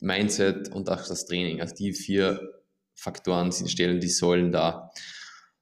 Mindset 0.00 0.70
und 0.70 0.88
auch 0.88 1.06
das 1.06 1.26
Training. 1.26 1.60
Also 1.60 1.74
die 1.74 1.92
vier 1.92 2.40
Faktoren 2.94 3.52
sind, 3.52 3.70
stellen 3.70 4.00
die 4.00 4.08
Säulen 4.08 4.50
dar. 4.50 4.92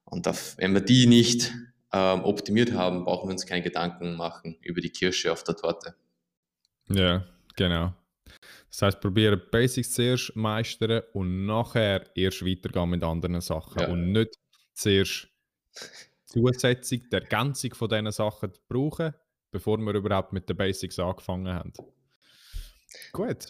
Und 0.04 0.26
auf, 0.26 0.54
wenn 0.58 0.74
wir 0.74 0.80
die 0.80 1.06
nicht 1.06 1.52
ähm, 1.92 2.24
optimiert 2.24 2.72
haben, 2.72 3.04
brauchen 3.04 3.28
wir 3.28 3.32
uns 3.32 3.46
keine 3.46 3.62
Gedanken 3.62 4.16
machen 4.16 4.58
über 4.62 4.80
die 4.80 4.90
Kirsche 4.90 5.32
auf 5.32 5.44
der 5.44 5.56
Torte. 5.56 5.94
Ja, 6.88 7.24
genau. 7.56 7.94
Das 8.70 8.82
heißt, 8.82 9.00
probiere 9.00 9.36
Basics 9.36 9.92
zuerst 9.92 10.36
meistern 10.36 11.02
und 11.14 11.46
nachher 11.46 12.04
erst 12.14 12.44
weitergehen 12.44 12.90
mit 12.90 13.02
anderen 13.02 13.40
Sachen 13.40 13.80
ja. 13.80 13.88
und 13.88 14.12
nicht 14.12 14.38
zuerst 14.74 15.28
zusätzlich 16.26 17.08
die 17.08 17.14
Ergänzung 17.14 17.74
von 17.74 17.88
diesen 17.88 18.12
Sachen 18.12 18.52
brauchen, 18.68 19.14
bevor 19.50 19.78
wir 19.78 19.94
überhaupt 19.94 20.32
mit 20.32 20.48
den 20.48 20.56
Basics 20.56 20.98
angefangen 20.98 21.48
haben. 21.48 21.72
Gut. 23.12 23.46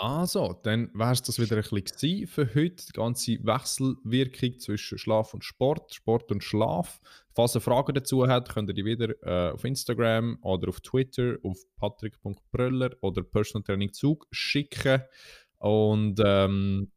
Also, 0.00 0.56
dann 0.62 0.90
wäre 0.94 1.10
es 1.10 1.22
das 1.22 1.40
wieder 1.40 1.56
ein 1.56 1.82
bisschen 1.82 2.28
für 2.28 2.54
heute. 2.54 2.86
Die 2.86 2.92
ganze 2.92 3.32
Wechselwirkung 3.44 4.56
zwischen 4.60 4.96
Schlaf 4.96 5.34
und 5.34 5.42
Sport, 5.42 5.92
Sport 5.92 6.30
und 6.30 6.44
Schlaf. 6.44 7.00
Falls 7.34 7.56
ihr 7.56 7.60
Fragen 7.60 7.94
dazu 7.94 8.24
habt, 8.28 8.48
könnt 8.48 8.70
ihr 8.70 8.74
die 8.74 8.84
wieder 8.84 9.10
äh, 9.22 9.52
auf 9.52 9.64
Instagram 9.64 10.38
oder 10.42 10.68
auf 10.68 10.80
Twitter 10.82 11.38
auf 11.42 11.58
patrick.bröller 11.76 12.92
oder 13.00 13.24
Personal 13.24 13.64
Training 13.64 13.92
Zug 13.92 14.28
schicken. 14.30 15.02
Und 15.58 16.20
ähm, 16.24 16.92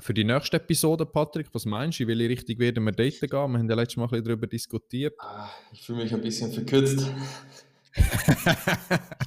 für 0.00 0.12
die 0.12 0.24
nächste 0.24 0.56
Episode, 0.56 1.06
Patrick, 1.06 1.54
was 1.54 1.66
meinst 1.66 2.00
du? 2.00 2.02
In 2.02 2.08
welche 2.08 2.30
Richtung 2.30 2.58
werden 2.58 2.82
wir 2.82 2.90
dort 2.90 3.20
gehen? 3.20 3.30
Wir 3.30 3.38
haben 3.38 3.70
ja 3.70 3.76
letztes 3.76 3.96
Mal 3.96 4.04
ein 4.06 4.10
bisschen 4.10 4.24
darüber 4.24 4.48
diskutiert. 4.48 5.14
Ah, 5.20 5.50
ich 5.72 5.82
fühle 5.82 6.02
mich 6.02 6.12
ein 6.12 6.20
bisschen 6.20 6.50
verkürzt 6.50 7.08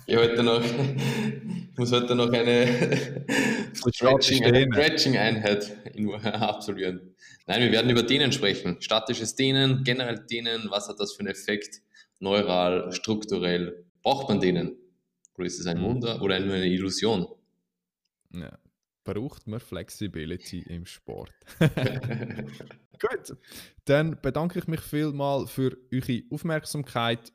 ich, 0.05 0.15
heute 0.15 0.43
noch, 0.43 0.63
ich 0.63 1.78
muss 1.78 1.91
heute 1.91 2.15
noch 2.15 2.32
eine 2.32 3.26
Stretching-Einheit 3.74 5.76
absolvieren. 6.24 7.15
Nein, 7.45 7.61
wir 7.61 7.72
werden 7.72 7.89
über 7.89 8.03
Dehnen 8.03 8.32
sprechen. 8.32 8.82
Statisches 8.82 9.36
Dehnen, 9.36 9.84
generell 9.84 10.26
Dehnen, 10.30 10.68
was 10.70 10.89
hat 10.89 10.99
das 10.99 11.13
für 11.13 11.22
einen 11.22 11.30
Effekt? 11.30 11.82
Neural, 12.20 12.91
strukturell. 12.91 13.86
Braucht 14.01 14.30
man 14.30 14.39
Dehnen? 14.39 14.76
Oder 15.36 15.45
ist 15.45 15.59
es 15.59 15.68
ein 15.68 15.80
mhm. 15.80 15.84
Wunder 15.84 16.22
oder 16.22 16.39
nur 16.39 16.55
eine 16.55 16.68
Illusion? 16.68 17.28
Ja. 18.32 18.57
Braucht 19.03 19.47
man 19.47 19.61
Flexibility 19.61 20.59
im 20.68 20.86
Sport? 20.86 21.32
Gut, 21.59 23.38
dann 23.86 24.20
bedanke 24.22 24.59
ich 24.59 24.68
mich 24.68 24.82
vielmal 24.82 25.47
für 25.47 25.78
eure 25.93 26.24
Aufmerksamkeit. 26.30 27.32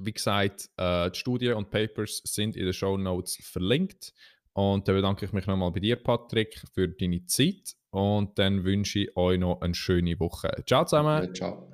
Wie 0.00 0.12
gesagt, 0.12 0.68
äh, 0.76 1.10
die 1.10 1.18
Studien 1.18 1.54
und 1.54 1.70
Papers 1.70 2.22
sind 2.24 2.56
in 2.56 2.64
den 2.64 2.72
Show 2.72 2.96
Notes 2.96 3.36
verlinkt. 3.42 4.12
Und 4.52 4.88
dann 4.88 4.96
bedanke 4.96 5.24
ich 5.26 5.32
mich 5.32 5.46
nochmal 5.46 5.70
bei 5.70 5.80
dir, 5.80 5.96
Patrick, 5.96 6.60
für 6.74 6.88
deine 6.88 7.24
Zeit. 7.26 7.74
Und 7.90 8.38
dann 8.38 8.64
wünsche 8.64 9.00
ich 9.00 9.16
euch 9.16 9.38
noch 9.38 9.60
eine 9.60 9.74
schöne 9.74 10.18
Woche. 10.18 10.62
Ciao 10.66 10.84
zusammen. 10.84 11.24
Ja, 11.26 11.32
ciao. 11.32 11.69